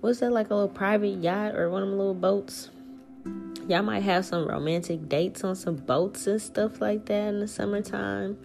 what's 0.00 0.20
that, 0.20 0.32
like 0.32 0.50
a 0.50 0.54
little 0.54 0.68
private 0.68 1.22
yacht 1.22 1.54
or 1.54 1.70
one 1.70 1.82
of 1.82 1.88
them 1.88 1.98
little 1.98 2.14
boats. 2.14 2.70
Y'all 3.68 3.82
might 3.82 4.02
have 4.02 4.24
some 4.24 4.46
romantic 4.46 5.08
dates 5.08 5.44
on 5.44 5.54
some 5.54 5.76
boats 5.76 6.26
and 6.26 6.42
stuff 6.42 6.80
like 6.80 7.06
that 7.06 7.28
in 7.28 7.40
the 7.40 7.48
summertime. 7.48 8.36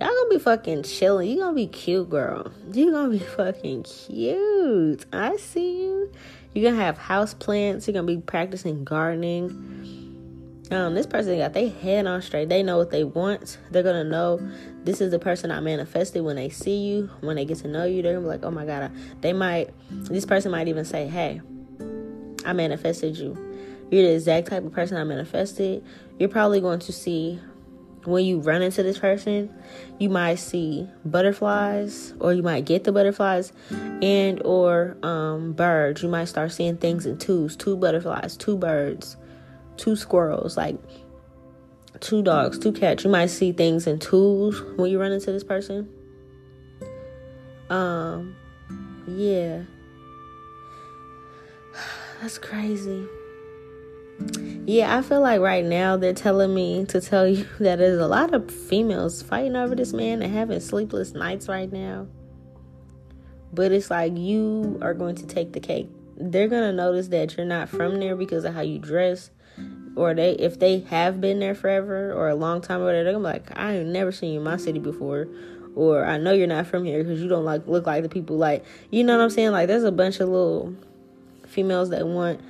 Y'all 0.00 0.10
gonna 0.10 0.28
be 0.28 0.38
fucking 0.38 0.82
chilling. 0.84 1.28
You 1.28 1.38
gonna 1.38 1.54
be 1.54 1.66
cute, 1.66 2.08
girl. 2.10 2.52
You 2.72 2.92
gonna 2.92 3.10
be 3.10 3.18
fucking 3.36 3.84
cute. 3.84 5.06
I 5.12 5.36
see 5.36 5.82
you. 5.82 6.12
You're 6.54 6.70
gonna 6.70 6.82
have 6.82 6.98
house 6.98 7.34
plants. 7.34 7.86
You're 7.86 7.94
gonna 7.94 8.06
be 8.06 8.18
practicing 8.18 8.84
gardening 8.84 10.07
um, 10.70 10.94
this 10.94 11.06
person 11.06 11.38
got 11.38 11.52
their 11.52 11.70
head 11.70 12.06
on 12.06 12.20
straight. 12.20 12.48
They 12.48 12.62
know 12.62 12.76
what 12.76 12.90
they 12.90 13.04
want. 13.04 13.58
They're 13.70 13.82
gonna 13.82 14.04
know 14.04 14.40
this 14.84 15.00
is 15.00 15.10
the 15.10 15.18
person 15.18 15.50
I 15.50 15.60
manifested. 15.60 16.22
When 16.22 16.36
they 16.36 16.48
see 16.48 16.76
you, 16.76 17.10
when 17.20 17.36
they 17.36 17.44
get 17.44 17.58
to 17.58 17.68
know 17.68 17.84
you, 17.84 18.02
they're 18.02 18.14
gonna 18.14 18.24
be 18.24 18.28
like, 18.28 18.44
"Oh 18.44 18.50
my 18.50 18.66
god!" 18.66 18.90
They 19.20 19.32
might. 19.32 19.70
This 19.90 20.26
person 20.26 20.50
might 20.50 20.68
even 20.68 20.84
say, 20.84 21.06
"Hey, 21.06 21.40
I 22.44 22.52
manifested 22.52 23.16
you. 23.16 23.36
You're 23.90 24.02
the 24.02 24.14
exact 24.14 24.48
type 24.48 24.64
of 24.64 24.72
person 24.72 24.96
I 24.96 25.04
manifested." 25.04 25.82
You're 26.18 26.28
probably 26.28 26.60
going 26.60 26.80
to 26.80 26.92
see 26.92 27.40
when 28.04 28.24
you 28.24 28.38
run 28.38 28.62
into 28.62 28.82
this 28.82 28.98
person, 28.98 29.52
you 29.98 30.08
might 30.08 30.36
see 30.36 30.88
butterflies, 31.04 32.14
or 32.20 32.32
you 32.32 32.42
might 32.42 32.64
get 32.64 32.84
the 32.84 32.92
butterflies, 32.92 33.52
and 34.02 34.40
or 34.44 34.96
um, 35.02 35.52
birds. 35.52 36.02
You 36.02 36.08
might 36.08 36.26
start 36.26 36.52
seeing 36.52 36.76
things 36.76 37.06
in 37.06 37.18
twos, 37.18 37.56
two 37.56 37.76
butterflies, 37.76 38.36
two 38.36 38.56
birds 38.56 39.16
two 39.78 39.96
squirrels, 39.96 40.56
like 40.56 40.76
two 42.00 42.22
dogs, 42.22 42.58
two 42.58 42.72
cats. 42.72 43.04
You 43.04 43.10
might 43.10 43.26
see 43.26 43.52
things 43.52 43.86
in 43.86 43.98
twos 43.98 44.60
when 44.76 44.90
you 44.90 45.00
run 45.00 45.12
into 45.12 45.32
this 45.32 45.44
person. 45.44 45.88
Um, 47.70 48.36
yeah. 49.06 49.62
That's 52.20 52.38
crazy. 52.38 53.06
Yeah, 54.66 54.98
I 54.98 55.02
feel 55.02 55.20
like 55.20 55.40
right 55.40 55.64
now 55.64 55.96
they're 55.96 56.12
telling 56.12 56.54
me 56.54 56.84
to 56.86 57.00
tell 57.00 57.26
you 57.26 57.46
that 57.60 57.78
there's 57.78 58.00
a 58.00 58.08
lot 58.08 58.34
of 58.34 58.50
females 58.50 59.22
fighting 59.22 59.56
over 59.56 59.74
this 59.74 59.92
man 59.92 60.22
and 60.22 60.32
having 60.32 60.60
sleepless 60.60 61.14
nights 61.14 61.48
right 61.48 61.72
now. 61.72 62.06
But 63.52 63.72
it's 63.72 63.90
like 63.90 64.16
you 64.16 64.78
are 64.82 64.92
going 64.92 65.14
to 65.16 65.26
take 65.26 65.52
the 65.52 65.60
cake. 65.60 65.88
They're 66.16 66.48
going 66.48 66.64
to 66.64 66.72
notice 66.72 67.08
that 67.08 67.36
you're 67.36 67.46
not 67.46 67.68
from 67.68 68.00
there 68.00 68.16
because 68.16 68.44
of 68.44 68.52
how 68.52 68.60
you 68.60 68.78
dress 68.78 69.30
or 69.98 70.14
they 70.14 70.30
if 70.34 70.60
they 70.60 70.78
have 70.80 71.20
been 71.20 71.40
there 71.40 71.56
forever 71.56 72.12
or 72.12 72.28
a 72.28 72.34
long 72.36 72.60
time 72.60 72.80
or 72.80 72.92
they're 72.92 73.04
gonna 73.04 73.18
be 73.18 73.24
like, 73.24 73.58
I 73.58 73.74
ain't 73.74 73.88
never 73.88 74.12
seen 74.12 74.32
you 74.32 74.38
in 74.38 74.44
my 74.44 74.56
city 74.56 74.78
before. 74.78 75.26
Or 75.74 76.04
I 76.04 76.18
know 76.18 76.32
you're 76.32 76.46
not 76.46 76.66
from 76.66 76.84
here 76.84 77.02
because 77.02 77.20
you 77.20 77.28
don't 77.28 77.44
like 77.44 77.66
look 77.66 77.86
like 77.86 78.04
the 78.04 78.08
people 78.08 78.36
like 78.36 78.64
you 78.90 79.02
know 79.02 79.16
what 79.16 79.24
I'm 79.24 79.30
saying? 79.30 79.50
Like 79.50 79.66
there's 79.66 79.82
a 79.82 79.92
bunch 79.92 80.20
of 80.20 80.28
little 80.28 80.74
females 81.46 81.90
that 81.90 82.06
want 82.06 82.40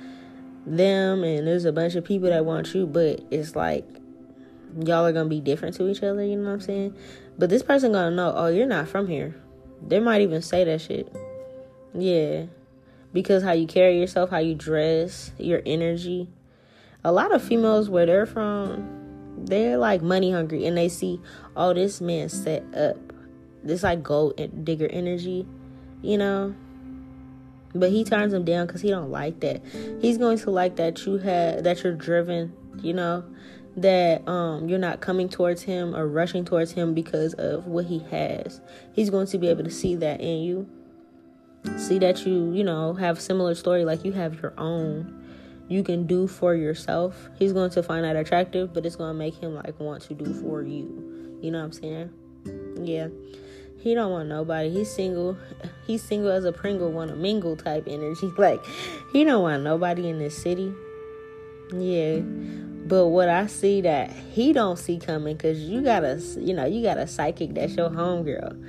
them 0.65 1.23
and 1.23 1.47
there's 1.47 1.65
a 1.65 1.71
bunch 1.71 1.95
of 1.95 2.05
people 2.05 2.29
that 2.29 2.45
want 2.45 2.73
you, 2.75 2.85
but 2.85 3.19
it's 3.31 3.55
like 3.55 3.85
y'all 4.85 5.05
are 5.05 5.11
gonna 5.11 5.29
be 5.29 5.41
different 5.41 5.75
to 5.77 5.89
each 5.89 6.03
other, 6.03 6.23
you 6.23 6.35
know 6.35 6.45
what 6.49 6.53
I'm 6.53 6.61
saying? 6.61 6.95
But 7.39 7.49
this 7.49 7.63
person 7.63 7.93
gonna 7.93 8.15
know, 8.15 8.31
oh, 8.35 8.47
you're 8.47 8.67
not 8.67 8.87
from 8.87 9.07
here. 9.07 9.35
They 9.85 9.99
might 9.99 10.21
even 10.21 10.43
say 10.43 10.65
that 10.65 10.81
shit. 10.81 11.11
Yeah. 11.95 12.45
Because 13.11 13.41
how 13.41 13.53
you 13.53 13.65
carry 13.65 13.99
yourself, 13.99 14.29
how 14.29 14.37
you 14.37 14.53
dress, 14.53 15.31
your 15.39 15.63
energy 15.65 16.29
a 17.03 17.11
lot 17.11 17.33
of 17.33 17.41
females 17.41 17.89
where 17.89 18.05
they're 18.05 18.25
from, 18.25 18.99
they're 19.45 19.77
like 19.77 20.01
money 20.01 20.31
hungry 20.31 20.65
and 20.65 20.77
they 20.77 20.89
see, 20.89 21.19
oh, 21.55 21.73
this 21.73 22.01
man 22.01 22.29
set 22.29 22.63
up. 22.75 22.97
This 23.63 23.83
like 23.83 24.03
gold 24.03 24.39
digger 24.63 24.87
energy, 24.87 25.45
you 26.01 26.17
know. 26.17 26.55
But 27.75 27.91
he 27.91 28.03
turns 28.03 28.31
them 28.31 28.45
down 28.45 28.67
because 28.67 28.81
he 28.81 28.89
don't 28.89 29.11
like 29.11 29.41
that. 29.41 29.61
He's 30.01 30.17
going 30.17 30.37
to 30.39 30.49
like 30.49 30.77
that 30.77 31.05
you 31.05 31.17
had 31.17 31.63
that 31.65 31.83
you're 31.83 31.93
driven, 31.93 32.53
you 32.81 32.93
know, 32.93 33.23
that 33.77 34.27
um 34.27 34.67
you're 34.67 34.79
not 34.79 35.01
coming 35.01 35.29
towards 35.29 35.61
him 35.61 35.95
or 35.95 36.07
rushing 36.07 36.45
towards 36.45 36.71
him 36.71 36.93
because 36.93 37.33
of 37.35 37.67
what 37.67 37.85
he 37.85 37.99
has. 38.11 38.61
He's 38.93 39.09
going 39.09 39.27
to 39.27 39.37
be 39.37 39.47
able 39.49 39.63
to 39.65 39.71
see 39.71 39.95
that 39.95 40.21
in 40.21 40.39
you. 40.39 40.69
See 41.77 41.99
that 41.99 42.25
you, 42.25 42.53
you 42.53 42.63
know, 42.63 42.93
have 42.93 43.19
similar 43.19 43.53
story 43.53 43.83
like 43.83 44.05
you 44.05 44.13
have 44.13 44.41
your 44.41 44.53
own 44.57 45.19
you 45.69 45.83
can 45.83 46.07
do 46.07 46.27
for 46.27 46.55
yourself, 46.55 47.29
he's 47.37 47.53
going 47.53 47.69
to 47.71 47.83
find 47.83 48.03
that 48.03 48.15
attractive, 48.15 48.73
but 48.73 48.85
it's 48.85 48.95
going 48.95 49.11
to 49.11 49.17
make 49.17 49.35
him 49.35 49.55
like 49.55 49.79
want 49.79 50.01
to 50.03 50.15
do 50.15 50.33
for 50.33 50.63
you. 50.63 51.37
You 51.41 51.51
know 51.51 51.59
what 51.59 51.65
I'm 51.65 51.71
saying? 51.71 52.09
Yeah. 52.83 53.07
He 53.77 53.93
don't 53.93 54.11
want 54.11 54.27
nobody. 54.27 54.69
He's 54.69 54.91
single. 54.91 55.37
He's 55.85 56.03
single 56.03 56.31
as 56.31 56.43
a 56.43 56.51
Pringle, 56.51 56.91
want 56.91 57.11
a 57.11 57.15
mingle 57.15 57.55
type 57.55 57.85
energy. 57.87 58.29
Like 58.37 58.61
he 59.13 59.23
don't 59.23 59.43
want 59.43 59.63
nobody 59.63 60.09
in 60.09 60.19
this 60.19 60.41
city. 60.41 60.73
Yeah. 61.71 62.19
But 62.19 63.07
what 63.07 63.29
I 63.29 63.45
see 63.45 63.81
that 63.81 64.11
he 64.11 64.51
don't 64.51 64.77
see 64.77 64.97
coming, 64.97 65.37
cause 65.37 65.59
you 65.59 65.81
got 65.81 66.03
a, 66.03 66.19
you 66.37 66.55
know, 66.55 66.65
you 66.65 66.81
got 66.81 66.97
a 66.97 67.05
psychic 67.05 67.53
that's 67.53 67.75
your 67.75 67.89
homegirl. 67.89 68.59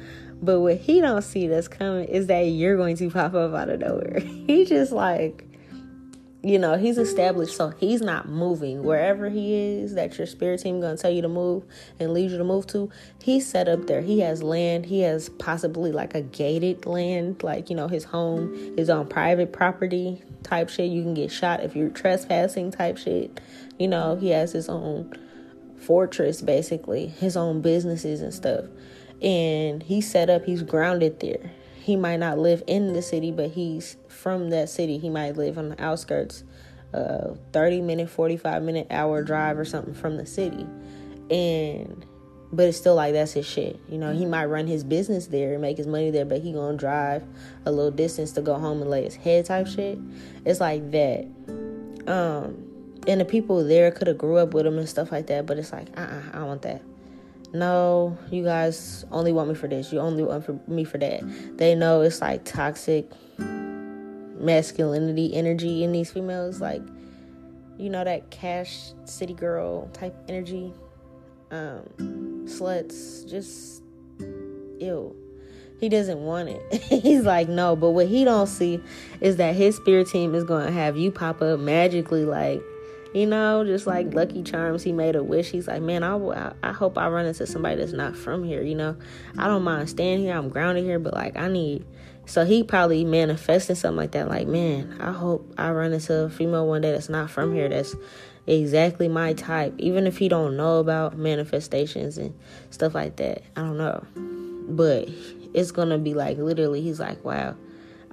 But 0.43 0.61
what 0.61 0.77
he 0.77 1.01
don't 1.01 1.23
see 1.23 1.49
that's 1.49 1.69
coming 1.69 2.09
is 2.09 2.27
that 2.27 2.41
you're 2.41 2.77
going 2.77 2.97
to 2.97 3.11
pop 3.11 3.35
up 3.35 3.55
out 3.55 3.71
of 3.71 3.81
nowhere. 3.81 4.21
he 4.47 4.67
just 4.67 4.93
like 4.93 5.50
you 6.43 6.59
know 6.59 6.79
he's 6.79 6.97
established 6.97 7.57
so 7.57 7.71
he's 7.79 8.01
not 8.01 8.29
moving. 8.29 8.83
Wherever 8.83 9.29
he 9.29 9.55
is 9.55 9.95
that 9.95 10.17
your 10.17 10.27
spirit 10.27 10.61
team 10.61 10.81
gonna 10.81 10.97
tell 10.97 11.11
you 11.11 11.23
to 11.23 11.29
move 11.29 11.65
and 11.99 12.15
lead 12.15 12.31
you 12.31 12.39
to 12.39 12.45
move 12.45 12.67
to 12.69 12.91
he's 13.23 13.47
set 13.47 13.69
up 13.69 13.87
there. 13.87 14.01
He 14.01 14.21
has 14.21 14.43
land. 14.43 14.87
He 14.87 15.01
has 15.01 15.29
possibly 15.29 15.93
like 15.93 16.15
a 16.15 16.23
gated 16.23 16.87
land 16.87 17.43
like 17.43 17.69
you 17.69 17.77
know 17.77 17.89
his 17.89 18.05
home 18.05 18.55
is 18.79 18.89
on 18.89 19.07
private 19.09 19.53
property 19.53 20.23
type 20.43 20.71
shit. 20.71 20.91
You 20.91 21.03
can 21.03 21.15
get 21.15 21.31
shot 21.31 21.63
if 21.63 21.77
you're 21.77 21.91
trespassing 21.91 22.71
type 22.71 22.97
shit. 22.97 23.41
You 23.79 23.89
know 23.89 24.17
he 24.17 24.31
has 24.31 24.53
his 24.53 24.69
own 24.69 25.13
fortress 25.77 26.43
basically 26.43 27.07
his 27.07 27.37
own 27.37 27.61
businesses 27.61 28.23
and 28.23 28.33
stuff. 28.33 28.65
And 29.21 29.83
he's 29.83 30.11
set 30.11 30.31
up 30.31 30.47
he's 30.47 30.63
grounded 30.63 31.21
there 31.21 31.51
he 31.81 31.97
might 31.97 32.19
not 32.19 32.39
live 32.39 32.63
in 32.67 32.93
the 32.93 33.03
city, 33.03 33.33
but 33.33 33.51
he's 33.51 33.97
from 34.09 34.51
that 34.51 34.69
city. 34.69 34.99
He 34.99 35.09
might 35.09 35.37
live 35.37 35.59
on 35.59 35.71
the 35.71 35.83
outskirts, 35.83 36.45
uh, 36.93 37.35
30 37.53 37.81
minute, 37.81 38.11
45 38.11 38.63
minute 38.63 38.87
hour 38.91 39.23
drive 39.23 39.59
or 39.59 39.65
something 39.65 39.95
from 39.95 40.17
the 40.17 40.27
city. 40.27 40.67
And 41.31 42.05
but 42.53 42.67
it's 42.67 42.77
still 42.77 42.97
like 42.97 43.13
that's 43.13 43.33
his 43.33 43.47
shit. 43.47 43.79
You 43.89 43.99
know, 43.99 44.13
he 44.13 44.27
might 44.27 44.47
run 44.47 44.67
his 44.67 44.83
business 44.83 45.27
there 45.29 45.53
and 45.53 45.63
make 45.63 45.77
his 45.77 45.87
money 45.87 46.11
there, 46.11 46.25
but 46.25 46.41
he 46.41 46.53
gonna 46.53 46.77
drive 46.77 47.23
a 47.65 47.71
little 47.71 47.93
distance 47.93 48.33
to 48.33 48.43
go 48.43 48.59
home 48.59 48.83
and 48.83 48.91
lay 48.91 49.05
his 49.05 49.15
head 49.15 49.47
type 49.47 49.67
shit. 49.67 49.99
It's 50.45 50.61
like 50.61 50.91
that. 50.91 51.27
Um, 52.07 52.67
and 53.07 53.21
the 53.21 53.25
people 53.25 53.65
there 53.65 53.91
could 53.93 54.09
have 54.09 54.19
grew 54.19 54.37
up 54.37 54.53
with 54.53 54.67
him 54.67 54.79
and 54.79 54.89
stuff 54.89 55.13
like 55.13 55.29
that, 55.29 55.47
but 55.47 55.59
it's 55.59 55.73
like, 55.73 55.89
uh, 55.97 56.01
uh 56.01 56.23
I 56.33 56.39
don't 56.39 56.47
want 56.49 56.63
that. 56.63 56.83
No, 57.53 58.17
you 58.31 58.45
guys 58.45 59.05
only 59.11 59.33
want 59.33 59.49
me 59.49 59.55
for 59.55 59.67
this. 59.67 59.93
You 59.93 59.99
only 60.01 60.23
want 60.23 60.45
for 60.45 60.59
me 60.69 60.85
for 60.85 60.99
that. 60.99 61.23
They 61.57 61.75
know 61.75 62.03
it's 62.03 62.21
like 62.21 62.45
toxic 62.45 63.11
masculinity 63.39 65.35
energy 65.35 65.85
in 65.85 65.93
these 65.93 66.11
females, 66.11 66.61
like 66.61 66.83
you 67.77 67.91
know 67.91 68.05
that 68.05 68.31
cash 68.31 68.93
city 69.05 69.35
girl 69.35 69.89
type 69.89 70.15
energy 70.29 70.73
um, 71.51 71.83
sluts, 72.45 73.29
just 73.29 73.83
ew. 74.79 75.17
He 75.81 75.89
doesn't 75.89 76.23
want 76.23 76.51
it. 76.51 76.83
He's 77.03 77.25
like, 77.25 77.49
no, 77.49 77.75
but 77.75 77.91
what 77.91 78.07
he 78.07 78.25
don't 78.25 78.47
see 78.47 78.83
is 79.23 79.37
that 79.37 79.57
his 79.57 79.77
spirit 79.77 80.09
team 80.09 80.35
is 80.35 80.45
gonna 80.45 80.71
have 80.71 80.97
you 80.97 81.11
pop 81.11 81.41
up 81.41 81.59
magically, 81.59 82.27
like, 82.27 82.63
you 83.13 83.27
know, 83.27 83.65
just 83.65 83.87
like 83.87 84.15
Lucky 84.15 84.43
Charms. 84.43 84.83
He 84.83 84.93
made 84.93 85.17
a 85.17 85.23
wish. 85.23 85.51
He's 85.51 85.67
like, 85.67 85.83
man, 85.83 86.03
I, 86.03 86.53
I 86.63 86.73
hope 86.73 86.97
I 86.97 87.09
run 87.09 87.27
into 87.27 87.47
somebody 87.47 87.77
that's 87.77 87.93
not 87.93 88.17
from 88.17 88.45
here. 88.45 88.63
You 88.63 88.75
know, 88.75 88.97
I 89.37 89.47
don't 89.47 89.63
mind 89.63 89.89
staying 89.89 90.21
here. 90.21 90.37
I'm 90.37 90.49
grounded 90.49 90.85
here, 90.85 90.99
but 90.99 91.15
like, 91.15 91.37
I 91.37 91.49
need. 91.49 91.85
So 92.27 92.45
he 92.45 92.63
probably 92.63 93.05
manifesting 93.05 93.75
something 93.75 93.97
like 93.97 94.13
that. 94.13 94.29
Like, 94.29 94.47
man, 94.47 94.97
I 95.01 95.11
hope 95.11 95.53
I 95.59 95.71
run 95.73 95.93
into 95.93 96.15
a 96.25 96.31
female 96.31 96.69
one 96.69 96.83
day 96.83 96.93
that's 96.93 97.09
not 97.09 97.31
from 97.31 97.53
here. 97.53 97.69
That's 97.69 97.97
exactly 98.47 99.09
my 99.09 99.33
type, 99.33 99.75
even 99.79 100.07
if 100.07 100.19
he 100.19 100.29
don't 100.29 100.57
know 100.57 100.79
about 100.79 101.19
manifestations 101.19 102.19
and 102.19 102.39
stuff 102.71 102.95
like 102.95 103.17
that. 103.17 103.43
I 103.57 103.63
don't 103.63 103.79
know. 103.79 104.05
But 104.69 105.09
it's 105.53 105.73
gonna 105.73 105.99
be 105.99 106.15
like 106.15 106.39
literally 106.39 106.81
he's 106.81 107.01
like, 107.01 107.25
Wow, 107.25 107.57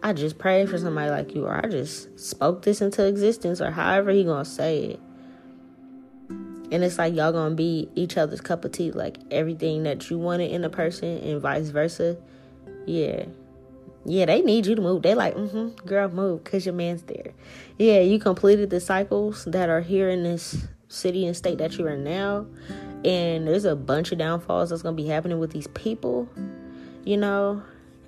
I 0.03 0.13
just 0.13 0.37
prayed 0.37 0.69
for 0.69 0.77
somebody 0.77 1.09
like 1.09 1.33
you, 1.33 1.45
or 1.45 1.65
I 1.65 1.67
just 1.69 2.19
spoke 2.19 2.61
this 2.61 2.81
into 2.81 3.05
existence, 3.05 3.61
or 3.61 3.71
however 3.71 4.11
he 4.11 4.23
gonna 4.23 4.45
say 4.45 4.79
it. 4.79 4.99
And 6.29 6.83
it's 6.83 6.97
like 6.97 7.15
y'all 7.15 7.31
gonna 7.31 7.55
be 7.55 7.89
each 7.95 8.17
other's 8.17 8.41
cup 8.41 8.65
of 8.65 8.71
tea, 8.71 8.91
like 8.91 9.17
everything 9.31 9.83
that 9.83 10.09
you 10.09 10.17
wanted 10.17 10.51
in 10.51 10.63
a 10.63 10.69
person 10.69 11.17
and 11.19 11.41
vice 11.41 11.69
versa. 11.69 12.17
Yeah, 12.85 13.25
yeah, 14.05 14.25
they 14.25 14.41
need 14.41 14.67
you 14.67 14.75
to 14.75 14.81
move. 14.81 15.01
They 15.01 15.15
like, 15.15 15.35
mm-hmm, 15.35 15.85
girl, 15.85 16.09
move, 16.09 16.43
cause 16.43 16.65
your 16.65 16.75
man's 16.75 17.03
there. 17.03 17.33
Yeah, 17.77 17.99
you 17.99 18.19
completed 18.19 18.69
the 18.69 18.79
cycles 18.79 19.45
that 19.45 19.69
are 19.69 19.81
here 19.81 20.09
in 20.09 20.23
this 20.23 20.67
city 20.89 21.25
and 21.25 21.35
state 21.35 21.57
that 21.57 21.77
you 21.77 21.87
are 21.87 21.97
now, 21.97 22.45
and 23.03 23.47
there's 23.47 23.65
a 23.65 23.75
bunch 23.75 24.11
of 24.11 24.19
downfalls 24.19 24.69
that's 24.69 24.81
gonna 24.81 24.95
be 24.95 25.07
happening 25.07 25.39
with 25.39 25.51
these 25.51 25.67
people, 25.67 26.29
you 27.03 27.17
know, 27.17 27.63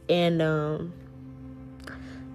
and 0.08 0.42
um, 0.42 0.94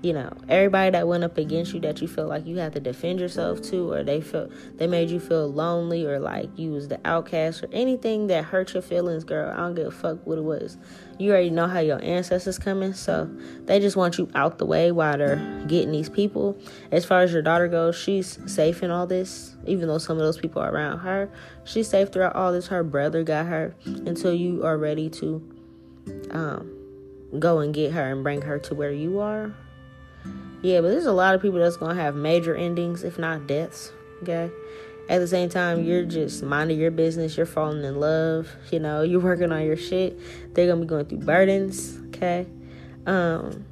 you 0.05 0.13
know, 0.13 0.31
everybody 0.51 0.91
that 0.91 1.09
went 1.09 1.25
up 1.25 1.39
against 1.39 1.73
you 1.73 1.81
that 1.81 2.03
you 2.03 2.07
feel 2.07 2.27
like 2.27 2.47
you 2.47 2.59
had 2.59 2.75
to 2.75 2.81
defend 2.81 3.21
yourself 3.21 3.63
to, 3.63 3.91
or 3.91 4.03
they 4.05 4.21
felt 4.21 4.53
they 4.77 4.87
made 4.87 5.09
you 5.09 5.19
feel 5.19 5.51
lonely, 5.51 6.05
or 6.05 6.21
like 6.21 6.51
you 6.57 6.73
was 6.73 6.89
the 6.89 7.01
outcast, 7.07 7.65
or 7.65 7.69
anything 7.73 8.27
that 8.27 8.45
hurt 8.45 8.75
your 8.75 8.83
feelings, 8.83 9.25
girl. 9.25 9.51
I 9.51 9.57
don't 9.57 9.75
give 9.75 9.87
a 9.87 9.91
fuck 9.91 10.27
what 10.27 10.37
it 10.37 10.45
was. 10.45 10.77
You 11.19 11.31
already 11.31 11.49
know 11.49 11.67
how 11.67 11.79
your 11.79 12.03
ancestors 12.05 12.59
coming, 12.59 12.93
so 12.93 13.31
they 13.65 13.81
just 13.81 13.97
want 13.97 14.19
you 14.19 14.29
out 14.35 14.59
the 14.59 14.67
way 14.67 14.93
while 14.93 15.17
they're 15.17 15.65
getting 15.67 15.93
these 15.93 16.11
people. 16.11 16.59
As 16.93 17.07
far 17.07 17.23
as 17.23 17.33
your 17.33 17.43
daughter 17.43 17.67
goes, 17.67 17.97
she's 17.97 18.39
safe 18.47 18.83
in 18.83 18.91
all 18.91 19.07
this, 19.07 19.57
even 19.67 19.89
though 19.89 19.99
some 19.99 20.19
of 20.19 20.23
those 20.23 20.37
people 20.37 20.61
are 20.61 20.71
around 20.71 20.99
her. 20.99 21.31
She's 21.65 21.89
safe 21.89 22.13
throughout 22.13 22.37
all 22.37 22.53
this. 22.53 22.67
Her 22.67 22.85
brother 22.85 23.23
got 23.23 23.47
her 23.47 23.75
until 23.85 24.35
you 24.35 24.67
are 24.67 24.77
ready 24.77 25.09
to 25.11 25.51
um, 26.31 26.71
go 27.39 27.61
and 27.61 27.73
get 27.73 27.93
her 27.93 28.13
and 28.13 28.23
bring 28.23 28.43
her 28.43 28.59
to 28.59 28.75
where 28.75 28.93
you 28.93 29.19
are 29.19 29.55
yeah, 30.63 30.81
but 30.81 30.89
there's 30.89 31.07
a 31.07 31.13
lot 31.13 31.35
of 31.35 31.43
people 31.43 31.59
that's 31.59 31.77
gonna 31.77 31.95
have 31.95 32.15
major 32.15 32.55
endings, 32.55 33.05
if 33.05 33.19
not 33.19 33.47
deaths. 33.47 33.93
Okay. 34.23 34.51
At 35.09 35.19
the 35.19 35.29
same 35.29 35.51
time, 35.51 35.85
you're 35.85 36.05
just 36.05 36.43
minding 36.43 36.81
your 36.81 36.91
business. 36.91 37.37
You're 37.37 37.45
falling 37.45 37.85
in 37.85 38.01
love. 38.01 38.49
You 38.73 38.81
know, 38.81 39.03
you're 39.03 39.21
working 39.21 39.53
on 39.53 39.63
your 39.65 39.77
shit. 39.77 40.19
They're 40.55 40.67
gonna 40.67 40.81
be 40.81 40.87
going 40.87 41.05
through 41.05 41.19
burdens. 41.19 41.99
Okay. 42.07 42.47
Um. 43.07 43.67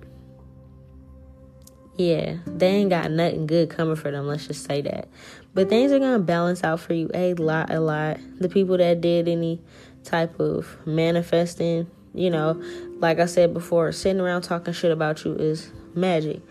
Yeah, 1.97 2.37
they 2.47 2.69
ain't 2.69 2.91
got 2.91 3.11
nothing 3.11 3.47
good 3.47 3.71
coming 3.71 3.97
for 3.97 4.11
them. 4.11 4.27
Let's 4.27 4.47
just 4.47 4.67
say 4.67 4.83
that. 4.83 5.09
But 5.55 5.69
things 5.69 5.93
are 5.93 5.99
gonna 5.99 6.19
balance 6.19 6.65
out 6.65 6.81
for 6.81 6.93
you 6.93 7.11
a 7.15 7.35
lot, 7.35 7.71
a 7.71 7.81
lot. 7.81 8.19
The 8.39 8.49
people 8.49 8.77
that 8.77 9.01
did 9.01 9.29
any 9.29 9.63
type 10.05 10.41
of 10.41 10.79
manifesting, 10.87 11.91
you 12.13 12.29
know, 12.29 12.63
like 12.99 13.19
I 13.19 13.27
said 13.27 13.55
before, 13.55 13.93
sitting 13.93 14.21
around 14.21 14.43
talking 14.43 14.75
shit 14.75 14.91
about 14.91 15.25
you 15.25 15.35
is 15.35 15.71
magic 15.95 16.43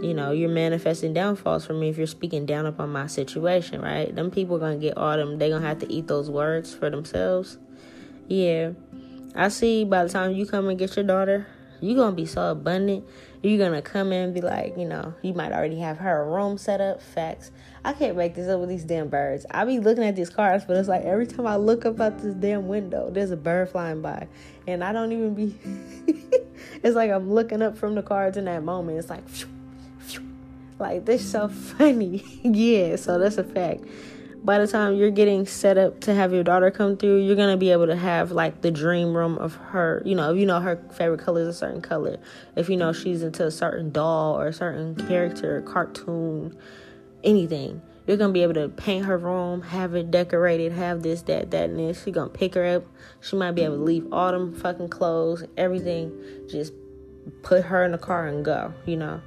you 0.00 0.14
know, 0.14 0.30
you're 0.30 0.48
manifesting 0.48 1.12
downfalls 1.12 1.66
for 1.66 1.74
me 1.74 1.88
if 1.88 1.98
you're 1.98 2.06
speaking 2.06 2.46
down 2.46 2.66
upon 2.66 2.90
my 2.90 3.06
situation, 3.06 3.80
right? 3.80 4.14
Them 4.14 4.30
people 4.30 4.58
gonna 4.58 4.76
get 4.76 4.96
all 4.96 5.16
them 5.16 5.38
they 5.38 5.50
gonna 5.50 5.66
have 5.66 5.80
to 5.80 5.92
eat 5.92 6.06
those 6.06 6.30
words 6.30 6.74
for 6.74 6.88
themselves. 6.88 7.58
Yeah. 8.28 8.72
I 9.34 9.48
see 9.48 9.84
by 9.84 10.04
the 10.04 10.10
time 10.10 10.32
you 10.32 10.46
come 10.46 10.68
and 10.68 10.78
get 10.78 10.96
your 10.96 11.04
daughter, 11.04 11.46
you're 11.82 11.96
gonna 11.96 12.14
be 12.14 12.26
so 12.26 12.52
abundant. 12.52 13.04
You're 13.42 13.58
gonna 13.58 13.82
come 13.82 14.12
in 14.12 14.24
and 14.24 14.34
be 14.34 14.40
like, 14.40 14.78
you 14.78 14.86
know, 14.86 15.14
you 15.20 15.34
might 15.34 15.52
already 15.52 15.80
have 15.80 15.98
her 15.98 16.24
room 16.24 16.56
set 16.56 16.80
up. 16.80 17.02
Facts. 17.02 17.50
I 17.84 17.92
can't 17.92 18.16
make 18.16 18.36
this 18.36 18.48
up 18.48 18.60
with 18.60 18.68
these 18.68 18.84
damn 18.84 19.08
birds. 19.08 19.44
I 19.50 19.64
be 19.64 19.80
looking 19.80 20.04
at 20.04 20.14
these 20.14 20.30
cars, 20.30 20.64
but 20.64 20.76
it's 20.76 20.88
like 20.88 21.02
every 21.02 21.26
time 21.26 21.46
I 21.46 21.56
look 21.56 21.84
up 21.84 22.00
out 22.00 22.18
this 22.20 22.34
damn 22.34 22.68
window, 22.68 23.10
there's 23.10 23.32
a 23.32 23.36
bird 23.36 23.70
flying 23.70 24.00
by. 24.00 24.28
And 24.68 24.84
I 24.84 24.92
don't 24.92 25.10
even 25.10 25.34
be 25.34 25.58
it's 26.82 26.94
like 26.94 27.10
I'm 27.10 27.32
looking 27.32 27.62
up 27.62 27.76
from 27.76 27.96
the 27.96 28.02
cards 28.02 28.36
in 28.36 28.44
that 28.44 28.62
moment. 28.62 28.98
It's 28.98 29.10
like 29.10 29.28
phew, 29.28 29.48
like 30.78 31.04
this 31.04 31.28
so 31.28 31.48
funny. 31.78 32.24
yeah, 32.42 32.96
so 32.96 33.18
that's 33.18 33.38
a 33.38 33.44
fact. 33.44 33.82
By 34.44 34.58
the 34.58 34.66
time 34.66 34.96
you're 34.96 35.12
getting 35.12 35.46
set 35.46 35.78
up 35.78 36.00
to 36.00 36.14
have 36.14 36.32
your 36.32 36.42
daughter 36.42 36.72
come 36.72 36.96
through, 36.96 37.18
you're 37.18 37.36
gonna 37.36 37.56
be 37.56 37.70
able 37.70 37.86
to 37.86 37.94
have 37.94 38.32
like 38.32 38.60
the 38.60 38.72
dream 38.72 39.16
room 39.16 39.38
of 39.38 39.54
her. 39.54 40.02
You 40.04 40.16
know, 40.16 40.32
if 40.32 40.38
you 40.38 40.46
know 40.46 40.58
her 40.58 40.82
favorite 40.94 41.20
color 41.20 41.42
is 41.42 41.48
a 41.48 41.52
certain 41.52 41.80
color, 41.80 42.16
if 42.56 42.68
you 42.68 42.76
know 42.76 42.92
she's 42.92 43.22
into 43.22 43.46
a 43.46 43.52
certain 43.52 43.92
doll 43.92 44.36
or 44.36 44.48
a 44.48 44.52
certain 44.52 44.96
character, 45.06 45.62
cartoon, 45.62 46.56
anything, 47.22 47.82
you're 48.08 48.16
gonna 48.16 48.32
be 48.32 48.42
able 48.42 48.54
to 48.54 48.68
paint 48.68 49.04
her 49.06 49.16
room, 49.16 49.62
have 49.62 49.94
it 49.94 50.10
decorated, 50.10 50.72
have 50.72 51.04
this, 51.04 51.22
that, 51.22 51.52
that, 51.52 51.70
and 51.70 51.78
this. 51.78 52.04
You're 52.04 52.14
gonna 52.14 52.28
pick 52.28 52.54
her 52.54 52.66
up. 52.66 52.84
She 53.20 53.36
might 53.36 53.52
be 53.52 53.62
able 53.62 53.76
to 53.76 53.84
leave 53.84 54.12
all 54.12 54.32
them 54.32 54.56
fucking 54.56 54.88
clothes, 54.88 55.44
everything. 55.56 56.20
Just 56.50 56.72
put 57.42 57.66
her 57.66 57.84
in 57.84 57.92
the 57.92 57.98
car 57.98 58.26
and 58.26 58.44
go. 58.44 58.74
You 58.86 58.96
know 58.96 59.20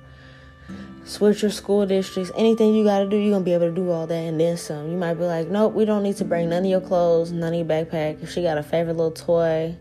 switch 1.05 1.43
your 1.43 1.51
school 1.51 1.85
districts, 1.85 2.31
anything 2.35 2.73
you 2.73 2.83
got 2.83 2.99
to 2.99 3.07
do, 3.07 3.15
you're 3.15 3.31
to 3.37 3.45
be 3.45 3.53
able 3.53 3.67
to 3.67 3.75
do 3.75 3.91
all 3.91 4.07
that 4.07 4.13
and 4.15 4.39
then 4.39 4.57
some. 4.57 4.89
You 4.89 4.97
might 4.97 5.13
be 5.13 5.23
like, 5.23 5.47
nope, 5.47 5.73
we 5.73 5.85
don't 5.85 6.03
need 6.03 6.17
to 6.17 6.25
bring 6.25 6.49
none 6.49 6.63
of 6.63 6.69
your 6.69 6.81
clothes, 6.81 7.31
none 7.31 7.53
of 7.53 7.57
your 7.57 7.65
backpack. 7.65 8.21
If 8.21 8.31
she 8.31 8.41
got 8.41 8.57
a 8.57 8.63
favorite 8.63 8.97
little 8.97 9.11
toy, 9.11 9.75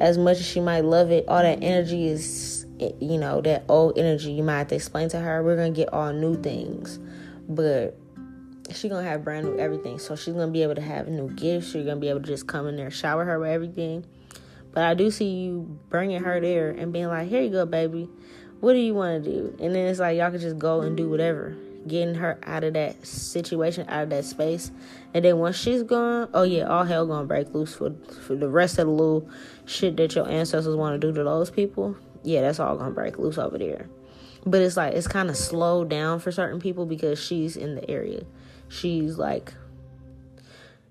as 0.00 0.18
much 0.18 0.38
as 0.38 0.46
she 0.46 0.60
might 0.60 0.84
love 0.84 1.10
it, 1.10 1.24
all 1.28 1.42
that 1.42 1.62
energy 1.62 2.06
is, 2.06 2.66
you 2.78 3.18
know, 3.18 3.40
that 3.40 3.64
old 3.68 3.98
energy. 3.98 4.32
You 4.32 4.42
might 4.42 4.58
have 4.58 4.68
to 4.68 4.74
explain 4.74 5.08
to 5.10 5.18
her, 5.18 5.42
we're 5.42 5.56
to 5.72 5.76
get 5.76 5.92
all 5.92 6.12
new 6.12 6.40
things. 6.40 6.98
But 7.48 7.98
she's 8.70 8.90
to 8.90 9.10
have 9.10 9.24
brand 9.24 9.46
new 9.46 9.58
everything. 9.58 9.98
So 9.98 10.14
she's 10.14 10.34
to 10.48 10.52
be 10.52 10.62
able 10.62 10.74
to 10.74 10.82
have 10.82 11.08
new 11.08 11.30
gifts. 11.30 11.74
You're 11.74 11.84
to 11.96 12.00
be 12.00 12.10
able 12.10 12.20
to 12.20 12.26
just 12.26 12.46
come 12.46 12.66
in 12.66 12.76
there, 12.76 12.90
shower 12.90 13.24
her 13.24 13.38
with 13.38 13.48
everything. 13.48 14.04
But 14.72 14.82
I 14.82 14.92
do 14.92 15.10
see 15.10 15.30
you 15.30 15.78
bringing 15.88 16.22
her 16.22 16.38
there 16.38 16.68
and 16.70 16.92
being 16.92 17.06
like, 17.06 17.28
here 17.28 17.40
you 17.40 17.48
go, 17.48 17.64
baby 17.64 18.10
what 18.60 18.72
do 18.72 18.78
you 18.78 18.94
want 18.94 19.24
to 19.24 19.30
do? 19.30 19.56
And 19.60 19.74
then 19.74 19.86
it's 19.86 20.00
like 20.00 20.16
y'all 20.16 20.30
can 20.30 20.40
just 20.40 20.58
go 20.58 20.80
and 20.80 20.96
do 20.96 21.08
whatever, 21.08 21.56
getting 21.86 22.14
her 22.14 22.38
out 22.42 22.64
of 22.64 22.74
that 22.74 23.06
situation, 23.06 23.86
out 23.88 24.04
of 24.04 24.10
that 24.10 24.24
space. 24.24 24.70
And 25.14 25.24
then 25.24 25.38
once 25.38 25.56
she's 25.56 25.82
gone, 25.82 26.28
oh 26.34 26.42
yeah, 26.42 26.64
all 26.64 26.84
hell 26.84 27.06
gonna 27.06 27.26
break 27.26 27.54
loose 27.54 27.74
for 27.74 27.90
for 28.26 28.34
the 28.34 28.48
rest 28.48 28.78
of 28.78 28.86
the 28.86 28.92
little 28.92 29.28
shit 29.66 29.96
that 29.96 30.14
your 30.14 30.28
ancestors 30.28 30.76
want 30.76 31.00
to 31.00 31.06
do 31.06 31.12
to 31.14 31.24
those 31.24 31.50
people. 31.50 31.96
Yeah, 32.22 32.42
that's 32.42 32.58
all 32.58 32.76
gonna 32.76 32.90
break 32.90 33.18
loose 33.18 33.38
over 33.38 33.58
there. 33.58 33.88
But 34.44 34.62
it's 34.62 34.76
like 34.76 34.94
it's 34.94 35.08
kind 35.08 35.28
of 35.28 35.36
slowed 35.36 35.88
down 35.88 36.20
for 36.20 36.32
certain 36.32 36.60
people 36.60 36.86
because 36.86 37.22
she's 37.22 37.56
in 37.56 37.74
the 37.74 37.90
area. 37.90 38.24
She's 38.68 39.18
like 39.18 39.52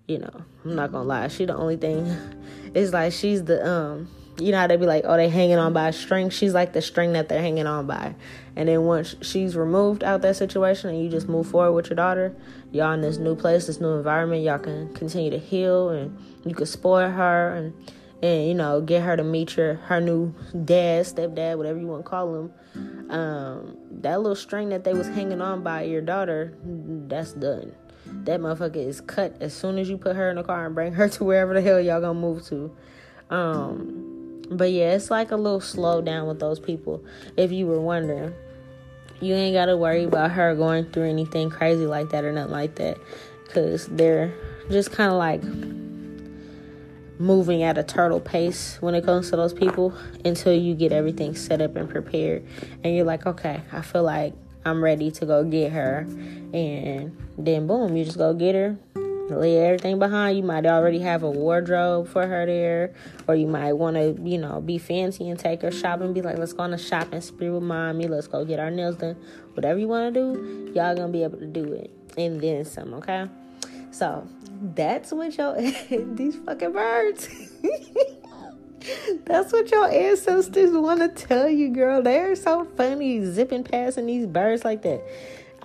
you 0.07 0.20
know, 0.20 0.45
I'm 0.63 0.76
not 0.76 0.91
gonna 0.91 1.07
lie, 1.07 1.28
she 1.30 1.45
the 1.45 1.55
only 1.55 1.78
thing. 1.78 2.16
It's 2.76 2.91
like 2.91 3.13
she's 3.13 3.45
the 3.45 3.66
um 3.66 4.09
you 4.39 4.51
know 4.51 4.59
how 4.59 4.67
they 4.67 4.75
be 4.75 4.86
like, 4.86 5.03
oh, 5.05 5.15
they 5.15 5.29
hanging 5.29 5.57
on 5.57 5.73
by 5.73 5.89
a 5.89 5.93
string. 5.93 6.29
She's 6.29 6.53
like 6.53 6.73
the 6.73 6.81
string 6.81 7.13
that 7.13 7.29
they're 7.29 7.41
hanging 7.41 7.67
on 7.67 7.88
by. 7.88 8.15
And 8.55 8.69
then 8.69 8.83
once 8.83 9.15
she's 9.21 9.55
removed 9.55 10.03
out 10.03 10.21
that 10.21 10.36
situation 10.36 10.89
and 10.89 11.03
you 11.03 11.09
just 11.09 11.27
move 11.27 11.47
forward 11.47 11.73
with 11.73 11.89
your 11.89 11.95
daughter, 11.95 12.36
y'all 12.71 12.93
in 12.93 13.01
this 13.01 13.17
new 13.17 13.36
place, 13.36 13.67
this 13.67 13.79
new 13.79 13.93
environment, 13.93 14.43
y'all 14.43 14.59
can 14.59 14.93
continue 14.93 15.31
to 15.31 15.38
heal 15.38 15.89
and 15.89 16.17
you 16.45 16.53
can 16.53 16.65
spoil 16.65 17.09
her 17.09 17.55
and 17.55 17.73
and 18.23 18.47
you 18.47 18.53
know 18.53 18.81
get 18.81 19.03
her 19.03 19.17
to 19.17 19.23
meet 19.23 19.57
your 19.57 19.75
her 19.75 19.99
new 19.99 20.33
dad, 20.63 21.05
stepdad, 21.05 21.57
whatever 21.57 21.79
you 21.79 21.88
want 21.88 22.03
to 22.03 22.09
call 22.09 22.36
him. 22.36 22.53
Um, 23.09 23.77
that 24.01 24.19
little 24.19 24.36
string 24.36 24.69
that 24.69 24.83
they 24.83 24.93
was 24.93 25.07
hanging 25.07 25.41
on 25.41 25.63
by 25.63 25.83
your 25.83 26.01
daughter, 26.01 26.57
that's 26.63 27.33
done. 27.33 27.73
that 28.23 28.39
motherfucker 28.39 28.77
is 28.77 29.01
cut 29.01 29.36
as 29.41 29.53
soon 29.53 29.77
as 29.77 29.89
you 29.89 29.97
put 29.97 30.15
her 30.15 30.29
in 30.29 30.38
the 30.38 30.43
car 30.43 30.65
and 30.65 30.75
bring 30.75 30.93
her 30.93 31.07
to 31.15 31.23
wherever 31.23 31.53
the 31.53 31.61
hell 31.61 31.79
y'all 31.79 32.01
gonna 32.01 32.19
move 32.19 32.45
to. 32.47 32.75
Um, 33.29 34.14
but 34.49 34.71
yeah, 34.71 34.93
it's 34.93 35.09
like 35.09 35.31
a 35.31 35.35
little 35.35 35.61
slow 35.61 36.01
down 36.01 36.27
with 36.27 36.39
those 36.39 36.59
people. 36.59 37.03
If 37.37 37.51
you 37.51 37.67
were 37.67 37.79
wondering, 37.79 38.33
you 39.21 39.33
ain't 39.33 39.55
gotta 39.55 39.77
worry 39.77 40.03
about 40.03 40.31
her 40.31 40.55
going 40.55 40.91
through 40.91 41.09
anything 41.09 41.49
crazy 41.49 41.85
like 41.85 42.09
that 42.09 42.23
or 42.23 42.31
nothing 42.31 42.51
like 42.51 42.75
that, 42.75 42.97
cause 43.49 43.87
they're 43.87 44.33
just 44.69 44.91
kind 44.91 45.11
of 45.11 45.17
like 45.17 45.43
moving 47.19 47.63
at 47.63 47.77
a 47.77 47.83
turtle 47.83 48.19
pace 48.19 48.77
when 48.81 48.93
it 48.93 49.05
comes 49.05 49.29
to 49.29 49.37
those 49.37 49.53
people 49.53 49.93
until 50.25 50.53
you 50.53 50.75
get 50.75 50.91
everything 50.91 51.33
set 51.33 51.61
up 51.61 51.75
and 51.75 51.89
prepared. 51.89 52.45
And 52.83 52.95
you're 52.95 53.05
like 53.05 53.25
okay 53.25 53.61
i 53.71 53.81
feel 53.81 54.03
like 54.03 54.33
i'm 54.65 54.83
ready 54.83 55.11
to 55.11 55.25
go 55.25 55.43
get 55.43 55.71
her. 55.71 55.99
And 56.53 57.15
then 57.37 57.67
boom 57.67 57.95
you 57.95 58.05
just 58.05 58.17
go 58.17 58.33
get 58.33 58.55
her 58.55 58.77
lay 59.30 59.57
everything 59.57 59.97
behind 59.99 60.38
you 60.38 60.43
might 60.43 60.65
already 60.65 60.99
have 60.99 61.23
a 61.23 61.30
wardrobe 61.30 62.07
for 62.07 62.28
her 62.28 62.45
there 62.45 62.93
or 63.28 63.36
you 63.36 63.47
might 63.47 63.73
want 63.73 63.95
to 63.95 64.15
you 64.23 64.38
know 64.38 64.61
be 64.61 64.78
fancy 64.78 65.30
and 65.30 65.39
take 65.39 65.61
her 65.61 65.71
shopping 65.71 66.13
be 66.13 66.21
like 66.21 66.38
let's 66.38 66.53
go 66.53 66.63
on 66.63 66.73
a 66.73 66.78
shopping 66.78 67.21
spree 67.21 67.49
with 67.49 67.63
mommy 67.63 68.07
let's 68.07 68.28
go 68.28 68.45
get 68.45 68.59
our 68.59 68.69
nails 68.69 68.97
done 68.97 69.15
whatever 69.53 69.80
you 69.80 69.88
want 69.88 70.13
to 70.13 70.34
do 70.34 70.71
y'all 70.76 70.95
gonna 70.95 71.11
be 71.11 71.23
able 71.23 71.38
to 71.38 71.47
do 71.47 71.73
it 71.73 71.91
and 72.17 72.39
then 72.41 72.63
some 72.63 72.93
okay 72.93 73.28
so 73.95 74.28
that's 74.76 75.11
what 75.13 75.38
your 75.38 75.55
these 76.15 76.36
fucking 76.36 76.73
birds. 76.73 77.30
that's 79.26 79.53
what 79.53 79.71
your 79.71 79.89
ancestors 79.89 80.71
want 80.71 80.99
to 80.99 81.07
tell 81.28 81.49
you, 81.49 81.69
girl. 81.69 82.01
They're 82.01 82.36
so 82.36 82.65
funny 82.76 83.23
zipping 83.23 83.63
past 83.63 83.95
these 83.97 84.28
birds 84.28 84.65
like 84.65 84.82
that. 84.82 85.01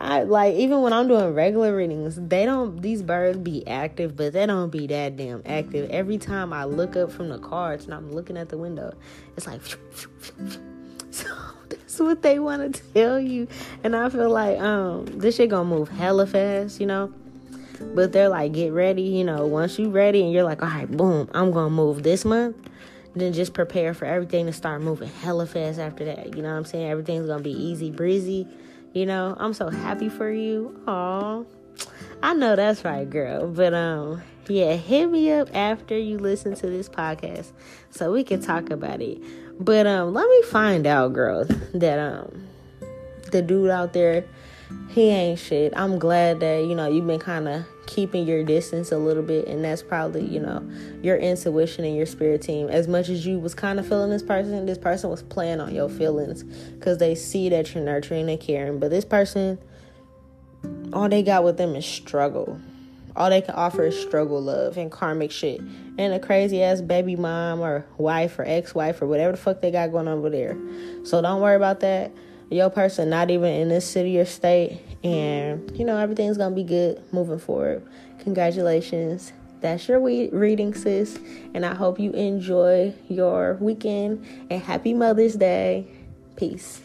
I 0.01 0.23
like 0.23 0.55
even 0.55 0.81
when 0.81 0.95
I'm 0.95 1.09
doing 1.09 1.35
regular 1.35 1.77
readings, 1.77 2.17
they 2.17 2.47
don't 2.47 2.81
these 2.81 3.03
birds 3.03 3.37
be 3.37 3.67
active, 3.67 4.17
but 4.17 4.33
they 4.33 4.47
don't 4.47 4.71
be 4.71 4.87
that 4.87 5.17
damn 5.17 5.43
active. 5.45 5.91
Every 5.91 6.17
time 6.17 6.55
I 6.55 6.65
look 6.65 6.97
up 6.97 7.13
from 7.13 7.29
the 7.29 7.39
cards 7.39 7.85
and 7.85 7.93
I'm 7.93 8.11
looking 8.11 8.39
at 8.39 8.49
the 8.49 8.57
window, 8.57 8.95
it's 9.37 9.47
like 9.47 9.61
so 11.11 11.29
that's 11.69 11.99
what 11.99 12.23
they 12.23 12.39
want 12.39 12.75
to 12.75 12.83
tell 12.95 13.21
you. 13.21 13.47
And 13.85 13.95
I 13.95 14.09
feel 14.09 14.31
like 14.31 14.59
um 14.59 15.05
this 15.05 15.37
shit 15.37 15.51
gonna 15.51 15.69
move 15.69 15.91
hella 15.91 16.27
fast, 16.27 16.81
you 16.81 16.87
know. 16.87 17.13
But 17.95 18.13
they're 18.13 18.29
like, 18.31 18.53
get 18.53 18.73
ready, 18.73 19.03
you 19.03 19.25
know, 19.25 19.47
once 19.47 19.79
you 19.79 19.91
ready 19.91 20.23
and 20.23 20.33
you're 20.33 20.45
like, 20.45 20.63
all 20.63 20.69
right, 20.69 20.91
boom, 20.91 21.29
I'm 21.35 21.51
gonna 21.51 21.71
move 21.71 22.03
this 22.03 22.25
month, 22.25 22.57
then 23.15 23.35
just 23.35 23.53
prepare 23.53 23.93
for 23.93 24.07
everything 24.07 24.47
to 24.47 24.53
start 24.53 24.81
moving 24.81 25.09
hella 25.09 25.47
fast 25.47 25.79
after 25.79 26.07
that. 26.07 26.35
You 26.35 26.43
know 26.43 26.51
what 26.51 26.57
I'm 26.57 26.65
saying? 26.65 26.91
Everything's 26.91 27.27
gonna 27.27 27.43
be 27.43 27.53
easy 27.53 27.91
breezy. 27.91 28.49
You 28.93 29.07
know, 29.07 29.37
I'm 29.39 29.55
so 29.55 29.69
happy 29.69 30.09
for 30.09 30.31
you. 30.31 30.81
Aw. 30.87 31.45
I 32.23 32.35
know 32.35 32.57
that's 32.57 32.85
right, 32.85 33.09
girl. 33.09 33.47
But 33.47 33.73
um, 33.73 34.23
yeah, 34.49 34.75
hit 34.75 35.11
me 35.11 35.31
up 35.31 35.49
after 35.55 35.97
you 35.97 36.19
listen 36.19 36.55
to 36.57 36.67
this 36.67 36.89
podcast 36.89 37.53
so 37.91 38.13
we 38.13 38.25
can 38.25 38.43
talk 38.43 38.71
about 38.71 39.01
it. 39.01 39.19
But 39.61 39.87
um, 39.87 40.13
let 40.13 40.29
me 40.29 40.43
find 40.43 40.87
out, 40.87 41.13
girl, 41.13 41.45
that 41.75 41.99
um, 41.99 42.49
the 43.31 43.43
dude 43.43 43.71
out 43.71 43.93
there 43.93 44.25
he 44.91 45.09
ain't 45.09 45.39
shit. 45.39 45.73
I'm 45.77 45.99
glad 45.99 46.41
that, 46.41 46.65
you 46.65 46.75
know, 46.75 46.91
you've 46.91 47.07
been 47.07 47.21
kind 47.21 47.49
of 47.49 47.65
keeping 47.87 48.27
your 48.27 48.43
distance 48.43 48.91
a 48.91 48.99
little 48.99 49.23
bit 49.23 49.47
and 49.47 49.65
that's 49.65 49.83
probably, 49.83 50.25
you 50.25 50.41
know, 50.41 50.69
your 51.03 51.17
intuition 51.17 51.85
and 51.85 51.97
your 51.97 52.07
spirit 52.07 52.43
team. 52.43 52.69
As 52.69 52.89
much 52.89 53.09
as 53.09 53.25
you 53.25 53.39
was 53.39 53.55
kind 53.55 53.79
of 53.79 53.87
feeling 53.87 54.11
this 54.11 54.23
person, 54.23 54.67
this 54.67 54.79
person 54.79 55.11
was 55.11 55.23
playing 55.23 55.61
on 55.61 55.75
your 55.75 55.89
feelings 55.89 56.45
cuz 56.81 56.99
they 56.99 57.15
see 57.15 57.49
that 57.51 57.73
you're 57.75 57.85
nurturing 57.85 58.29
and 58.29 58.41
caring, 58.41 58.79
but 58.79 58.91
this 58.91 59.05
person 59.05 59.59
all 60.93 61.09
they 61.09 61.23
got 61.23 61.45
with 61.45 61.57
them 61.57 61.77
is 61.77 61.87
struggle. 61.87 62.61
All 63.17 63.31
they 63.31 63.43
can 63.43 63.55
offer 63.55 63.85
is 63.85 64.01
struggle 64.01 64.41
love 64.43 64.77
and 64.77 64.91
karmic 64.91 65.31
shit. 65.31 65.61
And 65.99 66.13
a 66.13 66.19
crazy 66.19 66.63
ass 66.63 66.81
baby 66.81 67.17
mom 67.17 67.61
or 67.61 67.87
wife 67.97 68.39
or 68.39 68.45
ex 68.45 68.75
wife 68.75 69.01
or 69.03 69.07
whatever 69.07 69.33
the 69.33 69.39
fuck 69.39 69.61
they 69.61 69.71
got 69.71 69.93
going 69.93 70.09
on 70.09 70.19
over 70.19 70.31
there. 70.31 70.57
So 71.05 71.23
don't 71.23 71.41
worry 71.41 71.57
about 71.57 71.81
that 71.81 72.13
your 72.51 72.69
person 72.69 73.09
not 73.09 73.31
even 73.31 73.53
in 73.53 73.69
this 73.69 73.89
city 73.89 74.19
or 74.19 74.25
state 74.25 74.81
and 75.03 75.77
you 75.79 75.85
know 75.85 75.97
everything's 75.97 76.37
gonna 76.37 76.55
be 76.55 76.65
good 76.65 77.03
moving 77.13 77.39
forward. 77.39 77.87
Congratulations. 78.19 79.33
That's 79.61 79.89
your 79.89 80.01
reading 80.01 80.75
sis 80.75 81.19
and 81.55 81.65
i 81.67 81.75
hope 81.75 82.01
you 82.01 82.13
enjoy 82.13 82.95
your 83.09 83.55
weekend 83.61 84.27
and 84.51 84.63
happy 84.63 84.95
mother's 84.95 85.37
day. 85.37 85.87
Peace 86.37 86.81